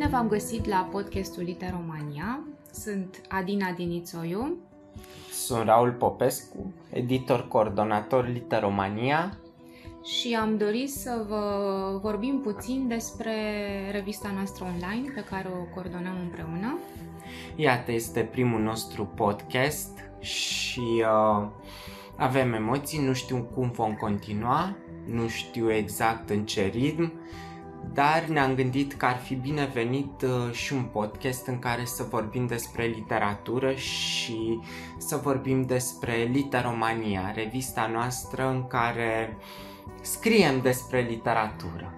Bine 0.00 0.12
v-am 0.12 0.28
găsit 0.28 0.66
la 0.66 0.88
podcastul 0.90 1.42
Literomania. 1.42 2.40
Sunt 2.72 3.20
Adina 3.28 3.70
Dinițoiu. 3.70 4.56
Sunt 5.32 5.64
Raul 5.64 5.92
Popescu, 5.92 6.72
editor 6.92 7.48
coordonator 7.48 8.28
Literomania. 8.28 9.38
Și 10.04 10.34
am 10.34 10.56
dorit 10.56 10.90
să 10.90 11.24
vă 11.28 11.98
vorbim 12.02 12.40
puțin 12.42 12.88
despre 12.88 13.32
revista 13.90 14.30
noastră 14.34 14.64
online 14.64 15.10
pe 15.14 15.24
care 15.30 15.48
o 15.48 15.74
coordonăm 15.74 16.16
împreună. 16.22 16.78
Iată, 17.56 17.92
este 17.92 18.20
primul 18.20 18.60
nostru 18.60 19.04
podcast 19.04 19.98
și 20.20 21.04
uh, 21.04 21.48
avem 22.16 22.52
emoții, 22.52 23.04
nu 23.06 23.12
știu 23.12 23.48
cum 23.54 23.70
vom 23.70 23.94
continua, 23.94 24.76
nu 25.06 25.28
știu 25.28 25.72
exact 25.72 26.30
în 26.30 26.44
ce 26.44 26.62
ritm, 26.62 27.12
dar 27.92 28.24
ne-am 28.28 28.54
gândit 28.54 28.92
că 28.92 29.06
ar 29.06 29.16
fi 29.16 29.34
binevenit 29.34 30.22
uh, 30.22 30.52
și 30.52 30.72
un 30.72 30.82
podcast 30.82 31.46
în 31.46 31.58
care 31.58 31.84
să 31.84 32.06
vorbim 32.10 32.46
despre 32.46 32.84
literatură 32.84 33.72
și 33.74 34.60
să 34.98 35.16
vorbim 35.16 35.62
despre 35.62 36.30
Literomania, 36.32 37.32
revista 37.34 37.90
noastră 37.92 38.48
în 38.48 38.66
care 38.66 39.36
scriem 40.02 40.60
despre 40.60 41.00
literatură. 41.00 41.94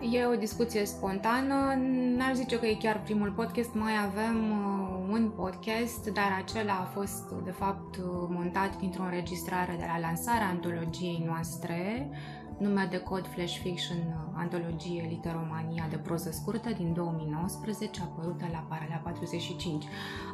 E 0.00 0.24
o 0.24 0.36
discuție 0.36 0.84
spontană, 0.84 1.74
n-ar 2.16 2.34
zice 2.34 2.58
că 2.58 2.66
e 2.66 2.76
chiar 2.80 3.00
primul 3.02 3.30
podcast, 3.30 3.74
mai 3.74 3.92
avem 4.06 4.50
uh, 4.50 4.78
un 5.10 5.32
podcast, 5.36 6.06
dar 6.06 6.42
acela 6.42 6.72
a 6.72 6.90
fost 6.94 7.30
de 7.44 7.50
fapt 7.50 7.98
montat 8.28 8.76
dintr-o 8.78 9.02
înregistrare 9.02 9.76
de 9.78 9.84
la 9.86 9.98
lansarea 9.98 10.46
antologiei 10.46 11.22
noastre, 11.26 12.10
nume 12.58 12.88
de 12.90 12.98
cod 12.98 13.26
Flash 13.34 13.58
Fiction, 13.62 13.96
antologie 14.36 15.06
Literomania 15.08 15.86
de 15.90 15.96
proză 15.96 16.30
scurtă 16.30 16.70
din 16.76 16.92
2019, 16.94 18.00
apărută 18.02 18.48
la 18.52 18.64
Paralea 18.68 19.00
45. 19.04 19.84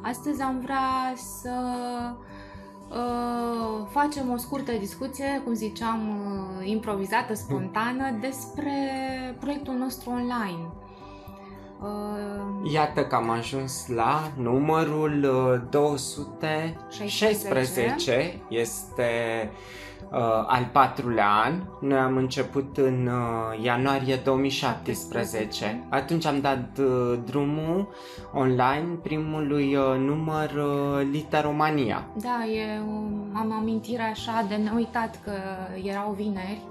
Astăzi 0.03 0.43
am 0.43 0.61
vrea 0.61 1.13
să 1.15 1.51
uh, 2.89 3.87
facem 3.91 4.31
o 4.31 4.37
scurtă 4.37 4.73
discuție, 4.73 5.41
cum 5.45 5.55
ziceam, 5.55 6.09
uh, 6.09 6.69
improvizată, 6.69 7.35
spontană, 7.35 8.19
despre 8.21 8.73
proiectul 9.41 9.75
nostru 9.75 10.11
online. 10.11 10.69
Uh, 11.81 12.73
Iată 12.73 13.05
că 13.07 13.15
am 13.15 13.31
ajuns 13.31 13.87
la 13.89 14.33
numărul 14.37 15.21
216. 15.71 17.25
16. 17.25 18.41
Este 18.49 19.13
uh, 20.15 20.45
al 20.47 20.69
patrulea 20.73 21.29
an. 21.45 21.63
Noi 21.81 21.99
am 21.99 22.17
început 22.17 22.77
în 22.77 23.07
uh, 23.07 23.65
ianuarie 23.65 24.17
2017. 24.25 25.85
Atunci 25.89 26.27
am 26.27 26.41
dat 26.41 26.79
uh, 26.79 27.19
drumul 27.27 27.89
online 28.33 28.87
primului 29.03 29.77
uh, 29.77 29.99
număr 29.99 30.51
uh, 30.51 31.07
Literomania. 31.11 32.07
Da, 32.17 32.45
e, 32.47 32.81
am 33.33 33.53
amintire 33.53 34.03
așa 34.03 34.45
de 34.49 34.55
neuitat 34.55 35.21
că 35.25 35.33
erau 35.83 36.13
vineri 36.13 36.63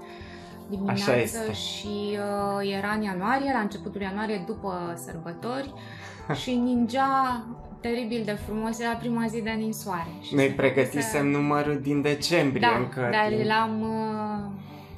dimineață 0.68 1.10
Așa 1.10 1.20
este. 1.20 1.52
și 1.52 2.18
uh, 2.18 2.74
era 2.76 2.92
în 2.96 3.02
ianuarie, 3.02 3.52
la 3.52 3.58
începutul 3.58 4.00
ianuarie 4.00 4.44
după 4.46 4.94
sărbători 5.04 5.72
și 6.42 6.54
ningea 6.54 7.44
teribil 7.88 8.22
de 8.24 8.38
frumos, 8.46 8.78
era 8.80 8.92
prima 8.92 9.26
zi 9.26 9.40
de 9.40 9.50
ninsoare. 9.50 10.06
Și 10.22 10.34
Noi 10.34 10.46
se 10.46 10.52
pregătisem 10.52 11.00
făcuse- 11.00 11.20
numărul 11.22 11.78
din 11.82 12.02
decembrie 12.02 12.68
Da, 12.70 12.76
încă. 12.78 13.08
dar 13.12 13.28
din- 13.28 13.46
l-am 13.46 13.80
uh, 13.80 14.38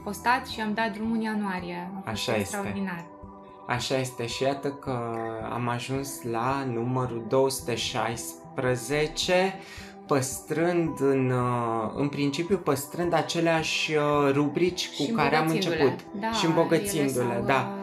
postat 0.04 0.46
și 0.46 0.60
am 0.60 0.72
dat 0.74 0.92
drumul 0.92 1.16
în 1.16 1.22
ianuarie. 1.22 1.90
A 1.94 1.96
fost 1.96 2.06
Așa 2.08 2.30
este. 2.30 2.40
extraordinar. 2.40 3.04
Așa 3.66 3.96
este 3.98 4.26
și 4.26 4.42
iată 4.42 4.68
că 4.68 4.98
am 5.52 5.68
ajuns 5.68 6.22
la 6.22 6.64
numărul 6.72 7.24
216 7.28 9.54
păstrând 10.06 11.00
în, 11.00 11.30
uh, 11.30 11.90
în 11.96 12.08
principiu 12.08 12.56
păstrând 12.56 13.12
aceleași 13.14 13.92
uh, 13.94 14.02
rubrici 14.32 14.88
cu 14.96 15.02
Și 15.02 15.10
care 15.10 15.36
am 15.36 15.42
îmbogățindu-le. 15.46 15.82
început 15.82 16.20
Da, 16.20 16.30
și 16.32 16.46
îmbogățindu-le, 16.46 17.24
ele 17.24 17.34
s-au, 17.34 17.44
da. 17.46 17.74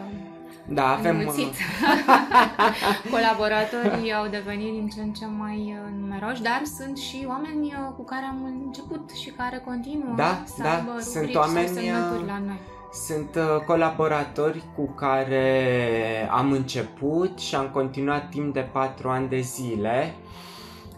Uh, 0.68 0.76
Da, 0.76 0.88
avem 0.88 1.18
înmulțit. 1.18 1.54
Colaboratorii 3.14 4.14
au 4.14 4.28
devenit 4.28 4.72
din 4.72 4.88
ce 4.88 5.02
în 5.02 5.12
ce 5.14 5.26
mai 5.26 5.76
uh, 5.86 5.94
numeroși, 6.00 6.42
dar 6.42 6.62
sunt 6.78 6.98
și 6.98 7.26
oameni 7.28 7.66
uh, 7.66 7.94
cu 7.96 8.04
care 8.04 8.26
am 8.26 8.44
început 8.66 9.10
și 9.10 9.30
care 9.30 9.62
continuă 9.66 10.14
Da, 10.16 10.42
să 10.46 10.62
da, 10.62 10.76
aibă 10.76 10.92
sunt 11.00 11.14
rubrici 11.16 11.36
oameni, 11.36 11.68
sau 11.68 11.76
semnături 11.76 12.22
uh, 12.22 12.28
la 12.28 12.40
noi. 12.46 12.60
Sunt 13.08 13.36
uh, 13.36 13.64
colaboratori 13.66 14.64
cu 14.76 14.86
care 14.86 16.30
am 16.32 16.52
început 16.52 17.40
și 17.40 17.56
am 17.56 17.70
continuat 17.74 18.30
timp 18.30 18.54
de 18.54 18.70
patru 18.72 19.10
ani 19.10 19.30
de 19.30 19.40
zile. 19.40 20.14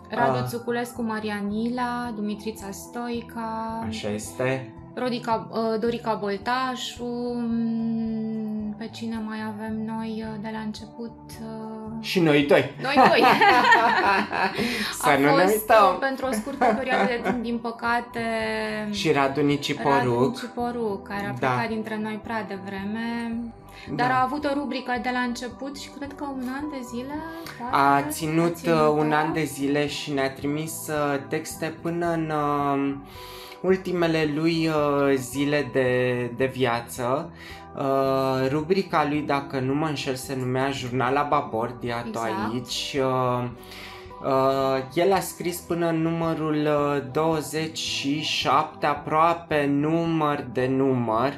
Radu 0.10 0.38
Ah. 0.38 0.46
Țuculescu, 0.48 1.02
Maria 1.02 1.42
Nila, 1.48 2.14
Dumitrița 2.16 2.72
Stoica, 2.72 3.84
Așa 3.88 4.10
este. 4.10 4.74
Rodica, 4.94 5.48
uh, 5.52 5.80
Dorica 5.80 6.14
Boltașu, 6.14 7.06
mm, 7.36 8.35
pe 8.78 8.90
cine 8.94 9.22
mai 9.26 9.38
avem 9.56 9.86
noi 9.86 10.24
uh, 10.28 10.40
de 10.42 10.50
la 10.52 10.60
început? 10.60 11.18
uh, 11.42 11.92
Și 12.02 12.20
noi 12.20 12.44
doi. 12.44 12.72
Noi 12.82 12.94
doi! 12.96 13.22
Să 15.02 15.10
A 15.10 15.18
nu 15.18 15.36
ne 15.36 15.42
fost 15.42 15.54
uităm. 15.54 15.86
uh, 15.94 15.98
pentru 16.00 16.26
o 16.26 16.32
scurtă 16.32 16.66
perioadă 16.78 17.06
de 17.06 17.22
timp, 17.30 17.44
din 17.44 17.58
păcate, 17.58 18.20
Și 19.00 19.12
Radu 19.12 19.28
Radu 19.28 19.42
Niciporuc. 19.42 20.30
Niciporuc, 20.30 21.08
care 21.08 21.26
a 21.26 21.34
Da. 21.40 21.48
plecat 21.48 21.68
dintre 21.68 22.00
noi 22.02 22.20
prea 22.24 22.44
devreme, 22.48 23.36
dar 23.94 24.08
Da. 24.08 24.16
a 24.16 24.22
avut 24.24 24.46
o 24.46 24.54
rubrică 24.54 25.00
de 25.02 25.10
la 25.14 25.20
început 25.20 25.80
și 25.80 25.90
cred 25.98 26.14
că 26.16 26.24
un 26.24 26.48
an 26.62 26.70
de 26.70 26.80
zile. 26.94 27.16
poate, 27.60 27.76
A 27.76 28.02
ținut 28.10 28.56
uh, 28.68 28.94
un 28.98 29.10
da? 29.10 29.18
an 29.18 29.34
de 29.34 29.44
zile 29.44 29.88
și 29.88 30.12
ne-a 30.14 30.32
trimis 30.32 30.88
uh, 30.88 31.20
texte 31.28 31.76
până 31.82 32.12
în 32.14 32.30
uh, 32.36 32.96
ultimele 33.62 34.32
lui 34.36 34.68
uh, 34.68 35.14
zile 35.16 35.70
de, 35.72 35.90
de 36.38 36.46
viață. 36.46 37.32
Uh, 37.78 38.48
rubrica 38.50 39.06
lui, 39.10 39.22
dacă 39.22 39.60
nu 39.60 39.74
mă 39.74 39.86
înșel, 39.88 40.16
se 40.16 40.36
numea 40.36 40.72
Jurnala 40.72 41.24
Babord, 41.24 41.84
iată 41.84 42.08
Exact. 42.08 42.32
aici. 42.54 42.98
Uh, 43.00 43.44
uh, 44.26 44.84
el 44.94 45.14
a 45.14 45.20
scris 45.20 45.58
până 45.60 45.88
în 45.88 46.02
numărul 46.02 46.56
uh, 46.56 47.04
27, 47.12 48.86
aproape 48.86 49.66
număr 49.66 50.46
de 50.54 50.68
număr. 50.68 51.34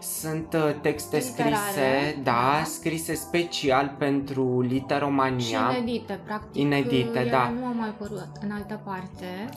Sunt 0.00 0.54
uh, 0.54 0.70
texte 0.80 1.16
Literare, 1.16 1.54
scrise, 1.54 2.20
da, 2.22 2.30
da. 2.58 2.62
scrise 2.64 3.14
special 3.14 3.94
pentru 3.98 4.62
Și 4.62 4.68
Literomania. 4.72 5.74
inedite, 5.78 6.20
practic. 6.24 6.60
Inedite, 6.62 7.18
ele 7.18 7.30
da. 7.30 7.52
nu 7.60 7.66
au 7.66 7.74
mai 7.76 7.88
apărut 7.88 8.28
în 8.40 8.50
altă 8.50 8.80
parte. 8.84 9.48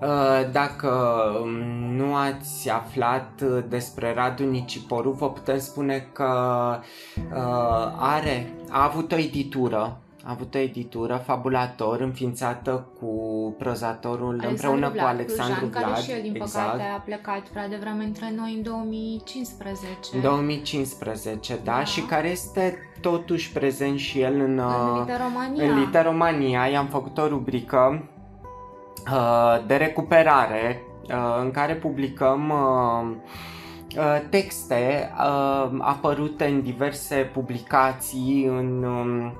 Uh, 0.00 0.50
Dacă 0.52 0.88
um, 1.42 1.50
nu 1.96 2.14
ați 2.14 2.70
aflat 2.70 3.42
uh, 3.42 3.64
despre 3.68 4.14
Radu 4.14 4.44
Niciporu, 4.44 5.10
vă 5.10 5.30
putem 5.30 5.58
spune 5.58 6.08
că 6.12 6.30
uh, 7.34 7.92
are, 7.98 8.52
a 8.70 8.84
avut 8.84 9.12
o 9.12 9.16
editură, 9.16 10.00
a 10.24 10.30
avut 10.30 10.54
o 10.54 10.58
editură, 10.58 11.22
Fabulator, 11.24 12.00
înființată 12.00 12.86
cu 13.00 13.54
prozatorul 13.58 14.44
împreună 14.48 14.88
cu 14.88 15.04
Alexandru 15.04 15.66
Clujan, 15.66 15.70
Vlad. 15.70 15.92
care 15.92 16.02
și 16.02 16.10
el, 16.10 16.22
din 16.22 16.34
exact. 16.34 16.70
păcate, 16.70 16.82
a 16.96 17.00
plecat 17.00 17.40
prea 17.40 17.68
devreme 17.68 18.04
între 18.04 18.32
noi 18.36 18.54
în 18.56 18.62
2015. 18.62 19.88
În 20.12 20.20
2015, 20.20 21.58
da, 21.64 21.72
Da. 21.72 21.84
și 21.84 22.00
care 22.00 22.28
este 22.28 22.76
totuși 23.00 23.52
prezent 23.52 23.98
și 23.98 24.20
el 24.20 24.34
în, 24.34 24.40
În 24.40 24.58
uh, 24.58 24.98
Literomania. 24.98 25.64
În 25.64 25.78
Literomania 25.78 26.66
i-am 26.66 26.86
făcut 26.86 27.18
o 27.18 27.26
rubrică 27.26 28.02
uh, 28.02 28.15
de 29.66 29.76
recuperare 29.76 30.82
uh, 31.08 31.38
în 31.42 31.50
care 31.50 31.74
publicăm 31.74 32.50
uh, 32.50 33.16
uh, 33.98 34.20
texte 34.30 35.10
uh, 35.18 35.70
apărute 35.78 36.44
în 36.44 36.62
diverse 36.62 37.30
publicații 37.32 38.44
în, 38.44 38.82
um, 38.82 39.32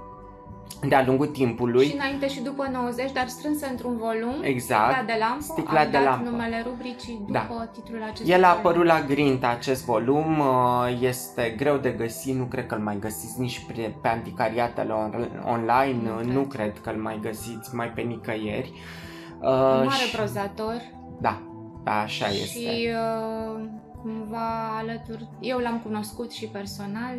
de-a 0.88 1.04
lungul 1.06 1.26
timpului. 1.26 1.86
Și 1.86 1.94
înainte 1.94 2.28
și 2.28 2.40
după 2.40 2.68
90, 2.72 3.12
dar 3.12 3.28
strânse 3.28 3.66
într-un 3.70 3.96
volum. 3.96 4.34
Exact. 4.42 4.92
Sticla 4.92 5.04
de 5.14 5.16
lampă. 5.20 5.40
Sticla 5.42 5.80
am 5.80 5.86
de 5.86 5.90
dat 5.92 6.04
lampă. 6.04 6.30
numele 6.30 6.62
rubricii 6.66 7.14
după 7.26 7.32
Da. 7.32 7.68
titlul 7.72 8.02
acestui 8.02 8.32
El 8.32 8.44
a 8.44 8.48
volum. 8.48 8.58
apărut 8.66 8.84
la 8.86 9.00
Grinta 9.06 9.48
acest 9.48 9.84
volum, 9.84 10.38
uh, 10.38 10.98
este 11.00 11.54
greu 11.56 11.76
de 11.76 11.90
găsit, 11.90 12.34
nu 12.34 12.44
cred 12.44 12.66
că 12.66 12.74
îl 12.74 12.80
mai 12.80 12.96
găsiți 13.00 13.40
nici 13.40 13.64
pe, 13.66 13.94
pe 14.02 14.08
anticariatele 14.08 14.92
on- 14.92 15.44
online, 15.46 16.00
Nu 16.02 16.10
uh, 16.14 16.20
cred. 16.20 16.34
nu 16.34 16.40
cred 16.42 16.78
că 16.82 16.90
îl 16.90 16.96
mai 17.02 17.18
găsiți 17.22 17.74
mai 17.74 17.88
pe 17.88 18.00
nicăieri. 18.00 18.72
Uh, 18.74 19.05
Un 19.50 19.84
mare 19.84 20.04
și- 20.06 20.16
prozator. 20.16 20.80
Da, 21.20 21.42
da, 21.84 22.00
așa 22.00 22.26
și 22.26 22.42
este. 22.42 22.58
uh, 22.58 23.64
cumva 24.02 24.76
alături, 24.78 25.28
eu 25.40 25.58
l-am 25.58 25.80
cunoscut 25.84 26.32
și 26.32 26.46
personal, 26.46 27.16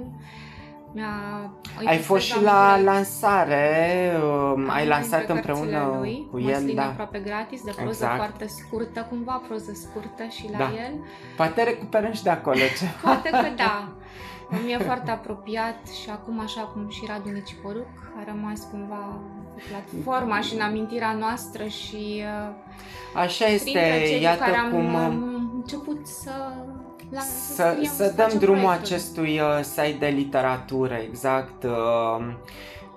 Mi-a, 0.93 1.51
ai 1.85 1.97
fost 1.97 2.25
și 2.25 2.41
la 2.41 2.79
lansare, 2.83 4.11
um, 4.55 4.69
ai 4.69 4.87
lansat 4.87 5.29
împreună 5.29 5.97
lui, 5.99 6.27
cu 6.31 6.39
el, 6.39 6.71
da. 6.75 6.85
aproape 6.85 7.19
gratis, 7.19 7.63
de 7.63 7.71
proză 7.75 7.89
exact. 7.89 8.15
foarte 8.15 8.47
scurtă, 8.47 9.05
cumva 9.09 9.41
proză 9.47 9.71
scurtă 9.73 10.23
și 10.29 10.49
la 10.51 10.57
da. 10.57 10.63
el. 10.63 10.93
Poate 11.35 11.63
recuperăm 11.63 12.11
și 12.11 12.23
de 12.23 12.29
acolo 12.29 12.55
ceva. 12.55 12.91
Poate 13.01 13.29
că 13.29 13.47
da. 13.55 13.87
Mi-e 14.65 14.77
foarte 14.77 15.11
apropiat 15.11 15.87
și 16.01 16.09
acum, 16.09 16.39
așa 16.39 16.61
cum 16.61 16.89
și 16.89 17.05
Radu 17.07 17.29
Niciporuc, 17.29 17.87
a 18.19 18.23
rămas 18.31 18.67
cumva 18.71 19.19
platforma 19.69 20.39
și 20.41 20.53
în 20.55 20.61
amintirea 20.61 21.13
noastră 21.13 21.65
și 21.65 22.23
uh, 22.23 22.55
Așa 23.15 23.45
este, 23.45 23.79
iată 24.21 24.39
care 24.39 24.69
cum... 24.71 24.95
Am 24.95 25.51
început 25.55 26.07
să 26.07 26.31
la, 27.11 27.19
să, 27.19 27.53
să, 27.53 27.69
scriem, 27.71 27.91
să, 27.91 28.03
să 28.03 28.13
dăm 28.15 28.39
drumul 28.39 28.61
proiectul. 28.61 28.85
acestui 28.85 29.39
uh, 29.39 29.59
site 29.61 29.95
de 29.99 30.07
literatură, 30.07 30.93
exact. 30.93 31.63
Uh, 31.63 32.33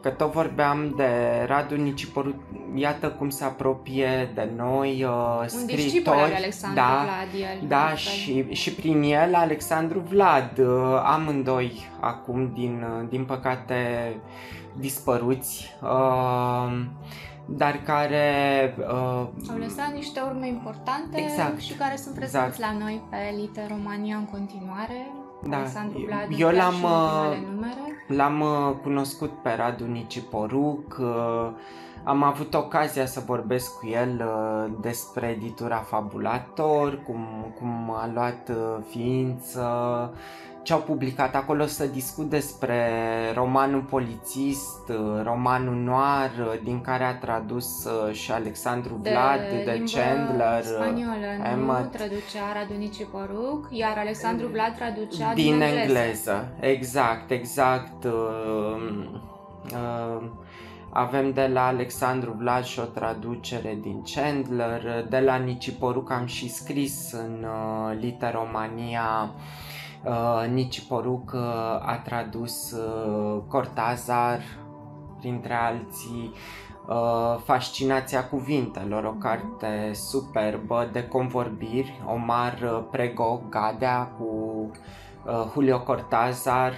că 0.03 0.09
tot 0.09 0.33
vorbeam 0.33 0.93
de 0.97 1.09
Radu 1.47 1.77
Niciporu, 1.77 2.35
iată 2.75 3.09
cum 3.09 3.29
se 3.29 3.45
apropie 3.45 4.31
de 4.35 4.51
noi, 4.57 5.05
uh, 5.05 5.45
scriitori. 5.47 6.35
Alexandru 6.35 6.81
da, 6.81 7.05
Vlad, 7.05 7.41
el, 7.41 7.69
da 7.69 7.95
și, 7.95 8.53
și 8.53 8.75
prin 8.75 9.03
el 9.03 9.35
Alexandru 9.35 9.99
Vlad, 9.99 10.59
uh, 10.59 11.03
amândoi 11.05 11.89
acum 12.01 12.53
din, 12.55 12.85
uh, 13.01 13.09
din 13.09 13.25
păcate 13.25 13.77
dispăruți. 14.79 15.77
Uh, 15.83 16.83
dar 17.47 17.81
care... 17.85 18.75
Uh, 18.79 19.29
Au 19.51 19.59
lăsat 19.59 19.93
niște 19.95 20.21
urme 20.21 20.47
importante 20.47 21.21
exact, 21.21 21.59
și 21.59 21.73
care 21.73 21.97
sunt 21.97 22.15
prezenți 22.15 22.47
exact. 22.47 22.73
la 22.73 22.79
noi 22.79 23.03
pe 23.11 23.17
Elite 23.33 23.67
România 23.69 24.17
în 24.17 24.25
continuare. 24.25 25.13
Da, 25.43 25.57
Alexandru 25.57 25.99
Vlad, 26.07 26.27
eu 26.39 26.49
l-am, 26.49 26.83
uh, 26.83 27.37
l-am 28.11 28.41
uh, 28.41 28.77
cunoscut 28.83 29.31
pe 29.43 29.55
Radu 29.57 29.85
Niciporuc, 29.85 30.97
uh, 31.01 31.49
am 32.05 32.23
avut 32.23 32.55
ocazia 32.55 33.07
să 33.07 33.23
vorbesc 33.27 33.79
cu 33.79 33.87
el 33.87 34.25
despre 34.81 35.27
editura 35.27 35.77
Fabulator, 35.77 37.03
cum, 37.07 37.55
cum 37.59 37.91
a 37.91 38.11
luat 38.15 38.51
ființă, 38.89 39.65
ce 40.63 40.73
au 40.73 40.81
publicat 40.81 41.35
acolo 41.35 41.67
să 41.67 41.87
discut 41.87 42.29
despre 42.29 42.91
romanul 43.35 43.81
polițist, 43.81 44.93
romanul 45.23 45.75
noir, 45.75 46.61
din 46.63 46.81
care 46.81 47.05
a 47.05 47.15
tradus 47.15 47.85
uh, 47.85 48.13
și 48.13 48.33
Alexandru 48.33 48.99
de 49.03 49.11
Vlad, 49.11 49.65
de 49.65 49.83
Chandler. 49.93 50.63
spaniolă, 50.63 51.27
Emmet. 51.53 51.83
nu 51.83 51.89
traducea 51.93 52.53
Radunici 52.55 53.07
Poruc, 53.11 53.67
iar 53.71 53.99
Alexandru 53.99 54.47
Vlad 54.47 54.75
traducea 54.77 55.35
din, 55.35 55.45
din 55.45 55.61
engleză. 55.61 55.81
engleză. 55.81 56.49
Exact, 56.61 57.31
exact. 57.31 58.05
Uh, 58.05 58.13
uh, 59.73 60.23
avem 60.93 61.33
de 61.33 61.51
la 61.53 61.67
Alexandru 61.67 62.35
Vlad 62.39 62.65
și 62.65 62.79
o 62.79 62.85
traducere 62.85 63.79
din 63.83 64.03
Chandler, 64.03 65.07
de 65.09 65.19
la 65.19 65.37
Niciporuc 65.37 66.11
am 66.11 66.27
și 66.27 66.49
scris 66.49 67.13
în 67.13 67.45
uh, 67.45 67.97
Literomania 68.01 69.35
Uh, 69.35 69.69
Nici 70.53 70.87
Poruc 70.87 71.33
uh, 71.35 71.41
a 71.87 72.01
tradus 72.05 72.71
uh, 72.71 73.43
Cortazar, 73.49 74.41
printre 75.19 75.55
alții, 75.55 76.33
uh, 76.89 77.41
Fascinația 77.45 78.29
cuvintelor, 78.29 79.05
o 79.05 79.13
carte 79.13 79.91
superbă 79.93 80.89
de 80.93 81.09
convorbiri, 81.09 82.03
Omar 82.07 82.59
uh, 82.63 82.85
Prego 82.91 83.43
Gadea 83.49 84.05
cu 84.19 84.25
uh, 85.27 85.51
Julio 85.53 85.81
Cortazar. 85.81 86.73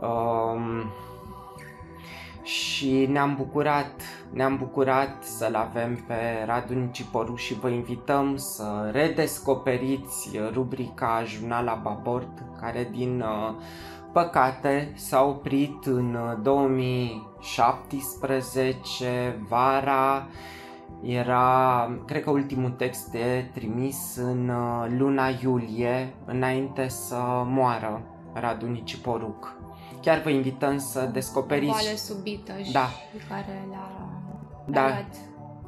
Uh, 0.00 0.84
și 2.46 3.06
ne-am 3.10 3.34
bucurat, 3.36 4.02
ne-am 4.32 4.56
bucurat 4.56 5.24
să-l 5.24 5.54
avem 5.54 5.94
pe 6.06 6.14
Radu 6.44 6.74
Niciporu 6.74 7.34
și 7.34 7.54
vă 7.54 7.68
invităm 7.68 8.36
să 8.36 8.90
redescoperiți 8.92 10.30
rubrica 10.52 11.22
Jurnala 11.24 11.74
Babord, 11.74 12.44
care 12.60 12.88
din 12.90 13.20
uh, 13.20 13.54
păcate 14.12 14.92
s-a 14.94 15.22
oprit 15.22 15.84
în 15.84 16.16
2017, 16.42 19.38
vara, 19.48 20.26
era, 21.02 21.90
cred 22.06 22.22
că 22.22 22.30
ultimul 22.30 22.70
text 22.70 23.14
e 23.14 23.50
trimis 23.54 24.16
în 24.16 24.48
uh, 24.48 24.86
luna 24.98 25.28
iulie, 25.42 26.14
înainte 26.24 26.88
să 26.88 27.42
moară 27.44 28.02
Radu 28.32 28.66
Niciporuc 28.66 29.55
chiar 30.06 30.22
vă 30.22 30.30
invităm 30.30 30.78
să 30.78 31.10
descoperiți... 31.12 31.70
Boală 31.70 31.96
subită 31.96 32.52
și 32.62 32.72
da. 32.72 32.88
care 33.28 33.66
l-a 33.70 34.08
da. 34.66 35.04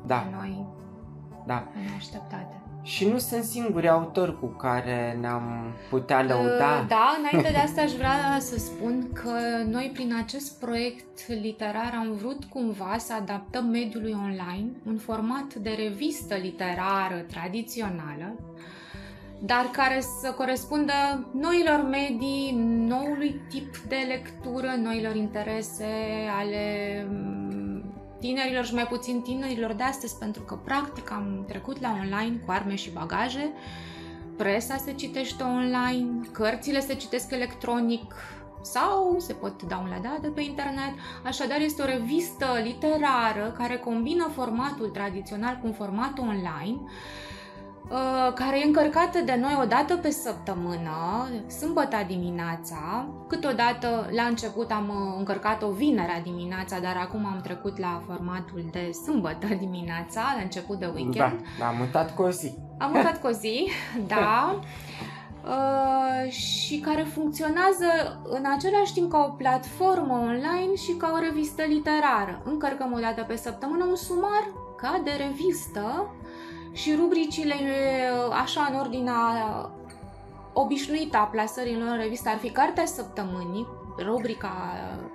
da. 0.07 0.29
noi 0.39 0.67
da. 1.47 1.69
neașteptate. 1.91 2.63
Și 2.83 3.09
nu 3.09 3.19
sunt 3.19 3.43
singuri 3.43 3.89
autori 3.89 4.39
cu 4.39 4.47
care 4.47 5.19
ne-am 5.21 5.75
putea 5.91 6.23
lăuda. 6.23 6.81
Uh, 6.81 6.87
da, 6.89 7.17
înainte 7.19 7.51
de 7.51 7.57
asta 7.57 7.81
aș 7.81 7.93
vrea 7.93 8.37
să 8.39 8.59
spun 8.59 9.09
că 9.13 9.31
noi 9.67 9.91
prin 9.93 10.15
acest 10.25 10.59
proiect 10.61 11.27
literar 11.27 11.95
am 11.99 12.13
vrut 12.13 12.45
cumva 12.45 12.97
să 12.99 13.15
adaptăm 13.15 13.67
mediului 13.67 14.17
online 14.25 14.69
un 14.87 14.99
format 14.99 15.55
de 15.55 15.71
revistă 15.71 16.35
literară 16.35 17.25
tradițională 17.27 18.35
dar 19.39 19.65
care 19.73 20.01
să 20.01 20.31
corespundă 20.31 20.93
noilor 21.33 21.87
medii, 21.91 22.53
noului 22.89 23.41
tip 23.49 23.77
de 23.77 24.05
lectură, 24.09 24.75
noilor 24.83 25.15
interese 25.15 25.87
ale 26.39 27.07
mm, 27.11 27.83
tinerilor 28.21 28.65
și 28.65 28.75
mai 28.75 28.87
puțin 28.87 29.21
tinerilor 29.21 29.73
de 29.73 29.83
astăzi, 29.83 30.19
pentru 30.19 30.43
că 30.43 30.55
practic 30.55 31.11
am 31.11 31.45
trecut 31.49 31.81
la 31.81 31.97
online 32.01 32.37
cu 32.45 32.51
arme 32.51 32.75
și 32.75 32.91
bagaje, 32.91 33.53
presa 34.37 34.77
se 34.77 34.93
citește 34.93 35.43
online, 35.43 36.21
cărțile 36.33 36.81
se 36.81 36.95
citesc 36.95 37.31
electronic 37.31 38.15
sau 38.63 39.17
se 39.19 39.33
pot 39.33 39.63
downloada 39.63 40.19
de 40.21 40.29
pe 40.29 40.41
internet. 40.41 40.93
Așadar, 41.25 41.61
este 41.61 41.83
o 41.83 41.85
revistă 41.85 42.47
literară 42.63 43.55
care 43.59 43.77
combină 43.77 44.31
formatul 44.35 44.89
tradițional 44.89 45.61
cu 45.63 45.73
formatul 45.73 46.29
online 46.29 46.81
Uh, 46.81 47.28
care 48.35 48.61
e 48.61 48.67
încărcată 48.67 49.19
de 49.25 49.39
noi 49.41 49.59
o 49.63 49.65
dată 49.65 49.97
pe 49.97 50.11
săptămână, 50.11 51.29
sâmbătă 51.59 51.97
dimineața. 52.07 53.09
Câteodată, 53.29 54.09
la 54.11 54.23
început 54.23 54.71
am 54.71 54.89
uh, 54.89 55.15
încărcat-o 55.19 55.71
vinerea 55.71 56.21
dimineața, 56.21 56.79
dar 56.79 56.97
acum 56.97 57.27
am 57.27 57.41
trecut 57.43 57.79
la 57.79 58.03
formatul 58.07 58.65
de 58.71 58.91
sâmbătă 59.05 59.47
dimineața, 59.65 60.21
la 60.37 60.43
început 60.43 60.79
de 60.79 60.91
weekend. 60.95 61.17
Da, 61.17 61.35
da 61.59 61.67
am 61.67 61.77
mutat 61.77 62.15
cu 62.15 62.23
o 62.23 62.31
zi. 62.31 62.55
Am 62.79 62.91
mutat 62.95 63.21
cu 63.21 63.27
o 63.27 63.31
zi, 63.31 63.69
da. 64.15 64.59
Uh, 65.45 66.31
și 66.31 66.79
care 66.79 67.03
funcționează 67.03 68.21
în 68.25 68.45
același 68.57 68.93
timp 68.93 69.11
ca 69.11 69.25
o 69.29 69.33
platformă 69.33 70.13
online 70.13 70.75
și 70.75 70.93
ca 70.93 71.11
o 71.15 71.19
revistă 71.19 71.63
literară. 71.63 72.43
Încărcăm 72.45 72.93
o 72.93 72.99
dată 72.99 73.23
pe 73.23 73.37
săptămână 73.37 73.85
un 73.85 73.97
sumar 73.97 74.45
ca 74.77 75.01
de 75.05 75.11
revistă 75.11 76.11
și 76.73 76.95
rubricile 76.99 77.55
așa 78.43 78.69
în 78.71 78.79
ordinea 78.79 79.21
obișnuită 80.53 81.17
a 81.17 81.23
plasărilor 81.25 81.89
în 81.89 81.99
revistă 81.99 82.29
ar 82.29 82.39
fi 82.39 82.51
Cartea 82.51 82.85
Săptămânii, 82.85 83.67
rubrica 84.05 84.53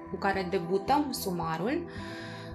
cu 0.09 0.15
care 0.15 0.47
debutăm 0.49 1.05
sumarul, 1.09 1.81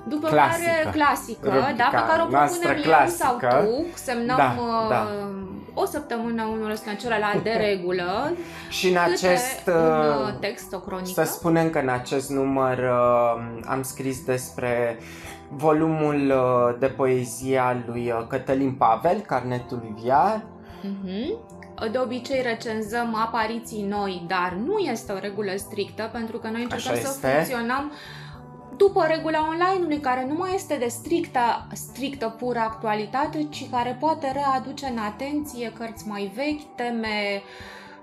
după 0.04 0.28
clasică. 0.28 0.70
care 0.82 0.90
clasică, 0.96 1.74
da, 1.76 1.88
pe 1.90 2.04
care 2.08 2.22
o 2.22 2.26
propunem 2.26 2.76
eu 2.76 3.08
sau 3.08 3.36
tu, 3.36 3.86
semnăm 3.94 4.36
da, 4.36 4.54
uh, 4.58 4.88
da. 4.88 5.08
o 5.74 5.84
săptămână 5.84 6.42
unul 6.42 6.70
ăsta 6.70 6.94
celălalt 6.94 7.42
de 7.42 7.50
regulă. 7.50 8.32
și 8.78 8.88
în 8.88 8.96
acest 8.96 9.66
un 9.66 10.26
uh, 10.26 10.34
text, 10.40 10.72
o 10.72 10.78
cronică. 10.78 11.24
Să 11.24 11.32
spunem 11.32 11.70
că 11.70 11.78
în 11.78 11.88
acest 11.88 12.30
număr 12.30 12.78
uh, 12.78 13.60
am 13.66 13.82
scris 13.82 14.24
despre 14.24 14.98
volumul 15.50 16.30
uh, 16.30 16.78
de 16.78 16.86
poezie 16.86 17.58
al 17.58 17.84
lui 17.86 18.10
uh, 18.10 18.26
Cătălin 18.28 18.72
Pavel, 18.72 19.20
Carnetul 19.20 19.94
Viar. 20.02 20.44
Mm-hmm. 20.84 21.56
De 21.92 21.98
obicei 21.98 22.42
recenzăm 22.42 23.14
apariții 23.14 23.82
noi, 23.82 24.24
dar 24.26 24.58
nu 24.66 24.78
este 24.78 25.12
o 25.12 25.18
regulă 25.18 25.50
strictă, 25.56 26.08
pentru 26.12 26.38
că 26.38 26.48
noi 26.48 26.62
încercăm 26.62 26.94
să 26.94 27.26
funcționăm 27.26 27.92
după 28.76 29.04
regula 29.08 29.48
online-ului, 29.48 30.00
care 30.00 30.26
nu 30.28 30.34
mai 30.34 30.54
este 30.54 30.76
de 30.76 30.88
strictă, 30.88 31.66
strictă 31.72 32.34
pură 32.38 32.58
actualitate, 32.58 33.46
ci 33.50 33.70
care 33.70 33.96
poate 34.00 34.32
readuce 34.32 34.86
în 34.86 34.98
atenție 34.98 35.72
cărți 35.72 36.08
mai 36.08 36.32
vechi, 36.34 36.74
teme 36.76 37.08
uh, 37.34 37.42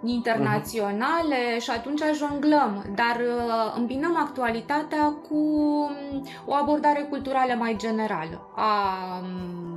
internaționale 0.07 1.55
uh-huh. 1.55 1.61
și 1.61 1.69
atunci 1.69 2.01
jonglăm, 2.17 2.85
dar 2.95 3.15
uh, 3.19 3.73
îmbinăm 3.77 4.17
actualitatea 4.17 5.03
cu 5.29 5.35
um, 5.35 6.27
o 6.45 6.53
abordare 6.53 7.01
culturală 7.09 7.53
mai 7.57 7.75
generală 7.77 8.47
a 8.55 8.71
um, 9.21 9.74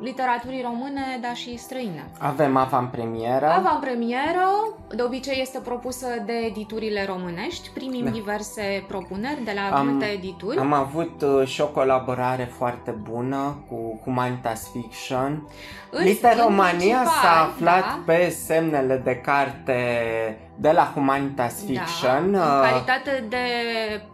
literaturii 0.00 0.62
române, 0.62 1.18
dar 1.20 1.34
și 1.34 1.56
străine. 1.58 2.04
Avem 2.18 2.56
avantpremieră. 2.56 3.46
Avantpremieră, 3.48 4.46
de 4.94 5.02
obicei 5.02 5.40
este 5.40 5.58
propusă 5.58 6.06
de 6.26 6.32
editurile 6.32 7.04
românești. 7.04 7.70
Primim 7.74 8.04
Da. 8.04 8.10
diverse 8.10 8.84
propuneri 8.88 9.44
de 9.44 9.52
la 9.54 9.76
Am- 9.76 9.86
multe 9.86 10.04
edituri. 10.04 10.58
Am 10.58 10.72
avut 10.72 11.22
uh, 11.22 11.46
și 11.46 11.60
o 11.60 11.66
colaborare 11.66 12.44
foarte 12.56 12.90
bună 12.90 13.64
cu 13.68 14.00
Humanitas 14.04 14.70
Fiction. 14.72 15.48
În- 15.90 16.04
Literomania 16.04 16.98
în 16.98 17.04
s-a 17.06 17.10
principal, 17.10 17.74
aflat 17.76 17.80
da, 17.94 18.02
pe 18.06 18.28
semnele 18.28 18.96
de 19.04 19.16
carte 19.16 19.78
de 20.56 20.70
la 20.70 20.90
Humanitas 20.94 21.64
Fiction. 21.64 22.30
Da, 22.32 22.38
în 22.38 22.62
uh, 22.62 22.68
calitate 22.70 23.24
de 23.28 23.36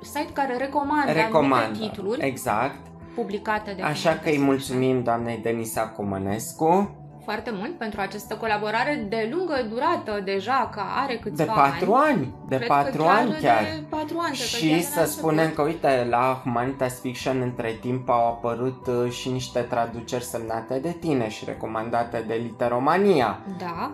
site 0.03 0.33
care 0.33 0.57
recomandă, 0.57 1.12
recomandă. 1.12 1.65
anumite 1.65 1.89
titluri 1.91 2.27
Exact. 2.27 2.77
Publicate 3.14 3.73
de 3.76 3.83
Așa 3.83 3.92
Humanitas 3.92 4.23
că 4.23 4.28
îi 4.28 4.31
Fiction. 4.31 4.45
mulțumim 4.45 5.02
doamnei 5.02 5.38
Denisa 5.42 5.88
Comănescu 5.88 6.97
foarte 7.25 7.50
mult 7.54 7.78
pentru 7.78 8.00
această 8.00 8.35
colaborare 8.37 9.07
de 9.09 9.28
lungă 9.33 9.66
durată 9.69 10.21
deja, 10.25 10.71
că 10.73 10.83
are 11.02 11.16
câțiva 11.16 11.45
de 11.45 11.50
patru 11.54 11.92
ani. 11.92 12.09
ani. 12.09 12.35
De 12.49 12.57
Cred 12.57 12.69
patru 12.69 12.97
că 12.97 13.02
chiar 13.02 13.16
ani 13.19 13.31
chiar. 13.40 13.62
De 13.62 13.85
patru 13.88 14.19
ani, 14.19 14.35
cred 14.37 14.47
că 14.50 14.57
chiar 14.57 14.61
Și 14.61 14.69
de 14.69 14.75
la 14.75 14.81
să 14.83 15.00
început. 15.00 15.19
spunem 15.19 15.50
că, 15.50 15.62
uite, 15.62 16.07
la 16.11 16.40
Humanitas 16.42 17.00
Fiction 17.00 17.40
între 17.40 17.78
timp 17.81 18.09
au 18.09 18.26
apărut 18.28 18.87
uh, 18.87 19.11
și 19.11 19.28
niște 19.31 19.61
traduceri 19.61 20.25
semnate 20.25 20.78
de 20.78 20.90
tine 21.00 21.28
și 21.28 21.45
recomandate 21.45 22.25
de 22.26 22.35
Literomania. 22.42 23.38
Da. 23.59 23.92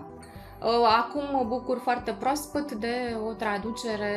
Uh, 0.60 0.66
Acum 0.98 1.22
mă 1.32 1.44
bucur 1.48 1.78
foarte 1.82 2.16
proaspăt 2.18 2.72
de 2.72 3.16
o 3.28 3.32
traducere 3.32 4.14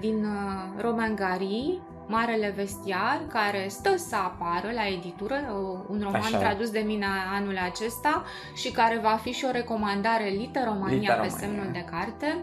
din 0.00 0.24
uh, 0.24 0.82
Roman 0.82 1.14
Gary, 1.14 1.80
Marele 2.06 2.52
Vestiar, 2.56 3.20
care 3.28 3.66
stă 3.68 3.96
să 3.96 4.16
apară 4.16 4.70
la 4.74 4.86
editură, 4.86 5.34
uh, 5.34 5.78
un 5.90 6.00
roman 6.02 6.20
Așa 6.20 6.36
e. 6.36 6.40
tradus 6.40 6.70
de 6.70 6.78
mine 6.86 7.06
anul 7.34 7.58
acesta 7.72 8.24
și 8.54 8.70
care 8.70 8.98
va 9.02 9.18
fi 9.22 9.30
și 9.32 9.44
o 9.44 9.50
recomandare 9.50 10.24
Literomania, 10.28 10.98
Literomania. 10.98 11.32
pe 11.32 11.38
semnul 11.40 11.68
de 11.72 11.84
carte. 11.90 12.38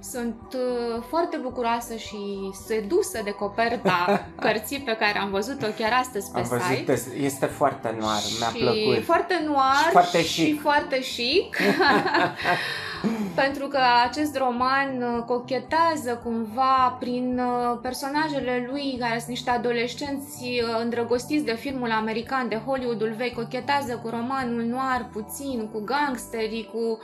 Sunt 0.00 0.40
uh, 0.54 1.02
foarte 1.08 1.36
bucuroasă 1.36 1.96
și 1.96 2.50
sedusă 2.66 3.20
de 3.24 3.30
coperta 3.30 4.26
cărții 4.40 4.78
pe 4.80 4.96
care 4.96 5.18
am 5.18 5.30
văzut-o 5.30 5.66
chiar 5.78 5.92
astăzi 6.00 6.30
pe 6.30 6.38
Am 6.38 6.44
văzut, 6.44 6.64
site. 6.76 7.16
este 7.16 7.46
foarte 7.46 7.88
noir, 7.98 8.20
mi-a 8.38 8.48
și 8.48 8.58
plăcut. 8.58 9.04
foarte 9.04 9.42
noir 9.46 9.84
Și 9.84 9.90
foarte 9.90 10.22
și 10.22 10.44
chic. 10.44 10.60
foarte 10.60 10.98
chic. 10.98 11.56
Pentru 13.34 13.66
că 13.66 13.78
acest 14.08 14.36
roman 14.36 15.02
uh, 15.02 15.24
cochetează 15.26 16.20
cumva 16.24 16.96
prin 17.00 17.40
uh, 17.40 17.78
personajele 17.82 18.68
lui, 18.70 18.96
care 19.00 19.16
sunt 19.16 19.28
niște 19.28 19.50
adolescenți 19.50 20.42
uh, 20.42 20.80
îndrăgostiți 20.82 21.44
de 21.44 21.54
filmul 21.54 21.90
american, 21.90 22.48
de 22.48 22.60
Hollywoodul 22.66 23.14
vechi, 23.16 23.34
cochetează 23.34 24.00
cu 24.02 24.08
romanul 24.08 24.62
noir 24.62 25.06
puțin, 25.12 25.68
cu 25.72 25.80
gangsterii, 25.84 26.70
cu 26.72 26.98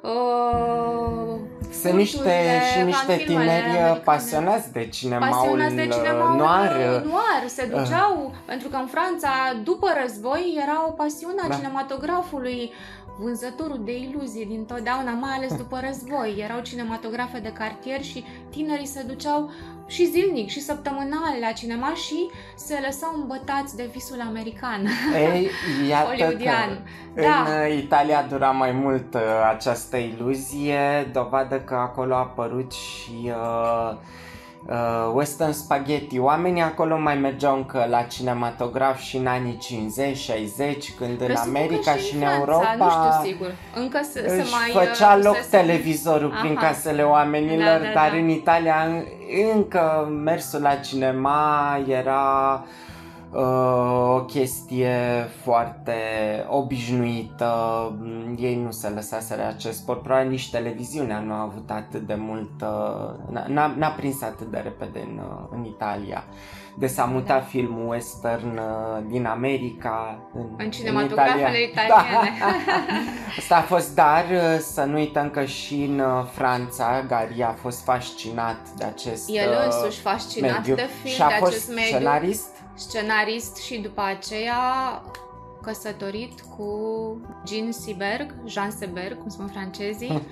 uh, 0.00 1.36
Sunt 1.82 1.94
niște, 1.94 2.16
culturile 2.16 2.60
și 2.72 2.82
niște 2.84 3.06
ca 3.06 3.12
în 3.12 3.18
filmele 3.18 3.50
tineri 3.50 3.66
uh, 3.66 3.74
americane 3.74 4.00
pasionați 4.04 4.72
de 4.72 4.88
cinemaul, 4.88 5.32
pasionați 5.32 5.74
de 5.74 5.88
cinemaul 5.88 6.36
noir. 6.36 6.70
noir, 6.70 7.02
noir. 7.02 7.42
Se 7.46 7.64
duceau, 7.64 8.34
pentru 8.44 8.68
că 8.68 8.76
în 8.76 8.86
Franța, 8.86 9.30
după 9.64 9.88
război, 10.02 10.58
era 10.62 10.84
o 10.88 10.90
pasiune 10.90 11.40
a 11.44 11.48
Da. 11.48 11.54
cinematografului. 11.54 12.72
Vânzătorul 13.18 13.80
de 13.84 13.98
iluzii 13.98 14.46
din 14.46 14.64
totdeauna, 14.64 15.12
mai 15.12 15.30
ales 15.36 15.56
după 15.56 15.80
război. 15.86 16.34
Erau 16.38 16.60
cinematografe 16.60 17.38
de 17.38 17.52
cartier 17.52 18.02
și 18.02 18.24
tinerii 18.50 18.86
se 18.86 19.02
duceau 19.02 19.50
și 19.86 20.06
zilnic 20.06 20.48
și 20.48 20.60
săptămânal 20.60 21.34
la 21.40 21.52
cinema 21.52 21.94
și 21.94 22.30
se 22.54 22.82
lăsau 22.84 23.10
îmbătați 23.20 23.76
de 23.76 23.90
visul 23.92 24.20
american. 24.20 24.86
Ei, 25.14 25.50
iată 25.88 26.10
că 26.10 26.16
Hollywoodian. 26.16 26.70
în 27.14 27.22
Da. 27.22 27.46
uh, 27.48 27.76
Italia 27.76 28.26
dura 28.28 28.50
mai 28.50 28.72
mult 28.72 29.14
uh, 29.14 29.20
această 29.50 29.96
iluzie, 29.96 31.10
dovadă 31.12 31.60
că 31.60 31.74
acolo 31.74 32.14
a 32.14 32.18
apărut 32.18 32.72
și 32.72 33.12
uh, 33.24 33.96
uh, 34.66 34.74
Western 35.14 35.52
Spaghetti. 35.52 36.18
Oamenii 36.18 36.62
acolo 36.62 36.98
mai 36.98 37.14
mergeau 37.16 37.56
încă 37.56 37.86
la 37.90 38.02
cinematograf 38.02 38.98
și 39.00 39.16
în 39.16 39.26
anii 39.26 39.58
50-60, 39.62 39.68
când 40.98 41.20
în 41.20 41.26
Presupun 41.26 41.52
că 41.52 41.58
America 41.58 41.92
și, 41.96 42.14
în 42.14 42.20
Franța, 42.20 42.36
Europa 42.38 42.74
Nu 42.78 42.90
știu 42.90 43.30
sigur. 43.32 43.54
Încă 43.74 44.00
se, 44.12 44.28
se 44.28 44.40
își 44.40 44.50
mai... 44.52 44.84
făcea 44.86 45.14
uh, 45.14 45.22
loc 45.24 45.34
se- 45.34 45.42
se- 45.42 45.56
televizorul 45.56 46.34
prin 46.42 46.56
Aha. 46.56 46.66
casele 46.66 47.02
oamenilor, 47.02 47.78
Da, 47.78 47.86
da, 47.86 47.92
dar 47.94 48.10
da. 48.10 48.16
în 48.16 48.28
Italia 48.28 48.74
în- 48.86 49.04
încă 49.54 50.10
mersul 50.24 50.60
la 50.60 50.74
cinema 50.74 51.78
era 51.88 52.52
uh, 52.64 52.68
o 53.34 54.20
chestie 54.24 55.28
foarte 55.42 55.92
obișnuită. 56.48 57.52
Mm, 58.00 58.36
Ei 58.38 58.60
nu 58.64 58.70
se 58.70 58.88
lăsaseră 58.88 59.42
acest 59.46 59.78
sport. 59.78 60.02
Probabil 60.02 60.28
nici 60.30 60.50
televiziunea 60.50 61.18
nu 61.18 61.32
a 61.32 61.40
avut 61.40 61.70
atât 61.70 62.00
de 62.06 62.14
mult, 62.18 62.60
uh, 62.62 63.32
n-a- 63.32 63.44
n-a, 63.48 63.74
n-a 63.76 63.88
prins 63.88 64.22
atât 64.22 64.46
de 64.50 64.58
repede 64.58 64.98
în, 65.10 65.18
uh, 65.18 65.48
în 65.50 65.64
Italia. 65.64 66.24
De 66.78 66.86
s-a 66.86 67.04
mutat 67.04 67.38
Da. 67.38 67.44
filmul 67.44 67.88
western 67.88 68.56
uh, 68.58 69.02
din 69.08 69.26
America 69.26 70.18
în, 70.34 70.46
În 70.58 70.70
cinematografele 70.70 71.62
Italia. 71.62 71.94
italiene. 71.94 72.36
Da. 72.38 72.46
Asta 73.38 73.56
a 73.56 73.60
fost, 73.60 73.94
dar 73.94 74.24
uh, 74.32 74.58
să 74.58 74.82
nu 74.84 74.94
uităm 74.94 75.30
că 75.30 75.44
și 75.44 75.74
în 75.74 75.98
uh, 75.98 76.24
Franța 76.32 77.04
Gary 77.08 77.42
a 77.42 77.54
fost 77.60 77.84
fascinat 77.84 78.58
de 78.76 78.84
acest 78.84 79.28
El 79.32 79.50
uh, 79.50 79.64
însuși 79.64 80.00
fascinat 80.00 80.50
mediu 80.56 80.74
de 80.74 80.88
film, 81.02 81.14
și 81.14 81.22
a 81.22 81.26
de 81.28 81.34
fost 81.38 81.50
acest 81.52 81.68
mediu, 81.68 81.84
scenarist. 81.96 82.48
Scenarist 82.74 83.56
și 83.56 83.78
după 83.80 84.02
aceea 84.02 84.62
căsătorit 85.62 86.40
cu 86.56 86.66
Jean 87.46 87.72
Seberg, 87.72 88.34
Jean 88.46 88.70
Seberg, 88.70 89.18
cum 89.18 89.28
spun 89.28 89.46
francezii, 89.46 90.22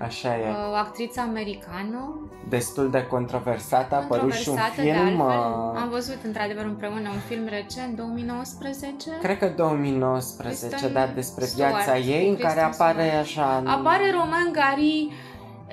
Așa 0.00 0.36
e. 0.38 0.42
o 0.70 0.74
actriță 0.74 1.20
americană, 1.20 2.20
Destul 2.48 2.90
de 2.90 3.06
controversat. 3.06 3.92
A 3.92 3.96
apărut 3.96 4.32
și 4.32 4.48
un 4.48 4.54
controversată 4.56 4.82
de 4.82 5.06
film, 5.08 5.20
altfel. 5.20 5.50
uh, 5.74 5.80
Am 5.82 5.88
văzut 5.90 6.18
într-adevăr 6.24 6.64
împreună 6.64 7.08
un 7.08 7.18
film 7.28 7.46
recent, 7.48 7.96
2019. 7.96 9.10
cred 9.22 9.38
că 9.38 9.46
2019, 9.56 10.66
Kristen 10.68 10.92
da, 10.92 11.06
despre 11.06 11.44
Stewart, 11.44 11.74
viața 11.74 11.98
ei, 11.98 12.28
în 12.28 12.34
Kristen 12.34 12.48
care 12.48 12.60
apare 12.60 13.02
Stewart. 13.06 13.26
așa... 13.26 13.56
în- 13.60 13.66
Apare 13.66 14.10
Roman 14.10 14.48
Gary 14.52 15.12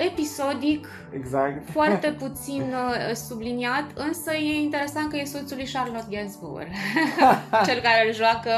episodic, 0.07 0.87
Exact. 1.13 1.69
foarte 1.69 2.11
puțin 2.23 2.61
uh, 2.61 3.13
subliniat, 3.15 3.85
însă 3.95 4.33
e 4.33 4.61
interesant 4.61 5.09
că 5.09 5.17
e 5.17 5.23
soțul 5.23 5.57
lui 5.57 5.69
Charlotte 5.73 6.07
Gainsbourg, 6.09 6.67
cel 7.67 7.79
care 7.81 8.07
îl 8.07 8.13
joacă 8.13 8.51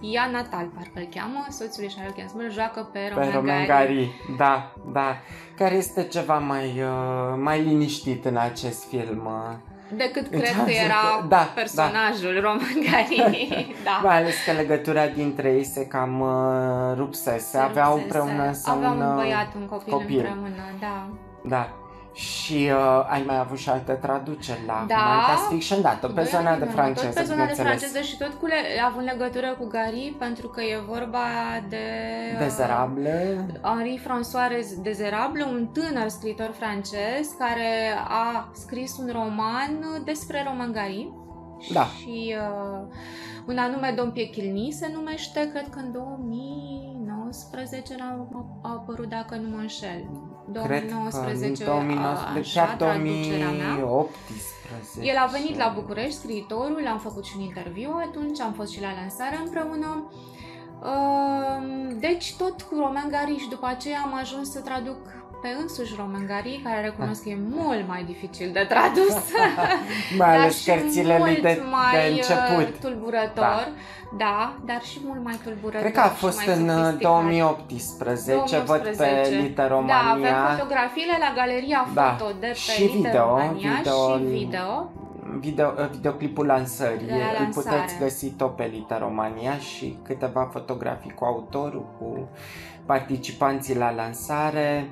Ian 0.00 0.30
Natal, 0.30 0.66
parcă 0.74 0.90
îl 0.94 1.08
cheamă, 1.14 1.46
soțul 1.50 1.82
lui 1.82 1.92
Charlotte 1.94 2.16
Gainsbourg 2.16 2.46
îl 2.46 2.52
joacă 2.52 2.88
pe 2.92 2.98
Pe 2.98 3.08
Roman, 3.14 3.32
Roman 3.32 3.66
Gary. 3.66 3.94
Gary, 3.94 4.10
da, 4.36 4.72
da. 4.92 5.16
Care 5.56 5.74
este 5.74 6.02
ceva 6.04 6.38
mai, 6.38 6.82
uh, 6.82 7.38
mai 7.42 7.62
liniștit 7.62 8.24
în 8.24 8.36
acest 8.36 8.88
film. 8.88 9.24
uh. 9.26 9.74
Decât 9.92 10.22
În 10.32 10.38
cred 10.38 10.42
că 10.42 10.46
sensul 10.56 10.84
era 10.84 10.94
că- 11.20 11.26
da, 11.28 11.36
personajul 11.54 12.40
Roman 12.40 12.74
Gary. 12.90 13.74
da. 13.84 14.00
Mai 14.02 14.16
ales 14.16 14.34
că 14.44 14.52
legătura 14.52 15.06
dintre 15.06 15.52
ei 15.52 15.64
se 15.64 15.86
cam 15.86 16.20
uh, 16.20 16.96
rupsese. 16.96 17.38
Se 17.38 17.58
Aveau 17.58 17.92
rupsese. 17.96 18.18
împreună 18.18 18.46
însă 18.46 18.70
Aveau 18.70 18.92
un, 18.92 19.00
un 19.00 19.08
uh, 19.08 19.14
băiat, 19.14 19.48
un 19.56 19.66
copil, 19.66 19.92
copil. 19.92 20.16
împreună, 20.16 20.64
da. 20.80 21.08
Da. 21.44 21.68
Și 22.16 22.68
uh, 22.72 23.06
ai 23.08 23.22
mai 23.26 23.38
avut 23.38 23.58
și 23.58 23.68
alte 23.68 23.92
traduceri 23.92 24.60
la 24.66 24.84
Da. 24.88 24.94
Humanitas 24.94 25.48
Fiction, 25.48 25.82
da, 25.82 25.94
tot 25.94 26.14
pe 26.14 26.20
Doi 26.20 26.30
zona 26.30 26.50
ani 26.50 26.58
de 26.58 26.64
în 26.64 26.68
urmă, 26.70 26.82
franceză, 26.82 27.06
Tot 27.06 27.14
pe 27.16 27.22
zona 27.22 27.44
de 27.46 27.52
bineînțeles. 27.52 27.78
franceză 27.78 28.00
și 28.00 28.16
tot 28.18 28.32
cu 28.40 28.46
le- 28.46 28.80
având 28.88 29.08
legătură 29.12 29.54
cu 29.58 29.66
Gary, 29.66 30.14
pentru 30.18 30.48
că 30.48 30.60
e 30.60 30.78
vorba 30.88 31.18
de... 31.68 31.76
uh, 32.32 32.38
Dezerable. 32.38 33.46
Henri 33.62 34.00
François 34.04 34.82
Dezerable, 34.82 35.44
un 35.44 35.66
tânăr 35.72 36.08
scriitor 36.08 36.50
francez 36.58 37.26
care 37.38 37.94
a 38.08 38.50
scris 38.54 38.96
un 38.98 39.08
roman 39.12 40.02
despre 40.04 40.42
Roman 40.46 40.72
Gary. 40.72 41.12
Da. 41.72 41.84
Și 41.84 42.34
uh, 42.38 42.80
un 43.46 43.58
anume 43.58 43.92
Dom 43.96 44.12
Piechilni 44.12 44.70
se 44.72 44.90
numește, 44.94 45.48
cred 45.52 45.68
că 45.70 45.78
în 45.78 45.92
2019 45.92 47.94
a, 48.00 48.26
a 48.62 48.68
apărut, 48.70 49.08
dacă 49.08 49.34
nu 49.36 49.48
mă 49.48 49.56
înșel. 49.60 50.04
Cred 50.52 50.88
că 50.88 50.94
2019, 50.94 51.62
în 51.62 51.68
2019, 51.68 52.58
așa, 52.58 52.60
chiar 52.60 52.76
traducerea 52.76 53.50
mea. 53.50 53.74
2018. 53.80 55.10
El 55.10 55.16
a 55.24 55.26
venit 55.36 55.56
la 55.56 55.72
București, 55.74 56.18
scriitorul, 56.20 56.86
am 56.94 56.98
făcut 56.98 57.24
și 57.24 57.34
un 57.36 57.42
interviu 57.42 57.92
atunci, 58.06 58.40
am 58.40 58.52
fost 58.52 58.70
și 58.72 58.80
la 58.80 58.92
lansare 59.00 59.36
împreună. 59.44 60.10
Ehm, 60.90 61.98
Deci 61.98 62.34
tot 62.36 62.62
cu 62.62 62.74
Roman 62.78 63.08
Gary 63.10 63.36
și 63.38 63.48
după 63.48 63.66
aceea 63.66 64.00
am 64.04 64.14
ajuns 64.14 64.50
să 64.50 64.60
traduc 64.60 64.98
pe 65.42 65.48
însuși 65.60 65.94
Roman 65.98 66.26
Gary, 66.26 66.60
care 66.64 66.80
recunosc 66.80 67.22
că 67.22 67.28
e 67.28 67.38
mult 67.50 67.88
mai 67.88 68.02
dificil 68.04 68.50
de 68.52 68.66
tradus. 68.68 69.14
Mai 70.18 70.28
dar 70.32 70.38
ales 70.38 70.58
și 70.60 70.64
cărțile 70.70 71.18
lui 71.18 71.30
mult 71.30 71.42
de, 71.42 71.62
mai 71.70 71.92
de 71.94 72.12
început. 72.12 72.74
uh, 72.74 72.80
tulburător. 72.80 73.68
Da. 74.16 74.54
dar 74.64 74.82
și 74.82 74.98
mult 75.04 75.24
mai 75.24 75.38
tulburător. 75.44 75.80
Cred 75.80 75.92
că 75.92 76.00
a 76.00 76.08
și 76.08 76.14
fost 76.14 76.46
mai 76.46 76.56
în 76.56 76.68
uh, 76.68 76.74
sofisticat. 76.74 76.98
2018, 76.98 78.58
văd 78.66 78.80
pe 78.82 78.90
2018. 78.96 79.40
Literomania. 79.40 79.94
Da, 80.04 80.10
avem 80.10 80.56
fotografiile 80.56 81.16
la 81.20 81.32
galeria 81.40 81.86
Da. 81.94 82.16
foto 82.18 82.30
de 82.40 82.46
pe 82.46 82.52
Și 82.54 82.82
video, 82.82 82.96
Literomania 83.02 83.70
video- 83.80 84.18
și 84.18 84.24
video. 84.24 84.90
video, 85.40 85.68
videoclipul 85.90 86.46
lansării. 86.46 87.06
De 87.06 87.12
la 87.12 87.16
Îl 87.16 87.42
lansare. 87.42 87.76
puteți 87.76 87.98
găsi 87.98 88.26
tot 88.30 88.56
pe 88.56 88.70
Literomania 88.72 89.56
și 89.58 89.98
câteva 90.02 90.48
fotografii 90.52 91.14
cu 91.14 91.24
autorul, 91.24 91.86
cu 91.98 92.28
participanții 92.86 93.76
la 93.76 93.90
lansare. 93.90 94.90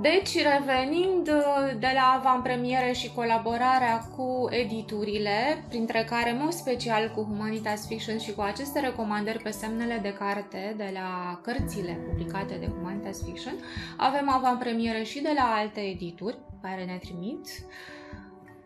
Deci, 0.00 0.42
revenind 0.42 1.28
uh, 1.28 1.78
de 1.78 1.90
la 1.94 2.14
avantpremiere 2.18 2.92
și 2.92 3.12
colaborarea 3.14 3.98
cu 4.16 4.48
editurile, 4.50 5.64
printre 5.68 6.04
care, 6.04 6.30
în 6.30 6.38
mod 6.42 6.52
special 6.52 7.12
cu 7.14 7.22
Humanitas 7.22 7.86
Fiction 7.86 8.18
și 8.18 8.34
cu 8.34 8.40
aceste 8.40 8.80
recomandări 8.80 9.42
pe 9.42 9.50
semnele 9.50 9.98
de 10.02 10.12
carte 10.12 10.74
de 10.76 10.90
la 10.92 11.40
cărțile 11.42 11.98
publicate 12.08 12.54
de 12.60 12.66
Humanitas 12.66 13.22
Fiction, 13.22 13.54
avem 13.96 14.30
avantpremiere 14.30 15.02
și 15.02 15.22
de 15.22 15.32
la 15.34 15.54
alte 15.60 15.80
edituri 15.80 16.38
care 16.62 16.84
ne 16.84 16.98
trimit. 17.00 17.46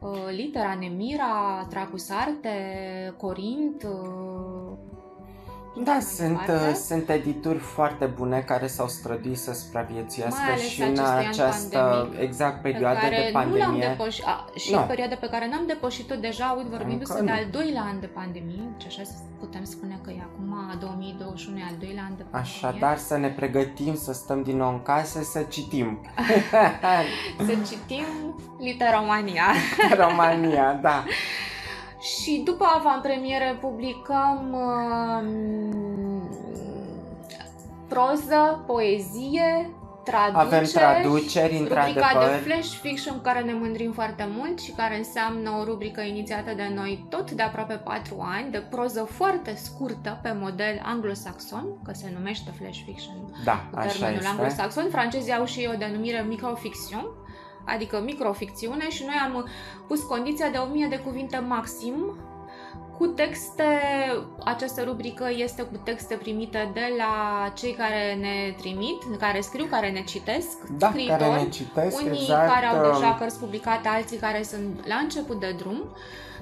uh, 0.01 0.29
Litera 0.31 0.75
Nemira, 0.75 1.67
Tracus 1.71 2.11
Arte, 2.11 2.55
Corint, 3.17 3.83
uh, 3.83 4.79
Da, 5.77 5.93
mai 5.93 6.03
sunt, 6.03 6.29
departe. 6.29 6.69
uh, 6.69 6.75
sunt 6.75 7.09
edituri 7.09 7.59
foarte 7.59 8.05
bune 8.05 8.41
care 8.41 8.67
s-au 8.67 8.89
străduit 8.89 9.39
să 9.39 9.53
supraviețuiască 9.55 10.41
Mai 10.45 10.53
ales 10.53 10.67
și 10.67 10.81
în 10.83 10.87
acestui 10.89 11.07
an 11.15 11.27
această 11.27 11.79
pandemic, 11.79 12.21
exact 12.21 12.63
pe 12.63 12.69
perioadă 12.71 12.99
care 12.99 13.17
de 13.17 13.31
nu 13.33 13.39
l-am 13.41 13.51
pandemie. 13.51 13.87
depășit, 13.89 14.25
a, 14.27 14.47
și 14.55 14.73
Nu. 14.73 14.79
perioada 14.81 15.15
pe 15.15 15.29
care 15.29 15.49
n-am 15.51 15.65
depășit-o 15.67 16.15
deja, 16.15 16.55
uite, 16.57 16.69
vorbindu-se 16.77 17.13
Încă 17.13 17.25
de 17.25 17.31
nu. 17.31 17.37
al 17.37 17.47
doilea 17.51 17.83
an 17.83 18.01
de 18.01 18.07
pandemie, 18.07 18.63
deci 18.79 18.87
așa 18.87 19.03
putem 19.39 19.65
spune 19.65 19.99
că 20.05 20.11
e 20.11 20.21
acum 20.23 20.77
2021, 20.81 21.59
e 21.59 21.63
al 21.71 21.77
doilea 21.79 22.03
an 22.09 22.17
de 22.17 22.23
pandemie. 22.31 22.55
Așadar 22.55 22.97
să 22.99 23.17
ne 23.17 23.29
pregătim 23.29 23.97
să 23.97 24.13
stăm 24.13 24.43
din 24.43 24.57
nou 24.57 24.69
în 24.69 24.83
casă 24.83 25.23
să 25.23 25.41
citim. 25.49 25.99
Să 27.47 27.55
citim 27.69 28.05
Literomania. 28.59 29.45
România, 29.97 30.79
da. 30.83 31.05
și 32.03 32.43
după 32.45 32.65
avantpremiere 32.79 33.59
publicăm 33.61 34.53
uh, 34.53 35.29
proză, 37.89 38.65
poezie, 38.67 39.71
traduceri. 40.05 40.47
Avem 40.47 40.65
traduceri, 40.65 41.57
Rubrica 41.59 41.83
de 41.85 41.89
într-adevăr. 41.91 42.39
flash 42.45 42.69
fiction 42.81 43.15
cu 43.15 43.21
care 43.23 43.41
ne 43.41 43.53
mândrim 43.53 43.93
foarte 43.93 44.29
mult 44.37 44.61
și 44.61 44.71
care 44.71 44.97
înseamnă 44.97 45.51
o 45.61 45.65
rubrică 45.65 46.01
inițiată 46.01 46.53
de 46.57 46.73
noi 46.75 47.07
tot 47.09 47.31
de 47.31 47.43
aproape 47.43 47.75
4 47.75 48.17
ani, 48.21 48.51
de 48.51 48.59
proză 48.71 49.07
foarte 49.11 49.55
scurtă 49.55 50.19
pe 50.23 50.37
model 50.41 50.81
anglosaxon, 50.85 51.67
că 51.85 51.93
se 51.95 52.13
numește 52.15 52.51
flash 52.59 52.81
fiction 52.85 53.15
Da, 53.45 53.67
cu 53.71 53.79
așa 53.79 53.89
termenul 53.89 54.17
este. 54.17 54.29
anglosaxon. 54.29 54.89
Francezii 54.91 55.33
au 55.33 55.45
și 55.45 55.59
ei 55.59 55.71
o 55.75 55.77
denumire 55.77 56.25
microficțiune, 56.29 57.07
adică 57.65 58.03
microficțiune 58.05 58.91
și 58.91 59.05
noi 59.05 59.17
am 59.25 59.49
pus 59.87 60.03
condiția 60.03 60.49
de 60.49 60.59
1000 60.59 60.87
de 60.87 60.99
cuvinte 60.99 61.39
maxim 61.39 61.95
cu 62.99 63.07
texte, 63.07 63.65
această 64.45 64.83
rubrică 64.83 65.29
este 65.37 65.63
cu 65.63 65.81
texte 65.85 66.15
primite 66.15 66.71
de 66.73 66.95
la 66.97 67.49
cei 67.55 67.73
care 67.73 68.15
ne 68.21 68.55
trimit, 68.57 69.03
care 69.19 69.41
scriu, 69.41 69.65
care 69.65 69.91
ne 69.91 70.03
citesc, 70.03 70.67
Da, 70.79 70.89
scriitori, 70.89 71.19
care 71.19 71.43
ne 71.43 71.49
citesc, 71.49 72.01
unii 72.01 72.21
exact. 72.21 72.53
care 72.53 72.67
au 72.67 72.85
uh, 72.85 72.93
deja 72.93 73.15
cărți 73.15 73.39
publicate, 73.39 73.89
alții 73.89 74.17
care 74.17 74.43
sunt 74.43 74.87
la 74.87 74.95
început 74.95 75.41
de 75.41 75.55
drum. 75.59 75.83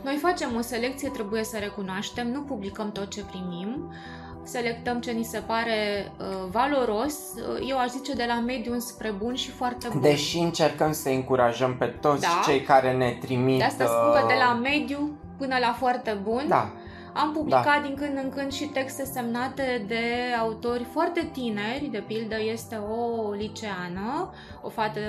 Noi 0.03 0.17
facem 0.17 0.57
o 0.57 0.61
selecție, 0.61 1.09
trebuie 1.09 1.45
să 1.45 1.57
recunoaștem, 1.59 2.31
nu 2.31 2.41
publicăm 2.41 2.93
tot 2.93 3.11
ce 3.11 3.25
primim, 3.25 3.93
selectăm 4.43 5.01
ce 5.01 5.11
ni 5.11 5.25
se 5.25 5.39
pare 5.39 6.13
uh, 6.19 6.27
valoros, 6.51 7.15
uh, 7.15 7.69
eu 7.69 7.79
aș 7.79 7.89
zice 7.89 8.13
de 8.13 8.25
la 8.29 8.41
mediu 8.41 8.79
spre 8.79 9.11
bun 9.11 9.35
și 9.35 9.51
foarte 9.51 9.89
bun. 9.93 10.01
Deși 10.01 10.39
încercăm 10.39 10.93
să 10.93 11.09
încurajăm 11.09 11.77
pe 11.77 11.87
toți 11.87 12.21
Da. 12.21 12.41
cei 12.45 12.61
care 12.61 12.93
ne 12.93 13.17
trimit... 13.21 13.59
de 13.59 13.65
asta 13.65 13.85
spun 13.85 14.13
că 14.13 14.21
uh, 14.23 14.29
de 14.29 14.39
la 14.39 14.53
mediu 14.55 15.11
până 15.39 15.57
la 15.61 15.73
foarte 15.73 16.19
bun. 16.23 16.45
Da, 16.49 16.73
Am 17.15 17.33
publicat 17.33 17.83
din 17.83 17.95
când 17.95 18.21
în 18.23 18.31
când 18.31 18.53
și 18.53 18.65
texte 18.65 19.05
semnate 19.05 19.85
de 19.87 20.05
autori 20.41 20.85
foarte 20.85 21.31
tineri, 21.33 21.89
de 21.91 22.05
pildă 22.07 22.37
este 22.53 22.77
o 22.77 23.31
liceană, 23.33 24.31
o 24.63 24.69
fată 24.69 25.01